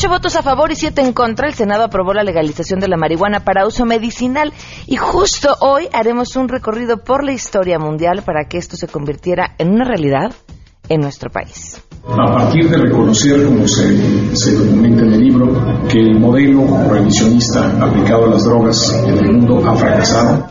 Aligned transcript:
ocho 0.00 0.08
votos 0.08 0.34
a 0.34 0.42
favor 0.42 0.72
y 0.72 0.76
siete 0.76 1.02
en 1.02 1.12
contra, 1.12 1.46
el 1.46 1.52
Senado 1.52 1.84
aprobó 1.84 2.14
la 2.14 2.22
legalización 2.22 2.80
de 2.80 2.88
la 2.88 2.96
marihuana 2.96 3.40
para 3.40 3.66
uso 3.66 3.84
medicinal 3.84 4.50
y 4.86 4.96
justo 4.96 5.54
hoy 5.60 5.88
haremos 5.92 6.36
un 6.36 6.48
recorrido 6.48 7.04
por 7.04 7.22
la 7.22 7.32
historia 7.32 7.78
mundial 7.78 8.22
para 8.24 8.46
que 8.48 8.56
esto 8.56 8.78
se 8.78 8.88
convirtiera 8.88 9.54
en 9.58 9.68
una 9.68 9.84
realidad 9.84 10.32
en 10.88 11.02
nuestro 11.02 11.28
país. 11.28 11.84
A 12.06 12.32
partir 12.32 12.70
de 12.70 12.78
reconocer, 12.78 13.44
como 13.44 13.68
se, 13.68 14.34
se 14.34 14.54
documenta 14.54 15.02
en 15.02 15.12
el 15.12 15.20
libro, 15.20 15.86
que 15.86 15.98
el 15.98 16.18
modelo 16.18 16.64
prohibicionista 16.88 17.66
aplicado 17.84 18.24
a 18.24 18.30
las 18.30 18.44
drogas 18.46 19.04
en 19.06 19.18
el 19.18 19.32
mundo 19.34 19.68
ha 19.68 19.76
fracasado, 19.76 20.46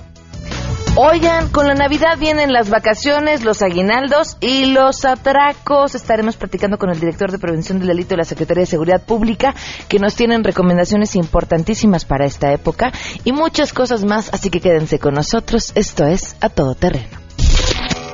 Oigan, 0.95 1.49
con 1.49 1.67
la 1.67 1.75
Navidad 1.75 2.17
vienen 2.19 2.51
las 2.51 2.69
vacaciones, 2.69 3.43
los 3.43 3.61
aguinaldos 3.61 4.37
y 4.41 4.65
los 4.65 5.05
atracos. 5.05 5.95
Estaremos 5.95 6.35
platicando 6.35 6.77
con 6.77 6.89
el 6.89 6.99
director 6.99 7.31
de 7.31 7.39
Prevención 7.39 7.79
del 7.79 7.87
Delito 7.87 8.09
de 8.09 8.17
la 8.17 8.23
Secretaría 8.25 8.61
de 8.61 8.67
Seguridad 8.67 9.01
Pública, 9.05 9.55
que 9.87 9.99
nos 9.99 10.15
tienen 10.15 10.43
recomendaciones 10.43 11.15
importantísimas 11.15 12.05
para 12.05 12.25
esta 12.25 12.51
época 12.51 12.91
y 13.23 13.31
muchas 13.31 13.71
cosas 13.71 14.03
más, 14.03 14.33
así 14.33 14.49
que 14.49 14.59
quédense 14.59 14.99
con 14.99 15.13
nosotros. 15.13 15.71
Esto 15.75 16.05
es 16.05 16.35
A 16.41 16.49
Todo 16.49 16.75
Terreno. 16.75 17.19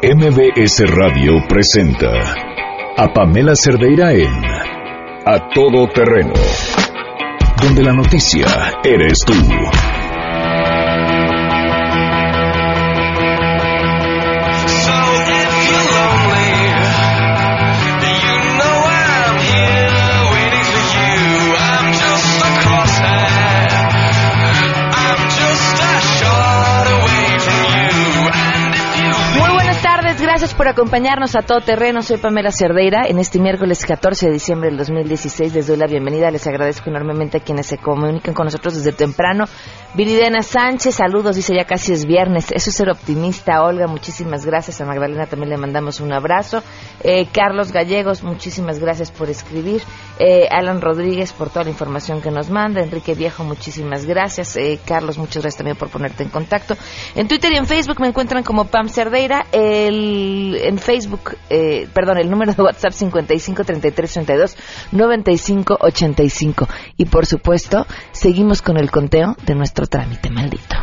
MBS 0.03 0.83
Radio 0.87 1.33
presenta 1.49 2.11
a 2.97 3.11
Pamela 3.13 3.55
Cerdeira 3.55 4.13
en 4.13 4.45
A 5.25 5.49
Todo 5.53 5.87
Terreno, 5.87 6.33
donde 7.61 7.83
la 7.83 7.93
noticia 7.93 8.45
eres 8.83 9.21
tú. 9.25 9.33
Gracias 30.37 30.53
por 30.53 30.67
acompañarnos 30.67 31.33
a 31.37 31.43
Todo 31.43 31.61
Terreno. 31.61 32.01
Soy 32.01 32.17
Pamela 32.17 32.51
Cerdeira. 32.51 33.05
En 33.07 33.19
este 33.19 33.39
miércoles 33.39 33.85
14 33.85 34.25
de 34.25 34.33
diciembre 34.33 34.67
del 34.67 34.77
2016 34.77 35.53
les 35.53 35.67
doy 35.67 35.77
la 35.77 35.87
bienvenida. 35.87 36.29
Les 36.29 36.45
agradezco 36.45 36.89
enormemente 36.89 37.37
a 37.37 37.39
quienes 37.39 37.67
se 37.67 37.77
comunican 37.77 38.33
con 38.33 38.43
nosotros 38.43 38.75
desde 38.75 38.91
temprano. 38.91 39.45
Viridena 39.95 40.43
Sánchez, 40.43 40.95
saludos, 40.95 41.37
dice 41.37 41.55
ya 41.55 41.63
casi 41.63 41.93
es 41.93 42.05
viernes. 42.05 42.51
Eso 42.51 42.69
es 42.69 42.75
ser 42.75 42.89
optimista. 42.89 43.63
Olga, 43.63 43.87
muchísimas 43.87 44.45
gracias. 44.45 44.81
A 44.81 44.85
Magdalena 44.85 45.25
también 45.25 45.51
le 45.51 45.57
mandamos 45.57 46.01
un 46.01 46.11
abrazo. 46.11 46.61
Eh, 47.01 47.27
Carlos 47.31 47.71
Gallegos, 47.71 48.21
muchísimas 48.21 48.79
gracias 48.79 49.09
por 49.09 49.29
escribir. 49.29 49.81
Eh, 50.19 50.49
Alan 50.51 50.81
Rodríguez 50.81 51.31
por 51.31 51.49
toda 51.49 51.63
la 51.63 51.69
información 51.69 52.21
que 52.21 52.29
nos 52.29 52.49
manda. 52.49 52.81
Enrique 52.81 53.15
Viejo, 53.15 53.45
muchísimas 53.45 54.05
gracias. 54.05 54.57
Eh, 54.57 54.81
Carlos, 54.85 55.17
muchas 55.17 55.43
gracias 55.43 55.59
también 55.59 55.77
por 55.77 55.87
ponerte 55.87 56.23
en 56.23 56.29
contacto. 56.29 56.75
En 57.15 57.29
Twitter 57.29 57.53
y 57.53 57.57
en 57.57 57.65
Facebook 57.65 58.01
me 58.01 58.07
encuentran 58.09 58.43
como 58.43 58.65
Pam 58.65 58.89
Cerdeira. 58.89 59.45
El, 59.53 60.57
en 60.61 60.77
Facebook, 60.77 61.37
eh, 61.49 61.87
perdón, 61.93 62.17
el 62.17 62.29
número 62.29 62.51
de 62.51 62.61
WhatsApp 62.61 62.91
55 62.91 63.63
33 63.63 64.11
32 64.11 64.57
95 64.91 65.77
85. 65.79 66.67
Y 66.97 67.05
por 67.05 67.25
supuesto, 67.25 67.87
seguimos 68.11 68.61
con 68.61 68.75
el 68.75 68.91
conteo 68.91 69.37
de 69.45 69.55
nuestro 69.55 69.84
trámite 69.87 70.29
maldito. 70.29 70.75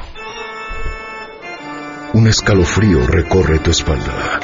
Un 2.15 2.27
escalofrío 2.27 3.07
recorre 3.07 3.59
tu 3.59 3.71
espalda. 3.71 4.41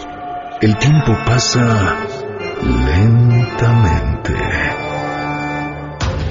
El 0.61 0.77
tiempo 0.79 1.17
pasa 1.27 1.97
lentamente. 2.63 4.35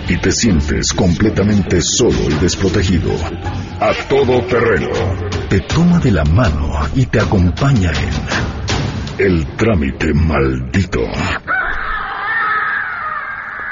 Y 0.10 0.18
te 0.18 0.32
sientes 0.32 0.94
completamente 0.94 1.82
solo 1.82 2.30
y 2.30 2.34
desprotegido. 2.42 3.12
A 3.80 3.94
todo 4.10 4.42
terreno. 4.48 4.90
Te 5.50 5.60
toma 5.60 6.00
de 6.00 6.12
la 6.12 6.24
mano 6.24 6.80
y 6.96 7.06
te 7.06 7.20
acompaña 7.20 7.92
en 7.92 9.26
El 9.26 9.46
trámite 9.56 10.14
maldito. 10.14 11.02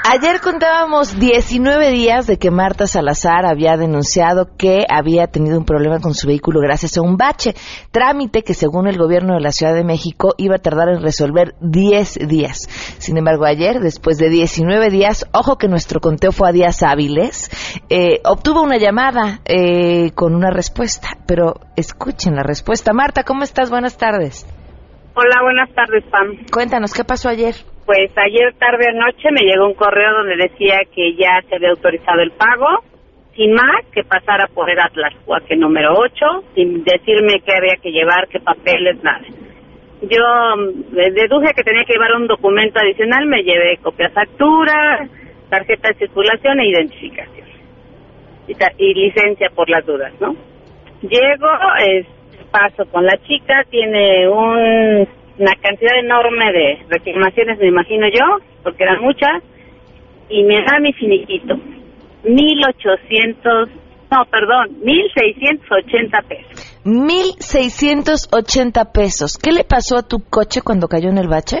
Ayer 0.08 0.40
contábamos 0.40 1.18
19 1.18 1.90
días 1.90 2.28
de 2.28 2.38
que 2.38 2.52
Marta 2.52 2.86
Salazar 2.86 3.44
había 3.44 3.76
denunciado 3.76 4.46
que 4.56 4.84
había 4.88 5.26
tenido 5.26 5.58
un 5.58 5.64
problema 5.64 5.98
con 5.98 6.14
su 6.14 6.28
vehículo 6.28 6.60
gracias 6.60 6.96
a 6.96 7.02
un 7.02 7.16
bache, 7.16 7.54
trámite 7.90 8.44
que 8.44 8.54
según 8.54 8.86
el 8.86 8.98
gobierno 8.98 9.34
de 9.34 9.40
la 9.40 9.50
Ciudad 9.50 9.74
de 9.74 9.82
México 9.82 10.34
iba 10.38 10.54
a 10.54 10.58
tardar 10.60 10.90
en 10.90 11.02
resolver 11.02 11.56
10 11.60 12.28
días. 12.28 12.68
Sin 12.98 13.18
embargo, 13.18 13.46
ayer, 13.46 13.80
después 13.80 14.16
de 14.16 14.28
19 14.30 14.90
días, 14.90 15.26
ojo 15.32 15.58
que 15.58 15.66
nuestro 15.66 15.98
conteo 15.98 16.30
fue 16.30 16.50
a 16.50 16.52
días 16.52 16.84
hábiles, 16.84 17.50
eh, 17.90 18.20
obtuvo 18.24 18.62
una 18.62 18.78
llamada 18.78 19.40
eh, 19.44 20.12
con 20.14 20.36
una 20.36 20.52
respuesta, 20.52 21.18
pero 21.26 21.54
escuchen 21.74 22.36
la 22.36 22.44
respuesta. 22.44 22.92
Marta, 22.92 23.24
¿cómo 23.24 23.42
estás? 23.42 23.70
Buenas 23.70 23.98
tardes. 23.98 24.46
Hola, 25.16 25.42
buenas 25.42 25.74
tardes, 25.74 26.04
Pam. 26.12 26.46
Cuéntanos, 26.52 26.92
¿qué 26.92 27.02
pasó 27.02 27.28
ayer? 27.28 27.56
Pues 27.86 28.10
ayer 28.16 28.52
tarde 28.58 28.92
noche 28.94 29.28
me 29.30 29.42
llegó 29.42 29.66
un 29.66 29.74
correo 29.74 30.12
donde 30.18 30.36
decía 30.36 30.80
que 30.94 31.14
ya 31.14 31.40
se 31.48 31.54
había 31.54 31.70
autorizado 31.70 32.20
el 32.20 32.32
pago, 32.32 32.82
sin 33.36 33.52
más, 33.52 33.84
que 33.92 34.02
pasara 34.02 34.48
por 34.48 34.68
el 34.70 34.78
Atlas 34.80 35.14
Huaque 35.26 35.56
número 35.56 35.94
8, 35.96 36.26
sin 36.54 36.82
decirme 36.84 37.40
qué 37.46 37.52
había 37.56 37.76
que 37.80 37.92
llevar, 37.92 38.26
qué 38.28 38.40
papeles, 38.40 39.02
nada. 39.04 39.22
Yo 40.02 40.56
mm, 40.56 40.94
deduje 40.94 41.54
que 41.54 41.62
tenía 41.62 41.84
que 41.84 41.92
llevar 41.94 42.14
un 42.14 42.26
documento 42.26 42.80
adicional, 42.80 43.26
me 43.26 43.42
llevé 43.42 43.76
copia 43.78 44.10
factura, 44.10 45.08
tarjeta 45.48 45.88
de 45.90 45.94
circulación 45.94 46.60
e 46.60 46.68
identificación. 46.68 47.46
Y, 48.48 48.54
y 48.78 48.94
licencia 48.94 49.50
por 49.54 49.68
las 49.70 49.84
dudas, 49.86 50.12
¿no? 50.20 50.34
Llego, 51.02 51.48
es, 51.86 52.06
paso 52.50 52.84
con 52.90 53.04
la 53.06 53.16
chica, 53.26 53.64
tiene 53.70 54.28
un- 54.28 55.08
una 55.38 55.52
cantidad 55.60 55.98
enorme 55.98 56.52
de 56.52 56.78
reclamaciones, 56.88 57.58
me 57.58 57.68
imagino 57.68 58.06
yo, 58.08 58.24
porque 58.62 58.84
eran 58.84 59.02
muchas, 59.02 59.42
y 60.28 60.42
me 60.42 60.62
da 60.64 60.78
mi 60.80 60.92
finiquito. 60.92 61.54
1800, 62.24 63.68
no, 64.10 64.24
perdón, 64.30 64.78
1680 64.82 66.22
pesos. 66.22 66.82
1.680 66.84 68.92
pesos. 68.92 69.38
¿Qué 69.38 69.52
le 69.52 69.64
pasó 69.64 69.96
a 69.98 70.06
tu 70.06 70.18
coche 70.28 70.60
cuando 70.62 70.88
cayó 70.88 71.08
en 71.10 71.18
el 71.18 71.28
bache? 71.28 71.60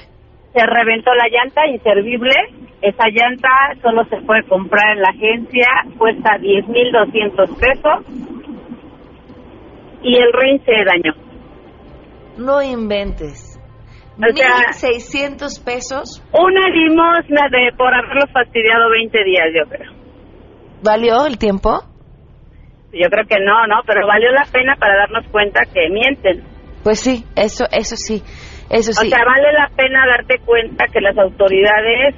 Se 0.52 0.64
reventó 0.64 1.12
la 1.14 1.28
llanta, 1.28 1.66
inservible. 1.66 2.32
Esa 2.80 3.08
llanta 3.08 3.48
solo 3.82 4.04
se 4.04 4.16
puede 4.24 4.44
comprar 4.44 4.96
en 4.96 5.02
la 5.02 5.08
agencia, 5.08 5.66
cuesta 5.98 6.38
10.200 6.38 7.58
pesos. 7.58 8.04
Y 10.02 10.16
el 10.16 10.32
ring 10.32 10.62
se 10.64 10.84
dañó. 10.84 11.12
No 12.38 12.62
inventes. 12.62 13.45
O 14.18 14.36
sea- 14.36 14.72
1.600 14.72 15.60
pesos. 15.64 16.22
Una 16.32 16.68
limosna 16.68 17.48
de 17.50 17.72
por 17.76 17.92
haberlo 17.92 18.26
fastidiado 18.32 18.90
20 18.90 19.24
días, 19.24 19.46
yo 19.54 19.68
creo. 19.68 19.92
¿Valió 20.82 21.26
el 21.26 21.38
tiempo? 21.38 21.82
Yo 22.92 23.08
creo 23.10 23.26
que 23.28 23.38
no, 23.40 23.66
¿no? 23.66 23.82
Pero 23.86 24.06
valió 24.06 24.30
la 24.30 24.46
pena 24.50 24.74
para 24.76 24.96
darnos 24.96 25.26
cuenta 25.30 25.60
que 25.66 25.88
mienten. 25.90 26.42
Pues 26.82 27.00
sí, 27.00 27.24
eso, 27.34 27.66
eso 27.72 27.96
sí, 27.96 28.22
eso 28.70 28.92
sí. 28.92 29.06
O 29.06 29.10
sea, 29.10 29.24
vale 29.24 29.52
la 29.52 29.68
pena 29.76 30.06
darte 30.06 30.38
cuenta 30.44 30.86
que 30.86 31.00
las 31.00 31.18
autoridades 31.18 32.14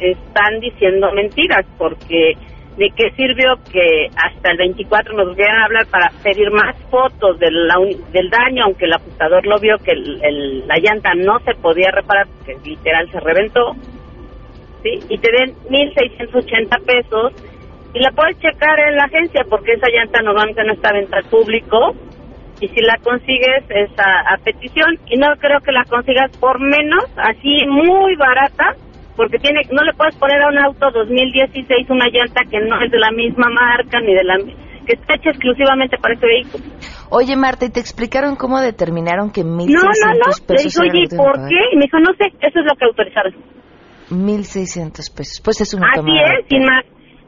están 0.00 0.60
diciendo 0.60 1.12
mentiras, 1.12 1.66
porque 1.78 2.32
¿de 2.80 2.90
qué 2.96 3.10
sirvió 3.14 3.56
que 3.70 4.08
hasta 4.16 4.52
el 4.52 4.56
24 4.56 5.14
nos 5.14 5.26
volvieran 5.28 5.58
a 5.60 5.64
hablar 5.66 5.86
para 5.88 6.12
pedir 6.22 6.50
más 6.50 6.74
fotos 6.90 7.38
del, 7.38 7.68
daño, 8.30 8.64
aunque 8.64 8.86
el 8.86 8.94
ajustador 8.94 9.44
lo 9.46 9.60
vio 9.60 9.76
que 9.80 9.92
el- 9.92 10.66
la 10.66 10.78
llanta 10.78 11.12
no 11.14 11.40
se 11.40 11.54
podía 11.56 11.90
reparar, 11.90 12.26
porque 12.32 12.56
literal 12.64 13.06
se 13.10 13.20
reventó, 13.20 13.74
¿sí? 14.82 15.04
Y 15.10 15.18
te 15.18 15.30
den 15.30 15.56
1.680 15.68 16.78
pesos 16.86 17.34
y 17.92 17.98
la 17.98 18.12
puedes 18.12 18.38
checar 18.38 18.80
en 18.80 18.96
la 18.96 19.04
agencia, 19.04 19.44
porque 19.50 19.72
esa 19.72 19.88
llanta 19.92 20.22
normalmente 20.22 20.64
no 20.64 20.72
está 20.72 20.88
a 20.88 20.94
venta 20.94 21.18
al 21.18 21.24
público, 21.26 21.94
y 22.60 22.68
si 22.68 22.80
la 22.80 22.96
consigues 23.02 23.64
es 23.68 23.90
a 23.98 24.38
petición 24.42 24.96
y 25.06 25.18
no 25.18 25.28
creo 25.38 25.60
que 25.60 25.72
la 25.72 25.84
consigas 25.84 26.30
por 26.40 26.58
menos, 26.60 27.04
así 27.16 27.66
muy 27.66 28.16
barata, 28.16 28.74
porque 29.20 29.36
tiene 29.38 29.60
no 29.70 29.82
le 29.84 29.92
puedes 29.92 30.16
poner 30.16 30.40
a 30.40 30.48
un 30.48 30.56
auto 30.56 30.90
2016 30.92 31.90
una 31.90 32.08
llanta 32.08 32.40
que 32.50 32.58
no 32.60 32.80
es 32.80 32.90
de 32.90 32.98
la 32.98 33.10
misma 33.10 33.50
marca 33.52 34.00
ni 34.00 34.14
de 34.14 34.24
la 34.24 34.38
que 34.86 34.94
está 34.96 35.14
hecha 35.16 35.28
exclusivamente 35.28 35.98
para 35.98 36.14
ese 36.14 36.24
vehículo. 36.26 36.64
Oye, 37.10 37.36
Marta, 37.36 37.66
¿y 37.66 37.70
te 37.70 37.80
explicaron 37.80 38.34
cómo 38.36 38.58
determinaron 38.62 39.30
que 39.30 39.42
1.600 39.42 39.66
No, 39.68 39.82
no, 39.82 40.14
no. 40.14 40.24
Le 40.24 40.46
pesos 40.46 40.74
era 40.80 40.90
oye, 40.90 41.04
¿por 41.14 41.32
pagar? 41.34 41.48
qué? 41.50 41.60
Y 41.72 41.76
me 41.76 41.82
dijo, 41.84 41.98
no 42.00 42.14
sé, 42.16 42.32
eso 42.40 42.60
es 42.60 42.64
lo 42.64 42.74
que 42.76 42.84
autorizaron. 42.86 43.34
1.600 44.08 45.14
pesos. 45.14 45.40
Pues 45.44 45.60
es 45.60 45.74
una 45.74 45.88
Así 45.88 45.96
tomada. 46.00 46.38
es, 46.40 46.46
sin 46.48 46.64
más. 46.64 46.84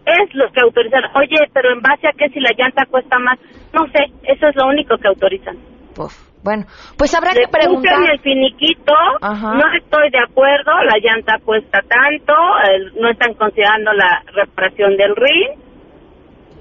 Es 0.06 0.34
lo 0.34 0.50
que 0.50 0.60
autorizaron. 0.62 1.10
Oye, 1.14 1.36
pero 1.52 1.72
en 1.72 1.82
base 1.82 2.08
a 2.08 2.12
qué 2.16 2.30
si 2.30 2.40
la 2.40 2.52
llanta 2.56 2.86
cuesta 2.86 3.18
más. 3.18 3.38
No 3.74 3.84
sé, 3.92 4.10
eso 4.24 4.48
es 4.48 4.56
lo 4.56 4.66
único 4.68 4.96
que 4.96 5.08
autorizan. 5.08 5.58
Puf. 5.94 6.31
Bueno, 6.42 6.64
pues 6.98 7.14
habrá 7.14 7.32
que 7.32 7.46
preguntar. 7.48 7.94
El 8.10 8.18
finiquito, 8.20 8.92
Ajá. 9.20 9.54
no 9.54 9.64
estoy 9.74 10.10
de 10.10 10.18
acuerdo, 10.18 10.72
la 10.84 10.98
llanta 10.98 11.38
cuesta 11.44 11.80
tanto, 11.88 12.34
el- 12.68 12.92
no 13.00 13.08
están 13.08 13.34
considerando 13.34 13.92
la 13.92 14.22
reparación 14.34 14.96
del 14.96 15.14
ring 15.14 15.50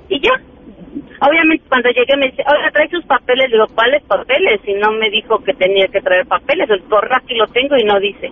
y 0.10 0.20
ya. 0.20 0.34
Obviamente 1.28 1.66
cuando 1.68 1.90
llegué 1.90 2.16
me 2.18 2.28
dice, 2.30 2.44
oiga, 2.48 2.70
trae 2.72 2.90
sus 2.90 3.06
papeles, 3.06 3.52
digo, 3.52 3.66
¿cuáles 3.74 4.04
papeles? 4.04 4.60
Y 4.66 4.74
no 4.74 4.92
me 4.92 5.10
dijo 5.10 5.38
que 5.44 5.54
tenía 5.54 5.88
que 5.88 6.02
traer 6.02 6.26
papeles, 6.28 6.70
el 6.70 6.84
correo 6.84 7.18
aquí 7.18 7.36
lo 7.36 7.48
tengo 7.48 7.76
y 7.78 7.84
no 7.84 8.00
dice. 8.00 8.30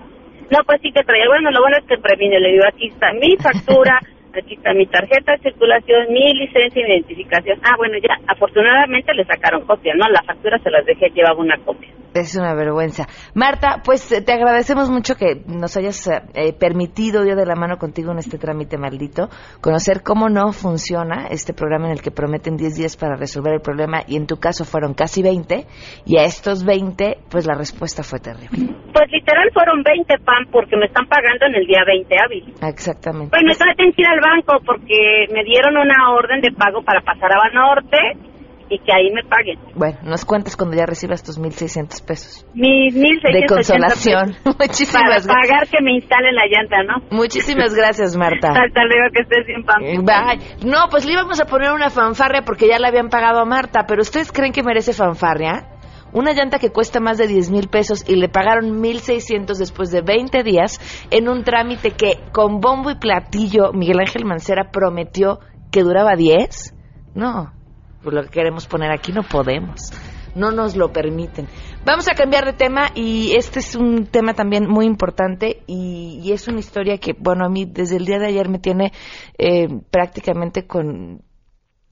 No, 0.52 0.60
pues 0.66 0.80
sí 0.82 0.92
que 0.92 1.04
traía, 1.04 1.28
bueno, 1.28 1.52
lo 1.52 1.62
bueno 1.62 1.78
es 1.78 1.86
que 1.86 1.98
previne, 1.98 2.40
le 2.40 2.52
digo, 2.52 2.64
aquí 2.68 2.88
está 2.88 3.12
mi 3.14 3.38
factura, 3.38 4.00
aquí 4.38 4.56
está 4.56 4.74
mi 4.74 4.86
tarjeta 4.86 5.34
de 5.34 5.40
circulación, 5.40 6.08
mi 6.12 6.34
licencia 6.34 6.84
de 6.86 6.94
identificación. 6.94 7.60
Ah, 7.64 7.76
bueno, 7.78 7.98
ya, 7.98 8.20
afortunadamente 8.28 9.14
le 9.14 9.26
sacaron 9.26 9.66
copia, 9.66 9.94
¿no? 9.96 10.08
La 10.10 10.24
factura 10.24 10.60
se 10.60 10.70
las 10.70 10.86
dejé, 10.86 11.10
llevaba 11.10 11.40
una 11.40 11.58
copia. 11.58 11.90
Es 12.14 12.36
una 12.36 12.54
vergüenza. 12.56 13.08
Marta, 13.36 13.82
pues 13.86 14.12
eh, 14.12 14.22
te 14.22 14.34
agradecemos 14.34 14.90
mucho 14.90 15.16
que 15.16 15.44
nos 15.46 15.78
hayas 15.78 16.08
eh, 16.08 16.22
eh, 16.34 16.54
permitido 16.54 17.26
ir 17.26 17.36
de 17.36 17.46
la 17.46 17.56
mano 17.56 17.78
contigo 17.78 18.12
en 18.12 18.18
este 18.18 18.38
trámite 18.38 18.78
maldito, 18.78 19.30
conocer 19.62 20.02
cómo 20.04 20.28
no 20.30 20.52
funciona 20.52 21.28
este 21.28 21.54
programa 21.54 21.86
en 21.88 21.92
el 21.94 22.02
que 22.02 22.12
prometen 22.12 22.58
10 22.58 22.78
días 22.78 22.98
para 22.98 23.16
resolver 23.16 23.54
el 23.54 23.62
problema 23.62 24.02
y 24.08 24.18
en 24.18 24.26
tu 24.26 24.38
caso 24.38 24.66
fueron 24.66 24.94
casi 24.94 25.22
20 25.22 25.66
y 26.06 26.18
a 26.18 26.24
estos 26.24 26.66
20 26.66 27.20
pues 27.30 27.46
la 27.46 27.54
respuesta 27.54 28.02
fue 28.02 28.20
terrible. 28.20 28.74
Pues 28.94 29.12
literal 29.12 29.50
fueron 29.54 29.84
20 29.84 30.18
pan 30.26 30.46
porque 30.52 30.76
me 30.78 30.88
están 30.88 31.08
pagando 31.08 31.46
en 31.46 31.56
el 31.56 31.68
día 31.68 31.84
20 31.86 32.16
hábil. 32.18 32.54
Exactamente. 32.64 33.30
Bueno, 33.30 33.54
traten 33.56 33.94
que 33.94 34.02
ir 34.02 34.08
al 34.08 34.20
banco 34.20 34.58
porque 34.66 35.28
me 35.32 35.44
dieron 35.44 35.78
una 35.78 36.12
orden 36.12 36.42
de 36.42 36.52
pago 36.52 36.82
para 36.84 37.02
pasar 37.02 37.32
a 37.34 37.38
Banorte 37.38 38.29
y 38.70 38.78
que 38.80 38.92
ahí 38.94 39.10
me 39.12 39.24
paguen. 39.24 39.60
Bueno, 39.76 39.98
nos 40.04 40.26
cuentas 40.26 40.56
cuando 40.56 40.78
ya 40.78 40.86
recibas 40.86 41.24
tus 41.24 41.40
1.600 41.40 42.06
pesos 42.06 42.46
Mis 42.54 42.94
1.680 42.96 43.34
de 43.34 43.46
consolación. 43.48 44.26
pesos 44.28 44.44
Para 44.44 44.56
Muchísimas 44.68 45.04
gracias. 45.26 45.28
pagar 45.28 45.68
que 45.68 45.82
me 45.84 45.94
instalen 45.96 46.36
la 46.36 46.46
llanta, 46.46 46.84
¿no? 46.84 47.18
Muchísimas 47.18 47.74
gracias, 47.74 48.16
Marta. 48.16 48.50
Hasta 48.50 48.84
luego, 48.86 49.10
que 49.14 49.22
estés 49.24 49.46
bien, 49.48 49.64
Pam. 49.64 49.84
Eh, 49.84 49.98
Bye. 50.00 50.70
No, 50.70 50.88
pues 50.90 51.06
le 51.06 51.14
íbamos 51.14 51.40
a 51.42 51.46
poner 51.46 51.72
una 51.72 51.90
fanfarria 51.90 52.44
porque 52.44 52.68
ya 52.68 52.78
le 52.80 52.88
habían 52.88 53.10
pagado 53.10 53.40
a 53.40 53.46
Marta, 53.46 53.86
pero 53.88 54.02
¿ustedes 54.02 54.32
creen 54.32 54.52
que 54.54 54.64
merece 54.64 54.94
fanfarria? 54.94 55.68
Una 56.12 56.34
llanta 56.34 56.58
que 56.58 56.72
cuesta 56.72 57.00
más 57.00 57.20
de 57.20 57.28
10 57.28 57.52
mil 57.52 57.68
pesos 57.68 58.04
y 58.10 58.16
le 58.16 58.30
pagaron 58.30 58.82
1.600 58.82 59.56
después 59.58 59.92
de 59.92 60.02
20 60.02 60.42
días 60.44 60.80
en 61.12 61.30
un 61.30 61.44
trámite 61.44 61.92
que 61.92 62.16
con 62.32 62.60
bombo 62.62 62.90
y 62.90 62.96
platillo 62.96 63.74
Miguel 63.74 64.00
Ángel 64.00 64.26
Mancera 64.26 64.72
prometió 64.72 65.40
que 65.72 65.84
duraba 65.84 66.16
10. 66.16 66.74
No, 67.14 67.52
pues 68.02 68.14
lo 68.14 68.24
que 68.24 68.30
queremos 68.30 68.68
poner 68.68 68.92
aquí 68.92 69.12
no 69.12 69.24
podemos. 69.24 69.92
No 70.36 70.52
nos 70.52 70.76
lo 70.76 70.92
permiten. 70.94 71.48
Vamos 71.86 72.08
a 72.08 72.14
cambiar 72.14 72.46
de 72.46 72.54
tema 72.54 72.92
y 72.94 73.36
este 73.36 73.60
es 73.60 73.76
un 73.76 74.06
tema 74.06 74.34
también 74.34 74.70
muy 74.70 74.86
importante 74.86 75.64
y, 75.66 76.32
es 76.32 76.48
una 76.48 76.60
historia 76.60 77.00
que, 77.00 77.14
bueno, 77.18 77.46
a 77.46 77.50
mí 77.50 77.66
desde 77.66 77.98
el 77.98 78.06
día 78.06 78.20
de 78.20 78.28
ayer 78.28 78.48
me 78.48 78.60
tiene 78.60 78.94
eh, 79.38 79.68
prácticamente 79.90 80.68
con 80.68 81.24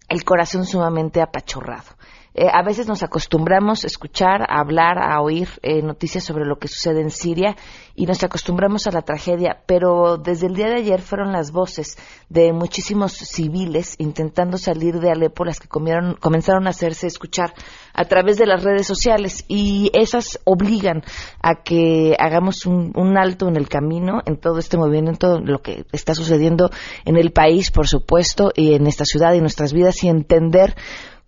el 0.07 0.23
corazón 0.23 0.65
sumamente 0.65 1.21
apachurrado. 1.21 1.96
Eh, 2.39 2.45
a 2.53 2.61
veces 2.61 2.87
nos 2.87 3.01
acostumbramos 3.01 3.83
a 3.83 3.87
escuchar, 3.87 4.43
a 4.43 4.59
hablar, 4.59 4.99
a 4.99 5.19
oír 5.21 5.49
eh, 5.63 5.81
noticias 5.81 6.23
sobre 6.23 6.45
lo 6.45 6.59
que 6.59 6.67
sucede 6.67 7.01
en 7.01 7.09
Siria 7.09 7.55
y 7.95 8.05
nos 8.05 8.23
acostumbramos 8.23 8.85
a 8.85 8.91
la 8.91 9.01
tragedia, 9.01 9.63
pero 9.65 10.17
desde 10.17 10.45
el 10.45 10.53
día 10.53 10.67
de 10.67 10.75
ayer 10.75 11.01
fueron 11.01 11.31
las 11.31 11.51
voces 11.51 11.97
de 12.29 12.53
muchísimos 12.53 13.13
civiles 13.13 13.95
intentando 13.97 14.59
salir 14.59 14.99
de 14.99 15.09
Alepo 15.09 15.45
las 15.45 15.59
que 15.59 15.67
comieron- 15.67 16.15
comenzaron 16.19 16.67
a 16.67 16.69
hacerse 16.69 17.07
escuchar 17.07 17.55
a 17.95 18.05
través 18.05 18.37
de 18.37 18.45
las 18.45 18.63
redes 18.63 18.85
sociales 18.85 19.43
y 19.47 19.89
esas 19.95 20.39
obligan 20.43 21.01
a 21.41 21.63
que 21.63 22.15
hagamos 22.19 22.67
un, 22.67 22.91
un 22.95 23.17
alto 23.17 23.47
en 23.47 23.55
el 23.55 23.67
camino 23.67 24.21
en 24.27 24.37
todo 24.39 24.59
este 24.59 24.77
movimiento, 24.77 25.39
lo 25.39 25.63
que 25.63 25.85
está 25.91 26.13
sucediendo 26.13 26.69
en 27.03 27.17
el 27.17 27.31
país, 27.31 27.71
por 27.71 27.87
supuesto, 27.87 28.51
y 28.55 28.75
en 28.75 28.85
esta 28.85 29.05
ciudad 29.05 29.33
y 29.33 29.37
en 29.37 29.41
nuestras 29.43 29.73
vidas 29.73 30.03
y 30.03 30.09
entender 30.09 30.75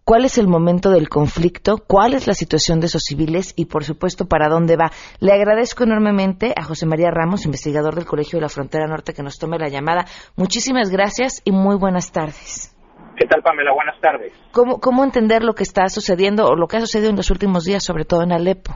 cuál 0.03 0.25
es 0.25 0.37
el 0.37 0.47
momento 0.47 0.89
del 0.89 1.09
conflicto, 1.09 1.77
cuál 1.87 2.13
es 2.13 2.27
la 2.27 2.33
situación 2.33 2.79
de 2.79 2.87
esos 2.87 3.03
civiles 3.03 3.53
y, 3.55 3.65
por 3.65 3.83
supuesto, 3.83 4.27
para 4.27 4.49
dónde 4.49 4.75
va. 4.75 4.91
Le 5.19 5.31
agradezco 5.33 5.83
enormemente 5.83 6.53
a 6.55 6.63
José 6.63 6.85
María 6.85 7.11
Ramos, 7.11 7.45
investigador 7.45 7.95
del 7.95 8.05
Colegio 8.05 8.37
de 8.37 8.43
la 8.43 8.49
Frontera 8.49 8.87
Norte, 8.87 9.13
que 9.13 9.23
nos 9.23 9.37
tome 9.37 9.57
la 9.59 9.69
llamada. 9.69 10.05
Muchísimas 10.35 10.89
gracias 10.89 11.41
y 11.45 11.51
muy 11.51 11.77
buenas 11.77 12.11
tardes. 12.11 12.75
¿Qué 13.17 13.27
tal, 13.27 13.41
Pamela? 13.41 13.73
Buenas 13.73 13.99
tardes. 13.99 14.33
¿Cómo, 14.51 14.79
cómo 14.79 15.03
entender 15.03 15.43
lo 15.43 15.53
que 15.53 15.63
está 15.63 15.89
sucediendo 15.89 16.45
o 16.45 16.55
lo 16.55 16.67
que 16.67 16.77
ha 16.77 16.79
sucedido 16.79 17.09
en 17.09 17.17
los 17.17 17.31
últimos 17.31 17.65
días, 17.65 17.83
sobre 17.83 18.05
todo 18.05 18.23
en 18.23 18.31
Alepo? 18.31 18.71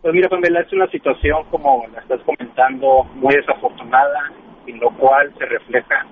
Pues 0.00 0.14
mira, 0.14 0.28
Pamela, 0.28 0.60
es 0.60 0.72
una 0.72 0.86
situación, 0.88 1.44
como 1.50 1.84
la 1.92 2.00
estás 2.00 2.20
comentando, 2.22 3.04
muy 3.14 3.34
desafortunada, 3.34 4.32
en 4.66 4.80
lo 4.80 4.90
cual 4.96 5.34
se 5.36 5.44
refleja 5.46 6.06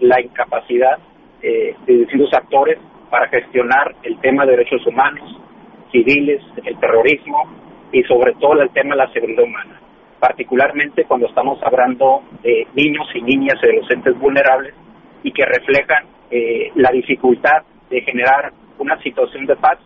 la 0.00 0.20
incapacidad 0.20 0.98
eh, 1.42 1.74
de 1.86 1.92
distintos 1.94 2.32
actores 2.34 2.78
para 3.10 3.28
gestionar 3.28 3.94
el 4.02 4.18
tema 4.20 4.44
de 4.44 4.52
derechos 4.52 4.86
humanos, 4.86 5.36
civiles, 5.90 6.42
el 6.64 6.78
terrorismo 6.78 7.44
y 7.92 8.02
sobre 8.04 8.34
todo 8.34 8.60
el 8.60 8.70
tema 8.70 8.90
de 8.90 8.96
la 8.96 9.12
seguridad 9.12 9.44
humana, 9.44 9.80
particularmente 10.20 11.04
cuando 11.04 11.26
estamos 11.26 11.58
hablando 11.62 12.22
de 12.42 12.66
niños 12.74 13.06
y 13.14 13.22
niñas 13.22 13.58
y 13.62 13.66
adolescentes 13.66 14.18
vulnerables 14.18 14.74
y 15.22 15.32
que 15.32 15.44
reflejan 15.44 16.04
eh, 16.30 16.70
la 16.74 16.90
dificultad 16.90 17.62
de 17.88 18.02
generar 18.02 18.52
una 18.78 19.00
situación 19.02 19.46
de 19.46 19.56
paz 19.56 19.78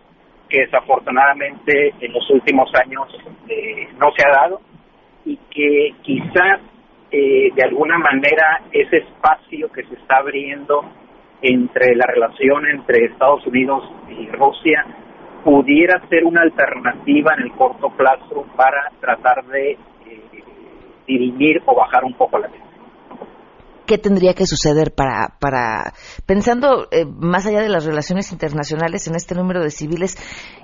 que 0.49 0.61
desafortunadamente 0.61 1.95
en 2.01 2.13
los 2.13 2.29
últimos 2.31 2.71
años 2.75 3.09
eh, 3.49 3.89
no 3.99 4.13
se 4.17 4.27
ha 4.27 4.31
dado 4.31 4.61
y 5.25 5.37
que 5.51 5.95
quizás 6.03 6.61
eh, 7.11 7.51
de 7.55 7.63
alguna 7.63 7.99
manera 7.99 8.63
ese 8.73 8.99
espacio 8.99 9.71
que 9.71 9.85
se 9.85 9.95
está 9.95 10.17
abriendo 10.17 10.85
entre 11.43 11.95
la 11.97 12.07
relación 12.07 12.67
entre 12.69 13.07
Estados 13.07 13.47
Unidos 13.47 13.83
y 14.09 14.29
Rusia 14.31 14.85
pudiera 15.45 16.01
ser 16.09 16.25
una 16.25 16.43
alternativa 16.43 17.35
en 17.37 17.45
el 17.45 17.53
corto 17.53 17.89
plazo 17.97 18.47
para 18.57 18.91
tratar 19.01 19.45
de 19.47 19.73
eh, 19.73 21.63
o 21.67 21.75
bajar 21.75 22.05
un 22.05 22.15
poco 22.15 22.39
la 22.39 22.47
tensión. 22.49 22.73
¿Qué 23.87 23.99
tendría 23.99 24.33
que 24.35 24.47
suceder 24.47 24.93
para, 24.95 25.37
para 25.41 25.93
pensando 26.25 26.87
eh, 26.93 27.05
más 27.05 27.47
allá 27.47 27.61
de 27.61 27.69
las 27.69 27.85
relaciones 27.85 28.31
internacionales 28.33 29.09
en 29.09 29.17
este 29.17 29.35
número 29.35 29.61
de 29.61 29.71
civiles 29.71 30.17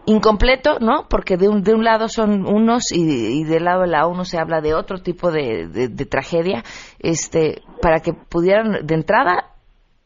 incompleto, 0.07 0.79
¿no? 0.79 1.07
Porque 1.11 1.37
de 1.37 1.49
un, 1.49 1.63
de 1.63 1.75
un 1.75 1.83
lado 1.85 2.09
son 2.09 2.47
unos 2.47 2.93
y, 2.93 3.45
del 3.45 3.65
lado 3.65 3.83
de 3.83 3.89
la 3.89 4.07
ONU 4.07 4.25
se 4.25 4.39
habla 4.39 4.61
de 4.61 4.75
otro 4.75 4.99
tipo 4.99 5.31
de- 5.33 5.67
de 5.67 6.07
tragedia, 6.07 6.63
este, 7.01 7.63
para 7.83 7.99
que 8.01 8.13
pudieran 8.15 8.87
de 8.87 8.95
entrada 8.95 9.51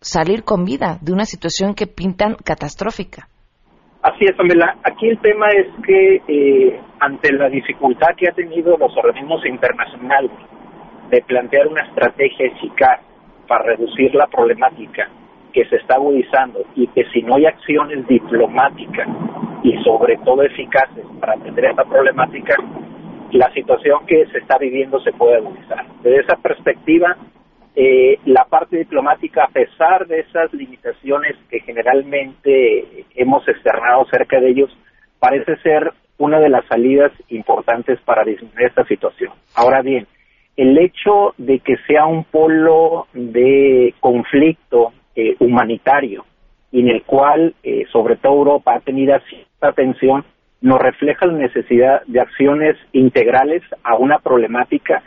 salir 0.02 0.44
con 0.44 0.64
vida 0.64 0.98
de 1.00 1.12
una 1.12 1.24
situación 1.24 1.74
que 1.74 1.86
pintan 1.86 2.34
catastrófica. 2.34 3.28
Así 4.02 4.24
es, 4.24 4.32
Pamela. 4.36 4.76
Aquí 4.82 5.08
el 5.08 5.18
tema 5.20 5.46
es 5.50 5.66
que 5.86 6.22
eh, 6.26 6.80
ante 6.98 7.32
la 7.32 7.48
dificultad 7.48 8.08
que 8.16 8.28
ha 8.28 8.32
tenido 8.32 8.76
los 8.76 8.96
organismos 8.96 9.46
internacionales 9.46 10.32
de 11.08 11.22
plantear 11.22 11.68
una 11.68 11.86
estrategia 11.86 12.46
eficaz 12.46 13.00
para 13.46 13.64
reducir 13.64 14.14
la 14.14 14.26
problemática 14.26 15.08
que 15.52 15.64
se 15.66 15.76
está 15.76 15.94
agudizando 15.94 16.64
y 16.74 16.88
que 16.88 17.04
si 17.12 17.22
no 17.22 17.36
hay 17.36 17.46
acciones 17.46 18.06
diplomáticas 18.08 19.06
y 19.62 19.76
sobre 19.84 20.16
todo 20.24 20.42
eficaces 20.42 21.04
para 21.20 21.34
atender 21.34 21.66
esta 21.66 21.84
problemática, 21.84 22.56
la 23.30 23.52
situación 23.52 24.04
que 24.06 24.26
se 24.26 24.38
está 24.38 24.58
viviendo 24.58 24.98
se 25.00 25.12
puede 25.12 25.36
agudizar. 25.36 25.86
Desde 26.02 26.20
esa 26.20 26.36
perspectiva, 26.36 27.16
eh, 27.74 28.18
la 28.26 28.44
parte 28.44 28.76
diplomática, 28.76 29.44
a 29.44 29.48
pesar 29.48 30.06
de 30.06 30.20
esas 30.20 30.52
limitaciones 30.52 31.36
que 31.48 31.60
generalmente 31.60 33.04
hemos 33.14 33.46
externado 33.48 34.04
cerca 34.10 34.40
de 34.40 34.50
ellos, 34.50 34.70
parece 35.18 35.56
ser 35.62 35.92
una 36.18 36.38
de 36.38 36.50
las 36.50 36.66
salidas 36.66 37.12
importantes 37.28 37.98
para 38.02 38.24
disminuir 38.24 38.66
esta 38.66 38.84
situación. 38.84 39.32
Ahora 39.54 39.80
bien, 39.82 40.06
el 40.56 40.76
hecho 40.78 41.34
de 41.38 41.60
que 41.60 41.76
sea 41.86 42.06
un 42.06 42.24
polo 42.24 43.06
de 43.14 43.94
conflicto 44.00 44.92
eh, 45.16 45.36
humanitario 45.40 46.24
y 46.70 46.80
en 46.80 46.88
el 46.88 47.02
cual, 47.02 47.54
eh, 47.62 47.84
sobre 47.90 48.16
todo 48.16 48.34
Europa, 48.34 48.74
ha 48.74 48.80
tenido 48.80 49.18
cierta 49.28 49.68
atención, 49.68 50.24
nos 50.60 50.80
refleja 50.80 51.26
la 51.26 51.34
necesidad 51.34 52.02
de 52.06 52.20
acciones 52.20 52.76
integrales 52.92 53.62
a 53.82 53.96
una 53.96 54.18
problemática 54.18 55.02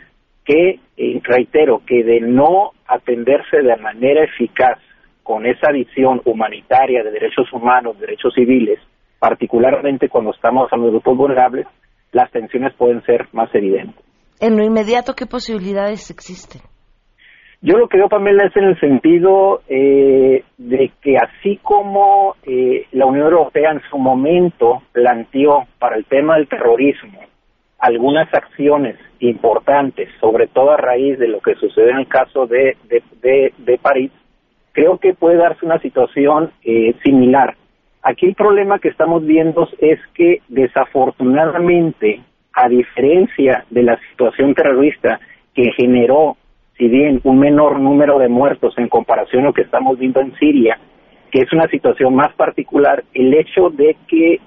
que, 0.46 0.78
eh, 0.96 1.20
reitero, 1.24 1.82
que 1.84 2.04
de 2.04 2.20
no 2.20 2.70
atenderse 2.86 3.58
de 3.58 3.76
manera 3.76 4.24
eficaz 4.24 4.78
con 5.22 5.44
esa 5.44 5.72
visión 5.72 6.22
humanitaria 6.24 7.02
de 7.02 7.10
derechos 7.10 7.52
humanos, 7.52 7.98
derechos 7.98 8.32
civiles, 8.34 8.78
particularmente 9.18 10.08
cuando 10.08 10.30
estamos 10.30 10.68
hablando 10.70 10.86
de 10.86 10.92
grupos 10.92 11.16
vulnerables, 11.16 11.66
las 12.12 12.30
tensiones 12.30 12.72
pueden 12.74 13.02
ser 13.02 13.26
más 13.32 13.52
evidentes. 13.54 14.00
En 14.40 14.56
lo 14.56 14.64
inmediato, 14.64 15.14
¿qué 15.14 15.26
posibilidades 15.26 16.10
existen? 16.10 16.62
Yo 17.62 17.78
lo 17.78 17.88
que 17.88 17.96
veo, 17.96 18.08
Pamela, 18.08 18.46
es 18.46 18.56
en 18.56 18.64
el 18.64 18.78
sentido 18.78 19.62
eh, 19.68 20.44
de 20.58 20.92
que 21.02 21.16
así 21.16 21.58
como 21.62 22.36
eh, 22.44 22.86
la 22.92 23.06
Unión 23.06 23.26
Europea 23.26 23.72
en 23.72 23.80
su 23.90 23.98
momento 23.98 24.82
planteó 24.92 25.64
para 25.80 25.96
el 25.96 26.04
tema 26.04 26.36
del 26.36 26.48
terrorismo 26.48 27.18
algunas 27.78 28.32
acciones 28.32 28.96
importantes, 29.20 30.08
sobre 30.20 30.46
todo 30.46 30.72
a 30.72 30.76
raíz 30.76 31.18
de 31.18 31.28
lo 31.28 31.40
que 31.40 31.54
sucedió 31.56 31.90
en 31.90 31.98
el 31.98 32.08
caso 32.08 32.46
de, 32.46 32.76
de, 32.88 33.02
de, 33.20 33.52
de 33.58 33.78
París, 33.78 34.10
creo 34.72 34.98
que 34.98 35.14
puede 35.14 35.36
darse 35.36 35.64
una 35.64 35.78
situación 35.80 36.50
eh, 36.62 36.94
similar. 37.02 37.56
Aquí 38.02 38.26
el 38.26 38.34
problema 38.34 38.78
que 38.78 38.88
estamos 38.88 39.24
viendo 39.24 39.68
es 39.78 39.98
que 40.14 40.40
desafortunadamente, 40.48 42.20
a 42.52 42.68
diferencia 42.68 43.64
de 43.70 43.82
la 43.82 43.98
situación 44.10 44.54
terrorista 44.54 45.18
que 45.54 45.72
generó, 45.72 46.36
si 46.76 46.88
bien 46.88 47.20
un 47.24 47.38
menor 47.38 47.80
número 47.80 48.18
de 48.18 48.28
muertos 48.28 48.76
en 48.78 48.88
comparación 48.88 49.42
a 49.42 49.46
lo 49.46 49.52
que 49.54 49.62
estamos 49.62 49.98
viendo 49.98 50.20
en 50.20 50.34
Siria, 50.36 50.78
que 51.30 51.40
es 51.40 51.52
una 51.52 51.66
situación 51.68 52.14
más 52.14 52.32
particular, 52.34 53.02
el 53.14 53.34
hecho 53.34 53.70
de 53.70 53.96
que 54.06 54.40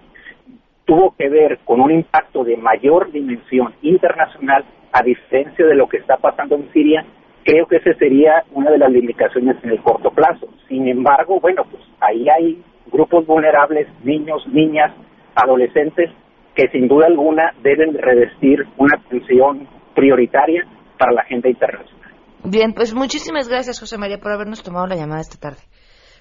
tuvo 0.89 1.13
que 1.15 1.29
ver 1.29 1.60
con 1.65 1.81
un 1.81 1.91
impacto 1.91 2.43
de 2.43 2.58
mayor 2.58 3.12
dimensión 3.12 3.75
internacional, 3.84 4.65
a 4.91 5.03
diferencia 5.03 5.63
de 5.63 5.75
lo 5.75 5.88
que 5.88 5.98
está 5.98 6.17
pasando 6.17 6.55
en 6.55 6.74
Siria, 6.74 7.05
creo 7.46 7.67
que 7.67 7.75
esa 7.75 7.93
sería 8.00 8.43
una 8.53 8.72
de 8.72 8.79
las 8.79 8.91
limitaciones 8.91 9.58
en 9.63 9.69
el 9.69 9.84
corto 9.84 10.10
plazo. 10.10 10.48
Sin 10.67 10.88
embargo, 10.88 11.39
bueno, 11.39 11.62
pues 11.69 11.84
ahí 12.00 12.25
hay 12.27 12.63
grupos 12.91 13.27
vulnerables, 13.27 13.88
niños, 14.03 14.41
niñas, 14.48 14.91
adolescentes, 15.36 16.10
que 16.55 16.67
sin 16.69 16.88
duda 16.88 17.05
alguna 17.05 17.53
deben 17.62 17.93
revestir 17.93 18.65
una 18.77 18.98
atención 18.98 19.67
prioritaria 19.93 20.65
para 20.98 21.12
la 21.12 21.22
agenda 21.22 21.50
internacional. 21.50 22.13
Bien, 22.46 22.74
pues 22.74 22.96
muchísimas 22.96 23.48
gracias, 23.48 23.79
José 23.79 24.00
María, 24.00 24.17
por 24.17 24.31
habernos 24.31 24.63
tomado 24.63 24.88
la 24.88 24.96
llamada 24.96 25.22
esta 25.22 25.38
tarde. 25.38 25.62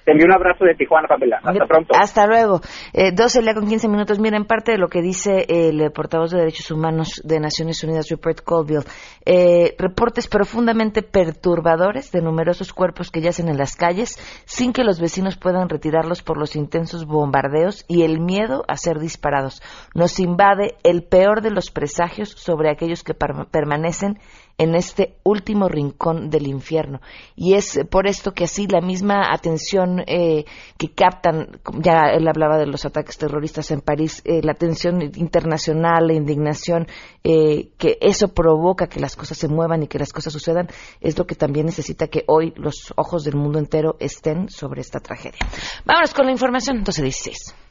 Te 0.09 0.12
envío 0.12 0.25
un 0.25 0.33
abrazo 0.33 0.65
de 0.65 0.75
Tijuana, 0.75 1.07
Pamela. 1.07 1.38
Hasta 1.45 1.67
pronto. 1.67 1.95
Hasta 1.95 2.27
luego. 2.27 2.62
Eh, 2.95 3.12
12 3.12 3.43
ya 3.43 3.53
con 3.53 3.69
15 3.69 3.88
minutos. 3.88 4.19
Miren, 4.19 4.47
parte 4.47 4.73
de 4.73 4.79
lo 4.79 4.88
que 4.88 5.03
dice 5.03 5.45
el 5.47 5.83
eh, 5.83 5.91
portavoz 5.91 6.31
de 6.31 6.38
Derechos 6.38 6.71
Humanos 6.71 7.21
de 7.27 7.38
Naciones 7.38 7.85
Unidas, 7.85 8.09
Rupert 8.11 8.43
Colville, 8.43 8.85
eh, 9.27 9.75
reportes 9.77 10.27
profundamente 10.27 11.03
perturbadores 11.03 12.11
de 12.11 12.23
numerosos 12.23 12.73
cuerpos 12.73 13.11
que 13.11 13.21
yacen 13.21 13.50
en 13.50 13.59
las 13.59 13.77
calles 13.77 14.17
sin 14.47 14.73
que 14.73 14.83
los 14.83 14.99
vecinos 14.99 15.37
puedan 15.37 15.69
retirarlos 15.69 16.23
por 16.23 16.38
los 16.38 16.57
intensos 16.57 17.05
bombardeos 17.05 17.85
y 17.87 18.05
el 18.05 18.19
miedo 18.19 18.65
a 18.67 18.79
ser 18.79 19.00
disparados. 19.00 19.61
Nos 19.95 20.21
invade 20.21 20.77
el 20.85 21.03
peor 21.03 21.43
de 21.43 21.50
los 21.50 21.71
presagios 21.71 22.31
sobre 22.31 22.71
aquellos 22.71 23.05
que 23.05 23.12
permanecen 23.12 24.19
en 24.59 24.75
este 24.75 25.15
último 25.23 25.69
rincón 25.69 26.31
del 26.31 26.49
infierno. 26.49 27.00
Y 27.37 27.55
es 27.55 27.81
por 27.91 28.09
esto 28.09 28.33
que 28.33 28.45
así 28.45 28.67
la 28.67 28.81
misma 28.81 29.33
atención 29.33 30.03
eh, 30.07 30.45
que 30.77 30.93
captan, 30.93 31.61
ya 31.81 32.11
él 32.11 32.27
hablaba 32.27 32.59
de 32.59 32.67
los 32.67 32.85
ataques 32.85 33.17
terroristas 33.17 33.71
en 33.71 33.81
París, 33.81 34.21
eh, 34.25 34.43
la 34.43 34.53
atención 34.53 35.00
internacional, 35.00 36.09
la 36.09 36.15
indignación, 36.15 36.88
eh, 37.23 37.71
que 37.79 37.99
eso 38.00 38.29
provoca 38.35 38.88
que 38.88 39.00
las 39.00 39.15
cosas 39.15 39.38
se 39.38 39.49
muevan 39.49 39.85
y 39.85 39.87
que 39.87 39.99
las 40.00 40.12
cosas 40.12 40.33
sucedan, 40.33 40.69
es 41.00 41.17
lo 41.17 41.27
que 41.27 41.37
también 41.37 41.67
necesita 41.67 42.09
que 42.09 42.25
hoy 42.27 42.53
los 42.57 42.93
ojos 42.97 43.23
del 43.23 43.37
mundo 43.37 43.61
entero 43.61 43.97
estén 44.00 44.49
sobre 44.50 44.81
esta 44.81 44.99
tragedia. 44.99 45.38
Vámonos 45.85 46.12
con 46.12 46.27
la 46.27 46.33
información, 46.33 46.79
1216. 46.79 47.68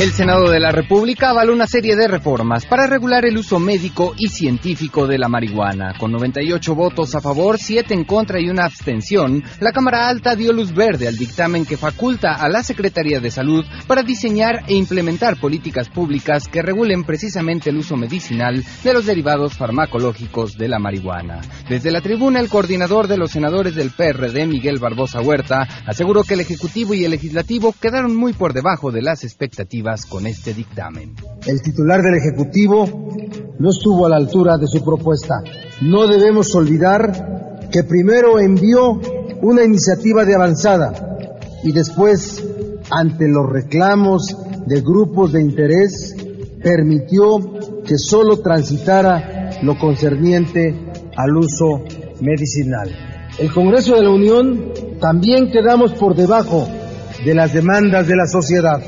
El 0.00 0.12
Senado 0.12 0.48
de 0.48 0.60
la 0.60 0.70
República 0.70 1.30
avaló 1.30 1.52
una 1.52 1.66
serie 1.66 1.96
de 1.96 2.06
reformas 2.06 2.66
para 2.66 2.86
regular 2.86 3.24
el 3.24 3.36
uso 3.36 3.58
médico 3.58 4.14
y 4.16 4.28
científico 4.28 5.08
de 5.08 5.18
la 5.18 5.28
marihuana. 5.28 5.94
Con 5.98 6.12
98 6.12 6.72
votos 6.76 7.16
a 7.16 7.20
favor, 7.20 7.58
7 7.58 7.94
en 7.94 8.04
contra 8.04 8.40
y 8.40 8.48
una 8.48 8.64
abstención, 8.64 9.42
la 9.58 9.72
Cámara 9.72 10.08
Alta 10.08 10.36
dio 10.36 10.52
luz 10.52 10.72
verde 10.72 11.08
al 11.08 11.16
dictamen 11.16 11.66
que 11.66 11.76
faculta 11.76 12.34
a 12.34 12.48
la 12.48 12.62
Secretaría 12.62 13.18
de 13.18 13.32
Salud 13.32 13.64
para 13.88 14.04
diseñar 14.04 14.62
e 14.68 14.74
implementar 14.74 15.40
políticas 15.40 15.88
públicas 15.88 16.46
que 16.46 16.62
regulen 16.62 17.02
precisamente 17.02 17.70
el 17.70 17.78
uso 17.78 17.96
medicinal 17.96 18.64
de 18.84 18.92
los 18.92 19.04
derivados 19.04 19.54
farmacológicos 19.54 20.56
de 20.56 20.68
la 20.68 20.78
marihuana. 20.78 21.40
Desde 21.68 21.90
la 21.90 22.02
tribuna, 22.02 22.38
el 22.38 22.48
coordinador 22.48 23.08
de 23.08 23.16
los 23.16 23.32
senadores 23.32 23.74
del 23.74 23.90
PRD, 23.90 24.46
Miguel 24.46 24.78
Barbosa 24.78 25.20
Huerta, 25.20 25.66
aseguró 25.88 26.22
que 26.22 26.34
el 26.34 26.40
Ejecutivo 26.40 26.94
y 26.94 27.04
el 27.04 27.10
Legislativo 27.10 27.74
quedaron 27.80 28.14
muy 28.14 28.32
por 28.32 28.52
debajo 28.52 28.92
de 28.92 29.02
las 29.02 29.24
expectativas 29.24 29.87
con 30.08 30.26
este 30.26 30.52
dictamen. 30.52 31.14
El 31.46 31.62
titular 31.62 32.02
del 32.02 32.16
Ejecutivo 32.16 32.84
no 33.58 33.70
estuvo 33.70 34.06
a 34.06 34.10
la 34.10 34.16
altura 34.16 34.58
de 34.58 34.66
su 34.66 34.84
propuesta. 34.84 35.42
No 35.80 36.06
debemos 36.06 36.54
olvidar 36.54 37.68
que 37.72 37.84
primero 37.84 38.38
envió 38.38 39.00
una 39.40 39.64
iniciativa 39.64 40.24
de 40.24 40.34
avanzada 40.34 40.92
y 41.64 41.72
después, 41.72 42.44
ante 42.90 43.28
los 43.28 43.48
reclamos 43.48 44.36
de 44.66 44.80
grupos 44.82 45.32
de 45.32 45.40
interés, 45.40 46.14
permitió 46.62 47.38
que 47.84 47.96
solo 47.96 48.40
transitara 48.40 49.60
lo 49.62 49.78
concerniente 49.78 50.74
al 51.16 51.36
uso 51.36 51.82
medicinal. 52.20 52.90
El 53.38 53.52
Congreso 53.52 53.94
de 53.94 54.02
la 54.02 54.10
Unión 54.10 54.72
también 55.00 55.50
quedamos 55.50 55.94
por 55.94 56.14
debajo 56.14 56.68
de 57.24 57.34
las 57.34 57.52
demandas 57.52 58.06
de 58.06 58.16
la 58.16 58.26
sociedad. 58.26 58.80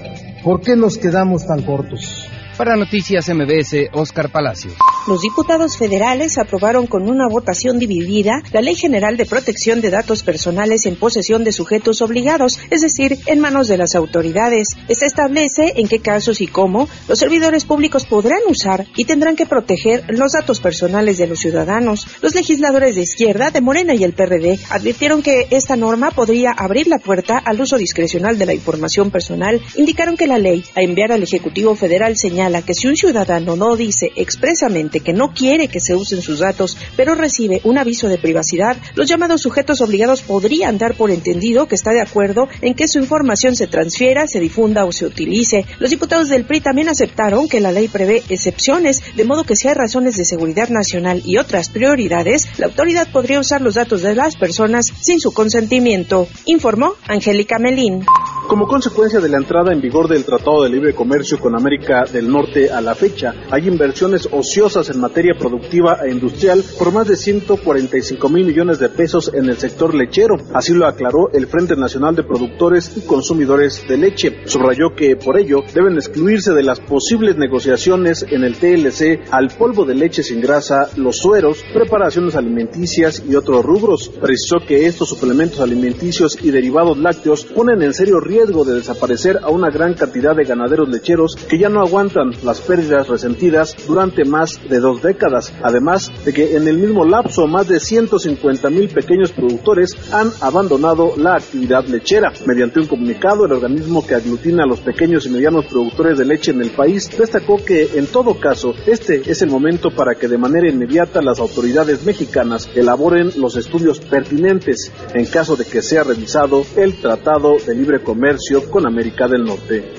¿Por 0.42 0.62
qué 0.62 0.74
nos 0.74 0.96
quedamos 0.96 1.46
tan 1.46 1.62
cortos? 1.62 2.29
Para 2.60 2.76
Noticias 2.76 3.26
MBS, 3.30 3.88
Oscar 3.94 4.30
Palacios. 4.30 4.74
Los 5.08 5.22
diputados 5.22 5.78
federales 5.78 6.36
aprobaron 6.36 6.86
con 6.86 7.08
una 7.08 7.26
votación 7.26 7.78
dividida 7.78 8.42
la 8.52 8.60
Ley 8.60 8.74
General 8.74 9.16
de 9.16 9.24
Protección 9.24 9.80
de 9.80 9.88
Datos 9.88 10.22
Personales 10.22 10.84
en 10.84 10.96
posesión 10.96 11.42
de 11.42 11.52
sujetos 11.52 12.02
obligados, 12.02 12.60
es 12.68 12.82
decir, 12.82 13.16
en 13.24 13.40
manos 13.40 13.66
de 13.66 13.78
las 13.78 13.94
autoridades. 13.94 14.76
Esta 14.88 15.06
establece 15.06 15.72
en 15.76 15.88
qué 15.88 16.00
casos 16.00 16.42
y 16.42 16.48
cómo 16.48 16.86
los 17.08 17.18
servidores 17.18 17.64
públicos 17.64 18.04
podrán 18.04 18.42
usar 18.46 18.84
y 18.94 19.06
tendrán 19.06 19.36
que 19.36 19.46
proteger 19.46 20.04
los 20.08 20.32
datos 20.32 20.60
personales 20.60 21.16
de 21.16 21.28
los 21.28 21.38
ciudadanos. 21.38 22.06
Los 22.20 22.34
legisladores 22.34 22.94
de 22.94 23.00
izquierda, 23.00 23.50
de 23.50 23.62
Morena 23.62 23.94
y 23.94 24.04
el 24.04 24.12
PRD 24.12 24.58
advirtieron 24.68 25.22
que 25.22 25.46
esta 25.50 25.76
norma 25.76 26.10
podría 26.10 26.50
abrir 26.50 26.88
la 26.88 26.98
puerta 26.98 27.38
al 27.38 27.58
uso 27.58 27.78
discrecional 27.78 28.36
de 28.36 28.44
la 28.44 28.52
información 28.52 29.10
personal. 29.10 29.62
Indicaron 29.76 30.18
que 30.18 30.26
la 30.26 30.36
ley, 30.36 30.62
a 30.74 30.82
enviar 30.82 31.10
al 31.10 31.22
Ejecutivo 31.22 31.74
Federal, 31.74 32.18
señala 32.18 32.49
que 32.62 32.74
si 32.74 32.88
un 32.88 32.96
ciudadano 32.96 33.56
no 33.56 33.76
dice 33.76 34.10
expresamente 34.16 35.00
que 35.00 35.12
no 35.12 35.32
quiere 35.32 35.68
que 35.68 35.80
se 35.80 35.94
usen 35.94 36.20
sus 36.20 36.40
datos, 36.40 36.76
pero 36.96 37.14
recibe 37.14 37.60
un 37.64 37.78
aviso 37.78 38.08
de 38.08 38.18
privacidad, 38.18 38.76
los 38.94 39.08
llamados 39.08 39.42
sujetos 39.42 39.80
obligados 39.80 40.22
podrían 40.22 40.76
dar 40.76 40.94
por 40.94 41.10
entendido 41.10 41.68
que 41.68 41.76
está 41.76 41.92
de 41.92 42.00
acuerdo 42.00 42.48
en 42.60 42.74
que 42.74 42.88
su 42.88 42.98
información 42.98 43.54
se 43.54 43.68
transfiera, 43.68 44.26
se 44.26 44.40
difunda 44.40 44.84
o 44.84 44.92
se 44.92 45.06
utilice. 45.06 45.64
Los 45.78 45.90
diputados 45.90 46.28
del 46.28 46.44
PRI 46.44 46.60
también 46.60 46.88
aceptaron 46.88 47.48
que 47.48 47.60
la 47.60 47.72
ley 47.72 47.88
prevé 47.88 48.22
excepciones, 48.28 49.02
de 49.14 49.24
modo 49.24 49.44
que 49.44 49.56
si 49.56 49.68
hay 49.68 49.74
razones 49.74 50.16
de 50.16 50.24
seguridad 50.24 50.68
nacional 50.68 51.22
y 51.24 51.38
otras 51.38 51.68
prioridades, 51.68 52.48
la 52.58 52.66
autoridad 52.66 53.08
podría 53.12 53.40
usar 53.40 53.60
los 53.60 53.74
datos 53.74 54.02
de 54.02 54.14
las 54.14 54.36
personas 54.36 54.86
sin 55.00 55.20
su 55.20 55.32
consentimiento, 55.32 56.28
informó 56.46 56.94
Angélica 57.06 57.58
Melín. 57.58 58.04
Como 58.50 58.66
consecuencia 58.66 59.20
de 59.20 59.28
la 59.28 59.36
entrada 59.36 59.72
en 59.72 59.80
vigor 59.80 60.08
del 60.08 60.24
Tratado 60.24 60.64
de 60.64 60.70
Libre 60.70 60.92
Comercio 60.92 61.38
con 61.38 61.54
América 61.54 62.02
del 62.12 62.28
Norte 62.28 62.68
a 62.68 62.80
la 62.80 62.96
fecha, 62.96 63.32
hay 63.48 63.68
inversiones 63.68 64.28
ociosas 64.32 64.90
en 64.90 64.98
materia 64.98 65.34
productiva 65.38 66.00
e 66.04 66.10
industrial 66.10 66.64
por 66.76 66.92
más 66.92 67.06
de 67.06 67.14
145 67.14 68.28
mil 68.28 68.44
millones 68.46 68.80
de 68.80 68.88
pesos 68.88 69.30
en 69.32 69.48
el 69.48 69.56
sector 69.56 69.94
lechero. 69.94 70.34
Así 70.52 70.74
lo 70.74 70.88
aclaró 70.88 71.30
el 71.32 71.46
Frente 71.46 71.76
Nacional 71.76 72.16
de 72.16 72.24
Productores 72.24 72.96
y 72.96 73.02
Consumidores 73.02 73.84
de 73.88 73.96
Leche. 73.96 74.40
Subrayó 74.46 74.96
que 74.96 75.14
por 75.14 75.38
ello 75.38 75.60
deben 75.72 75.94
excluirse 75.94 76.52
de 76.52 76.64
las 76.64 76.80
posibles 76.80 77.36
negociaciones 77.36 78.26
en 78.28 78.42
el 78.42 78.56
TLC 78.56 79.30
al 79.30 79.50
polvo 79.50 79.84
de 79.84 79.94
leche 79.94 80.24
sin 80.24 80.40
grasa, 80.40 80.90
los 80.96 81.18
sueros, 81.18 81.64
preparaciones 81.72 82.34
alimenticias 82.34 83.22
y 83.24 83.36
otros 83.36 83.64
rubros. 83.64 84.08
Precisó 84.08 84.56
que 84.66 84.86
estos 84.86 85.08
suplementos 85.08 85.60
alimenticios 85.60 86.36
y 86.42 86.50
derivados 86.50 86.98
lácteos 86.98 87.44
ponen 87.44 87.80
en 87.82 87.94
serio 87.94 88.18
riesgo 88.18 88.39
de 88.46 88.74
desaparecer 88.74 89.38
a 89.42 89.50
una 89.50 89.68
gran 89.68 89.92
cantidad 89.92 90.34
de 90.34 90.44
ganaderos 90.44 90.88
lecheros 90.88 91.36
que 91.36 91.58
ya 91.58 91.68
no 91.68 91.80
aguantan 91.80 92.30
las 92.42 92.62
pérdidas 92.62 93.06
resentidas 93.06 93.76
durante 93.86 94.24
más 94.24 94.58
de 94.66 94.80
dos 94.80 95.02
décadas. 95.02 95.52
Además 95.62 96.10
de 96.24 96.32
que 96.32 96.56
en 96.56 96.66
el 96.66 96.78
mismo 96.78 97.04
lapso 97.04 97.46
más 97.46 97.68
de 97.68 97.78
150 97.78 98.70
mil 98.70 98.88
pequeños 98.88 99.32
productores 99.32 99.94
han 100.10 100.30
abandonado 100.40 101.12
la 101.18 101.34
actividad 101.34 101.84
lechera. 101.84 102.32
Mediante 102.46 102.80
un 102.80 102.86
comunicado, 102.86 103.44
el 103.44 103.52
organismo 103.52 104.06
que 104.06 104.14
aglutina 104.14 104.64
a 104.64 104.66
los 104.66 104.80
pequeños 104.80 105.26
y 105.26 105.30
medianos 105.30 105.66
productores 105.66 106.16
de 106.16 106.24
leche 106.24 106.52
en 106.52 106.62
el 106.62 106.70
país 106.70 107.10
destacó 107.18 107.62
que 107.62 107.90
en 107.94 108.06
todo 108.06 108.40
caso 108.40 108.72
este 108.86 109.30
es 109.30 109.42
el 109.42 109.50
momento 109.50 109.90
para 109.90 110.14
que 110.14 110.28
de 110.28 110.38
manera 110.38 110.70
inmediata 110.70 111.20
las 111.20 111.40
autoridades 111.40 112.04
mexicanas 112.04 112.70
elaboren 112.74 113.32
los 113.36 113.56
estudios 113.56 114.00
pertinentes 114.00 114.90
en 115.12 115.26
caso 115.26 115.56
de 115.56 115.66
que 115.66 115.82
sea 115.82 116.04
revisado 116.04 116.64
el 116.76 116.98
Tratado 117.00 117.56
de 117.66 117.74
Libre 117.74 118.02
Comercio 118.02 118.19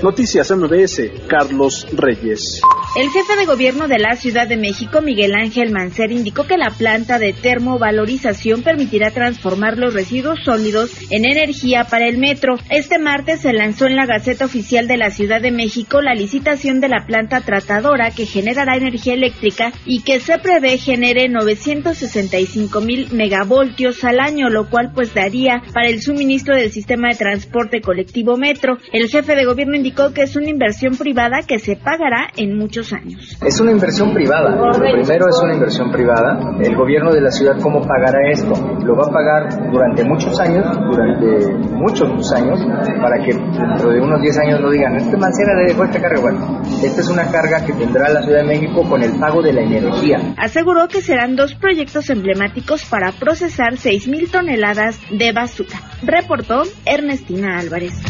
Noticias 0.03 0.51
MBS, 0.51 1.11
Carlos 1.27 1.87
Reyes. 1.91 2.61
El 2.95 3.09
jefe 3.09 3.35
de 3.35 3.45
gobierno 3.45 3.87
de 3.87 3.97
la 3.97 4.15
Ciudad 4.15 4.47
de 4.47 4.57
México, 4.57 5.01
Miguel 5.01 5.33
Ángel 5.33 5.71
Mancer, 5.71 6.11
indicó 6.11 6.45
que 6.45 6.57
la 6.57 6.69
planta 6.69 7.17
de 7.17 7.33
termovalorización 7.33 8.61
permitirá 8.61 9.09
transformar 9.09 9.77
los 9.77 9.93
residuos 9.93 10.39
sólidos 10.43 10.91
en 11.09 11.25
energía 11.25 11.85
para 11.85 12.07
el 12.07 12.19
metro. 12.19 12.57
Este 12.69 12.99
martes 12.99 13.41
se 13.41 13.53
lanzó 13.53 13.87
en 13.87 13.95
la 13.95 14.05
Gaceta 14.05 14.45
Oficial 14.45 14.87
de 14.87 14.97
la 14.97 15.09
Ciudad 15.09 15.41
de 15.41 15.51
México 15.51 16.01
la 16.01 16.13
licitación 16.13 16.79
de 16.79 16.89
la 16.89 17.05
planta 17.07 17.41
tratadora 17.41 18.11
que 18.11 18.27
generará 18.27 18.75
energía 18.75 19.13
eléctrica 19.13 19.71
y 19.85 20.03
que 20.03 20.19
se 20.19 20.37
prevé 20.37 20.77
genere 20.77 21.27
965 21.27 22.81
mil 22.81 23.11
megavoltios 23.13 24.03
al 24.03 24.19
año, 24.19 24.49
lo 24.49 24.69
cual 24.69 24.91
pues 24.93 25.13
daría 25.13 25.63
para 25.73 25.87
el 25.87 26.01
suministro 26.01 26.55
del 26.55 26.71
sistema 26.71 27.09
de 27.09 27.15
transporte 27.15 27.81
colectivo 27.81 28.10
metro. 28.37 28.77
El 28.91 29.07
jefe 29.07 29.35
de 29.35 29.45
gobierno 29.45 29.75
indicó 29.75 30.13
que 30.13 30.23
es 30.23 30.35
una 30.35 30.49
inversión 30.49 30.95
privada 30.95 31.41
que 31.47 31.59
se 31.59 31.75
pagará 31.75 32.29
en 32.35 32.57
muchos 32.57 32.93
años. 32.93 33.37
Es 33.45 33.59
una 33.59 33.71
inversión 33.71 34.13
privada. 34.13 34.55
Primero 34.77 35.27
es 35.29 35.39
una 35.41 35.53
inversión 35.53 35.91
privada. 35.91 36.57
El 36.61 36.75
gobierno 36.75 37.11
de 37.11 37.21
la 37.21 37.31
ciudad, 37.31 37.59
¿cómo 37.61 37.81
pagará 37.81 38.31
esto? 38.31 38.53
Lo 38.83 38.95
va 38.95 39.07
a 39.07 39.11
pagar 39.11 39.71
durante 39.71 40.03
muchos 40.03 40.39
años, 40.39 40.65
durante 40.91 41.53
muchos 41.75 42.31
años, 42.33 42.59
para 43.01 43.23
que 43.23 43.33
dentro 43.33 43.91
de 43.91 44.01
unos 44.01 44.21
10 44.21 44.37
años 44.39 44.61
no 44.61 44.69
digan, 44.69 44.95
este 44.95 45.17
Mancera 45.17 45.55
le 45.55 45.69
dejó 45.69 45.85
esta 45.85 46.01
carga. 46.01 46.21
Bueno, 46.21 46.61
esta 46.83 47.01
es 47.01 47.09
una 47.09 47.31
carga 47.31 47.65
que 47.65 47.73
tendrá 47.73 48.09
la 48.09 48.21
Ciudad 48.21 48.41
de 48.41 48.47
México 48.47 48.83
con 48.87 49.03
el 49.03 49.11
pago 49.19 49.41
de 49.41 49.53
la 49.53 49.61
energía. 49.61 50.33
Aseguró 50.37 50.87
que 50.87 51.01
serán 51.01 51.35
dos 51.35 51.55
proyectos 51.55 52.09
emblemáticos 52.09 52.85
para 52.85 53.11
procesar 53.11 53.73
6.000 53.73 54.31
toneladas 54.31 54.99
de 55.09 55.31
basura. 55.31 55.81
Reportó 56.03 56.63
Ernestina 56.85 57.59
Álvarez. 57.59 58.00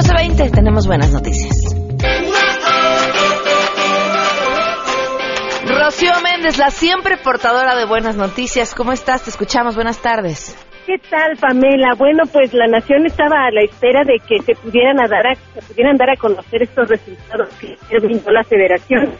12.20, 0.00 0.50
tenemos 0.50 0.86
buenas 0.86 1.12
noticias. 1.12 1.76
Rocío 5.66 6.12
Méndez, 6.22 6.56
la 6.56 6.70
siempre 6.70 7.18
portadora 7.18 7.76
de 7.76 7.84
buenas 7.84 8.16
noticias. 8.16 8.74
¿Cómo 8.74 8.92
estás? 8.92 9.24
Te 9.24 9.30
escuchamos. 9.30 9.74
Buenas 9.74 10.00
tardes. 10.00 10.56
¿Qué 10.86 10.96
tal, 11.10 11.36
Pamela? 11.38 11.94
Bueno, 11.98 12.22
pues 12.32 12.54
la 12.54 12.66
nación 12.66 13.04
estaba 13.04 13.44
a 13.44 13.50
la 13.50 13.60
espera 13.62 14.02
de 14.04 14.16
que 14.26 14.42
se 14.42 14.54
pudieran 14.54 14.96
dar 14.96 15.26
a, 15.26 15.34
pudieran 15.68 15.98
dar 15.98 16.08
a 16.08 16.16
conocer 16.16 16.62
estos 16.62 16.88
resultados 16.88 17.50
que 17.60 17.98
brindó 17.98 18.30
la 18.30 18.42
Federación. 18.42 19.10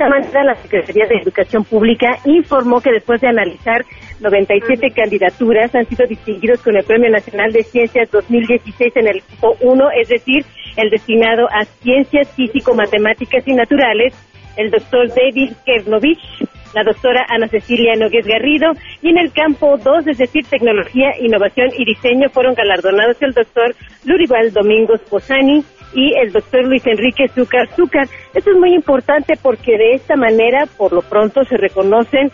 Esta 0.00 0.18
manera, 0.18 0.44
la 0.44 0.54
Secretaría 0.54 1.06
de 1.06 1.16
Educación 1.16 1.62
Pública 1.62 2.16
informó 2.24 2.80
que 2.80 2.90
después 2.90 3.20
de 3.20 3.28
analizar 3.28 3.84
97 4.20 4.92
candidaturas 4.96 5.74
han 5.74 5.84
sido 5.84 6.06
distinguidos 6.06 6.62
con 6.62 6.74
el 6.74 6.84
Premio 6.84 7.10
Nacional 7.10 7.52
de 7.52 7.62
Ciencias 7.62 8.10
2016 8.10 8.96
en 8.96 9.08
el 9.08 9.18
equipo 9.18 9.58
1, 9.60 9.90
es 10.00 10.08
decir, 10.08 10.46
el 10.78 10.88
destinado 10.88 11.48
a 11.50 11.66
ciencias 11.82 12.34
físico-matemáticas 12.34 13.46
y 13.46 13.52
naturales, 13.52 14.14
el 14.56 14.70
doctor 14.70 15.06
David 15.08 15.52
Kernovich, 15.66 16.48
la 16.72 16.82
doctora 16.82 17.26
Ana 17.28 17.48
Cecilia 17.48 17.94
Nogués 17.94 18.26
Garrido, 18.26 18.72
y 19.02 19.10
en 19.10 19.18
el 19.18 19.30
campo 19.32 19.76
2, 19.76 20.06
es 20.06 20.16
decir, 20.16 20.46
tecnología, 20.46 21.10
innovación 21.20 21.68
y 21.76 21.84
diseño, 21.84 22.30
fueron 22.30 22.54
galardonados 22.54 23.20
el 23.20 23.34
doctor 23.34 23.74
Lurival 24.06 24.50
Domingos 24.50 25.02
Posani 25.10 25.62
y 25.92 26.14
el 26.18 26.32
doctor 26.32 26.64
Luis 26.66 26.86
Enrique 26.86 27.28
Zúcar 27.28 27.68
Zúcar. 27.74 28.06
Esto 28.34 28.50
es 28.50 28.56
muy 28.56 28.74
importante 28.74 29.34
porque 29.42 29.76
de 29.76 29.94
esta 29.94 30.16
manera, 30.16 30.66
por 30.76 30.92
lo 30.92 31.02
pronto, 31.02 31.44
se 31.44 31.56
reconocen 31.56 32.30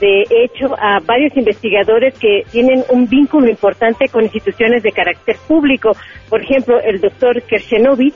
de 0.00 0.22
hecho 0.30 0.74
a 0.78 1.00
varios 1.00 1.36
investigadores 1.36 2.18
que 2.18 2.42
tienen 2.50 2.84
un 2.90 3.08
vínculo 3.08 3.48
importante 3.48 4.08
con 4.08 4.24
instituciones 4.24 4.82
de 4.82 4.92
carácter 4.92 5.36
público. 5.46 5.92
Por 6.28 6.42
ejemplo, 6.42 6.78
el 6.80 7.00
doctor 7.00 7.42
Kershenovic 7.42 8.14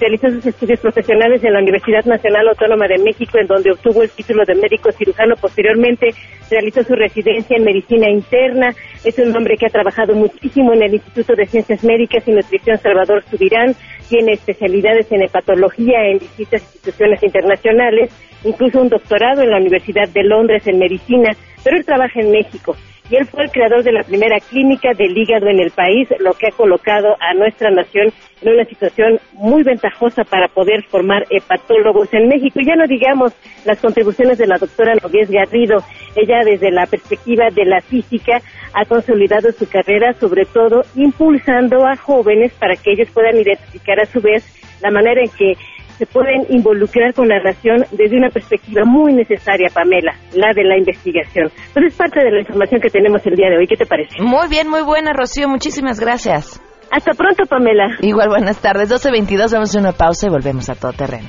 realizó 0.00 0.30
sus 0.30 0.46
estudios 0.46 0.80
profesionales 0.80 1.44
en 1.44 1.52
la 1.52 1.60
Universidad 1.60 2.04
Nacional 2.06 2.48
Autónoma 2.48 2.86
de 2.88 2.98
México, 2.98 3.38
en 3.38 3.46
donde 3.46 3.70
obtuvo 3.70 4.02
el 4.02 4.10
título 4.10 4.44
de 4.46 4.54
médico 4.54 4.90
cirujano. 4.92 5.34
Posteriormente 5.36 6.08
realizó 6.50 6.82
su 6.82 6.94
residencia 6.94 7.56
en 7.56 7.64
medicina 7.64 8.08
interna. 8.08 8.74
Es 9.04 9.18
un 9.18 9.36
hombre 9.36 9.56
que 9.56 9.66
ha 9.66 9.70
trabajado 9.70 10.14
muchísimo 10.14 10.72
en 10.72 10.82
el 10.84 10.94
Instituto 10.94 11.34
de 11.34 11.46
Ciencias 11.46 11.84
Médicas 11.84 12.26
y 12.26 12.32
Nutrición 12.32 12.78
Salvador 12.78 13.22
Subirán. 13.30 13.74
Tiene 14.10 14.32
especialidades 14.32 15.10
en 15.12 15.22
hepatología 15.22 16.04
en 16.04 16.18
distintas 16.18 16.62
instituciones 16.62 17.22
internacionales, 17.22 18.10
incluso 18.44 18.82
un 18.82 18.88
doctorado 18.88 19.40
en 19.40 19.50
la 19.50 19.58
Universidad 19.58 20.08
de 20.08 20.24
Londres 20.24 20.66
en 20.66 20.80
medicina, 20.80 21.30
pero 21.62 21.76
él 21.76 21.84
trabaja 21.84 22.20
en 22.20 22.32
México 22.32 22.76
y 23.10 23.16
él 23.16 23.26
fue 23.26 23.44
el 23.44 23.50
creador 23.50 23.82
de 23.82 23.92
la 23.92 24.04
primera 24.04 24.38
clínica 24.38 24.94
del 24.94 25.16
hígado 25.18 25.48
en 25.48 25.58
el 25.58 25.72
país, 25.72 26.08
lo 26.20 26.32
que 26.32 26.46
ha 26.46 26.52
colocado 26.52 27.16
a 27.20 27.34
nuestra 27.34 27.70
nación 27.70 28.12
en 28.40 28.52
una 28.52 28.64
situación 28.64 29.18
muy 29.32 29.64
ventajosa 29.64 30.22
para 30.24 30.46
poder 30.48 30.84
formar 30.84 31.26
hepatólogos 31.28 32.12
en 32.14 32.28
México. 32.28 32.60
Ya 32.64 32.76
no 32.76 32.86
digamos 32.86 33.32
las 33.64 33.80
contribuciones 33.80 34.38
de 34.38 34.46
la 34.46 34.58
doctora 34.58 34.94
Nogués 35.02 35.28
Garrido. 35.28 35.78
Ella 36.14 36.40
desde 36.44 36.70
la 36.70 36.86
perspectiva 36.86 37.48
de 37.52 37.64
la 37.64 37.80
física 37.80 38.40
ha 38.74 38.84
consolidado 38.84 39.50
su 39.52 39.68
carrera, 39.68 40.12
sobre 40.14 40.44
todo 40.44 40.82
impulsando 40.94 41.84
a 41.86 41.96
jóvenes 41.96 42.52
para 42.54 42.76
que 42.76 42.92
ellos 42.92 43.08
puedan 43.12 43.36
identificar 43.36 43.98
a 44.00 44.06
su 44.06 44.20
vez 44.20 44.44
la 44.80 44.90
manera 44.90 45.20
en 45.20 45.30
que 45.30 45.54
se 46.00 46.06
pueden 46.06 46.46
involucrar 46.48 47.12
con 47.12 47.28
la 47.28 47.38
nación 47.42 47.84
desde 47.92 48.16
una 48.16 48.30
perspectiva 48.30 48.84
muy 48.86 49.12
necesaria, 49.12 49.68
Pamela, 49.68 50.14
la 50.32 50.48
de 50.54 50.64
la 50.64 50.78
investigación. 50.78 51.50
Pues 51.74 51.88
es 51.88 51.94
parte 51.94 52.24
de 52.24 52.30
la 52.30 52.40
información 52.40 52.80
que 52.80 52.88
tenemos 52.88 53.20
el 53.26 53.36
día 53.36 53.50
de 53.50 53.58
hoy. 53.58 53.66
¿Qué 53.66 53.76
te 53.76 53.84
parece? 53.84 54.16
Muy 54.22 54.48
bien, 54.48 54.66
muy 54.70 54.80
buena, 54.80 55.12
Rocío. 55.12 55.46
Muchísimas 55.46 56.00
gracias. 56.00 56.58
Hasta 56.90 57.12
pronto, 57.12 57.44
Pamela. 57.44 57.98
Igual, 58.00 58.30
buenas 58.30 58.56
tardes. 58.62 58.90
12.22, 58.90 59.52
vamos 59.52 59.76
a 59.76 59.78
una 59.78 59.92
pausa 59.92 60.26
y 60.26 60.30
volvemos 60.30 60.70
a 60.70 60.74
todo 60.74 60.94
terreno. 60.94 61.28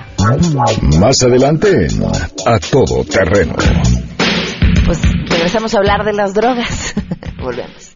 Más 1.01 1.21
adelante 1.21 1.67
en 1.67 2.01
A 2.47 2.57
Todo 2.59 3.03
Terreno. 3.03 3.55
Pues 4.85 5.01
regresamos 5.29 5.75
a 5.75 5.79
hablar 5.79 6.05
de 6.05 6.13
las 6.13 6.33
drogas. 6.33 6.95
volvemos. 7.43 7.90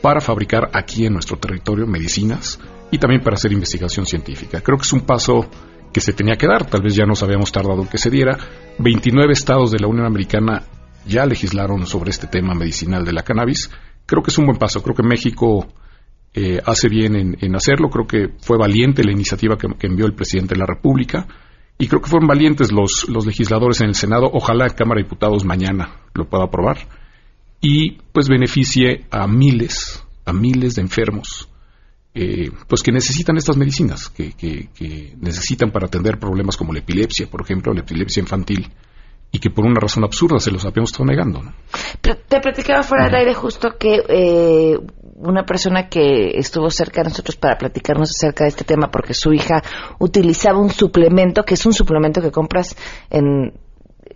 para 0.00 0.22
fabricar 0.22 0.70
aquí 0.72 1.04
en 1.04 1.12
nuestro 1.12 1.36
territorio 1.36 1.86
medicinas 1.86 2.58
y 2.90 2.96
también 2.96 3.20
para 3.20 3.34
hacer 3.34 3.52
investigación 3.52 4.06
científica. 4.06 4.62
Creo 4.62 4.78
que 4.78 4.84
es 4.84 4.92
un 4.94 5.02
paso 5.02 5.46
que 5.92 6.00
se 6.00 6.14
tenía 6.14 6.36
que 6.36 6.46
dar, 6.46 6.64
tal 6.64 6.80
vez 6.80 6.94
ya 6.94 7.04
nos 7.04 7.22
habíamos 7.22 7.52
tardado 7.52 7.82
en 7.82 7.88
que 7.88 7.98
se 7.98 8.08
diera. 8.08 8.38
29 8.78 9.30
estados 9.34 9.70
de 9.72 9.78
la 9.78 9.88
Unión 9.88 10.06
Americana 10.06 10.62
ya 11.06 11.26
legislaron 11.26 11.86
sobre 11.86 12.08
este 12.08 12.28
tema 12.28 12.54
medicinal 12.54 13.04
de 13.04 13.12
la 13.12 13.22
cannabis. 13.22 13.70
Creo 14.06 14.22
que 14.22 14.30
es 14.30 14.38
un 14.38 14.46
buen 14.46 14.56
paso, 14.56 14.82
creo 14.82 14.96
que 14.96 15.02
México 15.02 15.66
eh, 16.32 16.62
hace 16.64 16.88
bien 16.88 17.14
en, 17.14 17.36
en 17.42 17.54
hacerlo, 17.54 17.90
creo 17.90 18.06
que 18.06 18.30
fue 18.40 18.56
valiente 18.56 19.04
la 19.04 19.12
iniciativa 19.12 19.58
que, 19.58 19.68
que 19.78 19.86
envió 19.86 20.06
el 20.06 20.14
presidente 20.14 20.54
de 20.54 20.60
la 20.60 20.66
República. 20.66 21.26
Y 21.78 21.88
creo 21.88 22.00
que 22.00 22.08
fueron 22.08 22.28
valientes 22.28 22.72
los, 22.72 23.08
los 23.08 23.26
legisladores 23.26 23.80
en 23.80 23.88
el 23.88 23.94
Senado. 23.94 24.30
Ojalá 24.32 24.70
Cámara 24.70 24.98
de 24.98 25.04
Diputados 25.04 25.44
mañana 25.44 26.00
lo 26.14 26.28
pueda 26.28 26.44
aprobar. 26.44 26.78
Y 27.60 27.98
pues 28.12 28.28
beneficie 28.28 29.06
a 29.10 29.26
miles, 29.26 30.04
a 30.24 30.32
miles 30.32 30.76
de 30.76 30.82
enfermos, 30.82 31.48
eh, 32.14 32.50
pues 32.66 32.82
que 32.82 32.92
necesitan 32.92 33.36
estas 33.36 33.56
medicinas, 33.56 34.08
que, 34.08 34.32
que, 34.32 34.70
que 34.74 35.14
necesitan 35.20 35.70
para 35.70 35.86
atender 35.86 36.18
problemas 36.18 36.56
como 36.56 36.72
la 36.72 36.78
epilepsia, 36.78 37.28
por 37.28 37.42
ejemplo, 37.42 37.74
la 37.74 37.80
epilepsia 37.80 38.20
infantil, 38.20 38.70
y 39.32 39.38
que 39.38 39.50
por 39.50 39.64
una 39.66 39.80
razón 39.80 40.04
absurda 40.04 40.38
se 40.38 40.50
los 40.50 40.64
habíamos 40.64 40.90
estado 40.90 41.04
negando. 41.06 41.42
¿no? 41.42 41.52
Pero 42.00 42.16
te 42.28 42.40
platicaba 42.40 42.82
fuera 42.82 43.04
del 43.06 43.14
aire 43.16 43.34
justo 43.34 43.76
que 43.78 44.02
eh, 44.08 44.78
una 45.16 45.44
persona 45.44 45.88
que 45.88 46.38
estuvo 46.38 46.70
cerca 46.70 47.02
de 47.02 47.08
nosotros 47.10 47.36
para 47.36 47.56
platicarnos 47.58 48.10
acerca 48.10 48.44
de 48.44 48.48
este 48.48 48.64
tema 48.64 48.90
porque 48.90 49.14
su 49.14 49.32
hija 49.32 49.62
utilizaba 49.98 50.58
un 50.58 50.70
suplemento 50.70 51.42
que 51.44 51.54
es 51.54 51.66
un 51.66 51.72
suplemento 51.72 52.20
que 52.20 52.30
compras 52.30 52.76
en 53.10 53.52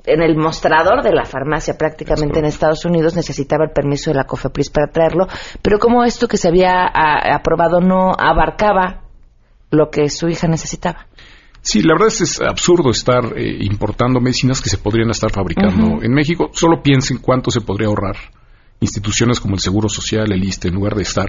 en 0.06 0.22
el 0.22 0.34
mostrador 0.36 1.02
de 1.02 1.12
la 1.12 1.26
farmacia 1.26 1.76
prácticamente 1.76 2.38
en 2.38 2.46
Estados 2.46 2.86
Unidos 2.86 3.14
necesitaba 3.16 3.64
el 3.64 3.70
permiso 3.72 4.10
de 4.10 4.16
la 4.16 4.24
COFEPRIS 4.24 4.70
para 4.70 4.90
traerlo, 4.90 5.26
pero 5.60 5.78
como 5.78 6.04
esto 6.04 6.26
que 6.26 6.38
se 6.38 6.48
había 6.48 6.86
a- 6.86 7.34
aprobado 7.34 7.80
no 7.80 8.12
abarcaba 8.18 9.02
lo 9.70 9.90
que 9.90 10.08
su 10.08 10.28
hija 10.28 10.48
necesitaba. 10.48 11.06
Sí, 11.62 11.82
la 11.82 11.94
verdad 11.94 12.08
es, 12.08 12.20
es 12.20 12.40
absurdo 12.40 12.90
estar 12.90 13.36
eh, 13.36 13.58
importando 13.60 14.20
medicinas 14.20 14.60
que 14.60 14.70
se 14.70 14.78
podrían 14.78 15.10
estar 15.10 15.30
fabricando 15.30 16.02
en 16.02 16.12
México. 16.12 16.50
Solo 16.52 16.82
piensen 16.82 17.18
cuánto 17.18 17.50
se 17.50 17.60
podría 17.60 17.88
ahorrar 17.88 18.16
instituciones 18.80 19.40
como 19.40 19.54
el 19.54 19.60
Seguro 19.60 19.88
Social, 19.88 20.32
el 20.32 20.42
ISSSTE, 20.42 20.68
en 20.68 20.74
lugar 20.74 20.94
de 20.94 21.02
estar 21.02 21.28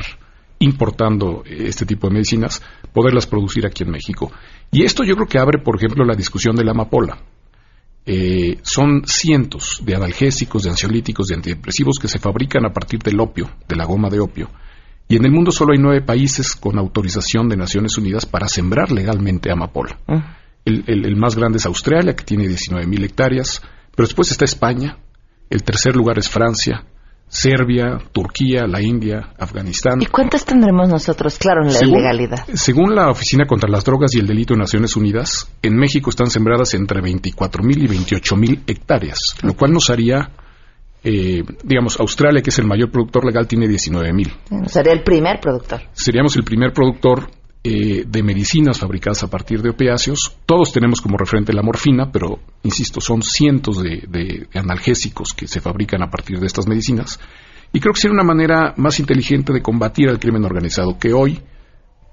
importando 0.60 1.44
eh, 1.46 1.66
este 1.68 1.86
tipo 1.86 2.08
de 2.08 2.14
medicinas, 2.14 2.62
poderlas 2.94 3.28
producir 3.28 3.66
aquí 3.66 3.84
en 3.84 3.92
México. 3.92 4.32
Y 4.72 4.84
esto 4.84 5.04
yo 5.04 5.16
creo 5.16 5.28
que 5.28 5.40
abre, 5.40 5.60
por 5.60 5.76
ejemplo, 5.76 6.06
la 6.06 6.16
discusión 6.16 6.56
de 6.56 6.64
la 6.64 6.72
amapola. 6.72 7.18
Eh, 8.06 8.58
son 8.64 9.04
cientos 9.06 9.82
de 9.86 9.96
analgésicos, 9.96 10.64
de 10.64 10.72
ansiolíticos, 10.72 11.28
de 11.28 11.36
antidepresivos 11.36 11.98
que 12.00 12.08
se 12.08 12.20
fabrican 12.20 12.66
a 12.66 12.74
partir 12.74 13.00
del 13.00 13.20
opio, 13.20 13.50
de 13.68 13.76
la 13.76 13.86
goma 13.86 14.10
de 14.10 14.20
opio. 14.20 14.50
Y 15.12 15.18
en 15.18 15.26
el 15.26 15.32
mundo 15.32 15.52
solo 15.52 15.74
hay 15.74 15.80
nueve 15.80 16.02
países 16.02 16.56
con 16.56 16.78
autorización 16.80 17.50
de 17.50 17.58
Naciones 17.58 17.98
Unidas 17.98 18.26
para 18.26 18.48
sembrar 18.48 18.92
legalmente 18.92 19.52
amapola. 19.52 20.00
El, 20.64 20.84
el- 20.88 21.06
el 21.06 21.16
más 21.18 21.36
grande 21.36 21.58
es 21.58 21.66
Australia, 21.66 22.16
que 22.16 22.24
tiene 22.24 22.46
19.000 22.46 23.04
hectáreas, 23.04 23.62
pero 23.96 24.08
después 24.08 24.32
está 24.32 24.46
España, 24.46 24.98
el 25.50 25.64
tercer 25.64 25.96
lugar 25.96 26.18
es 26.18 26.30
Francia, 26.30 26.86
Serbia, 27.28 27.98
Turquía, 28.12 28.68
la 28.68 28.82
India, 28.82 29.34
Afganistán. 29.40 30.02
¿Y 30.02 30.06
cuántas 30.06 30.46
tendremos 30.46 30.90
nosotros, 30.90 31.38
claro, 31.38 31.62
en 31.64 31.74
la 31.74 31.80
Según- 31.80 31.96
ilegalidad? 31.96 32.46
Según 32.54 32.94
la 32.96 33.10
Oficina 33.10 33.46
contra 33.46 33.70
las 33.70 33.84
Drogas 33.86 34.14
y 34.16 34.20
el 34.20 34.28
Delito 34.28 34.54
de 34.54 34.60
Naciones 34.60 34.96
Unidas, 34.96 35.50
en 35.62 35.76
México 35.78 36.10
están 36.10 36.30
sembradas 36.30 36.74
entre 36.74 37.02
24.000 37.02 37.84
y 37.84 37.88
28.000 37.88 38.64
hectáreas, 38.68 39.20
lo 39.44 39.54
cual 39.56 39.72
nos 39.74 39.90
haría, 39.90 40.30
eh, 41.04 41.44
digamos, 41.64 42.00
Australia, 42.00 42.42
que 42.42 42.50
es 42.52 42.60
el 42.60 42.66
mayor 42.68 42.92
productor 42.92 43.26
legal, 43.26 43.48
tiene 43.48 43.68
19.000. 43.68 44.68
Sería 44.68 44.94
el 44.94 45.04
primer 45.04 45.40
productor. 45.40 45.82
Seríamos 45.94 46.36
el 46.36 46.44
primer 46.44 46.74
productor 46.74 47.30
eh, 47.64 48.06
de 48.08 48.24
medicinas 48.24 48.80
fabricadas 48.80 49.24
a 49.24 49.28
partir 49.30 49.62
de 49.62 49.70
opiáceos. 49.70 50.36
Todos 50.46 50.72
tenemos 50.72 51.02
como 51.02 51.18
referente 51.18 51.54
la 51.54 51.62
morfina, 51.64 52.12
pero, 52.12 52.40
insisto, 52.64 53.02
son 53.02 53.22
cientos 53.24 53.82
de, 53.82 54.04
de- 54.08 54.48
de 54.52 54.60
analgésicos 54.60 55.34
que 55.34 55.48
se 55.48 55.60
fabrican 55.62 56.02
a 56.04 56.10
partir 56.10 56.40
de 56.40 56.48
estas 56.48 56.68
medicinas. 56.68 57.20
Y 57.74 57.80
creo 57.80 57.94
que 57.94 58.02
sería 58.02 58.14
una 58.16 58.24
manera 58.24 58.74
más 58.78 59.00
inteligente 59.00 59.54
de 59.54 59.62
combatir 59.62 60.10
al 60.10 60.20
crimen 60.20 60.44
organizado, 60.44 60.98
que 61.00 61.14
hoy, 61.14 61.40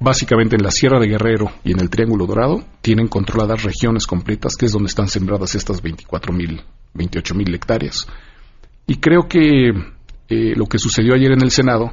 básicamente 0.00 0.56
en 0.56 0.62
la 0.62 0.70
Sierra 0.70 1.00
de 1.00 1.08
Guerrero 1.08 1.50
y 1.64 1.72
en 1.72 1.80
el 1.80 1.90
Triángulo 1.90 2.26
Dorado, 2.26 2.62
tienen 2.80 3.08
controladas 3.08 3.64
regiones 3.64 4.06
completas, 4.06 4.54
que 4.56 4.66
es 4.66 4.72
donde 4.72 4.86
están 4.88 5.08
sembradas 5.08 5.54
estas 5.54 5.82
24.000, 5.82 6.62
28.000 6.94 7.54
hectáreas. 7.54 8.06
Y 8.88 8.96
creo 8.96 9.28
que 9.28 9.68
eh, 9.68 10.54
lo 10.56 10.64
que 10.64 10.78
sucedió 10.78 11.14
ayer 11.14 11.32
en 11.32 11.42
el 11.42 11.50
Senado, 11.50 11.90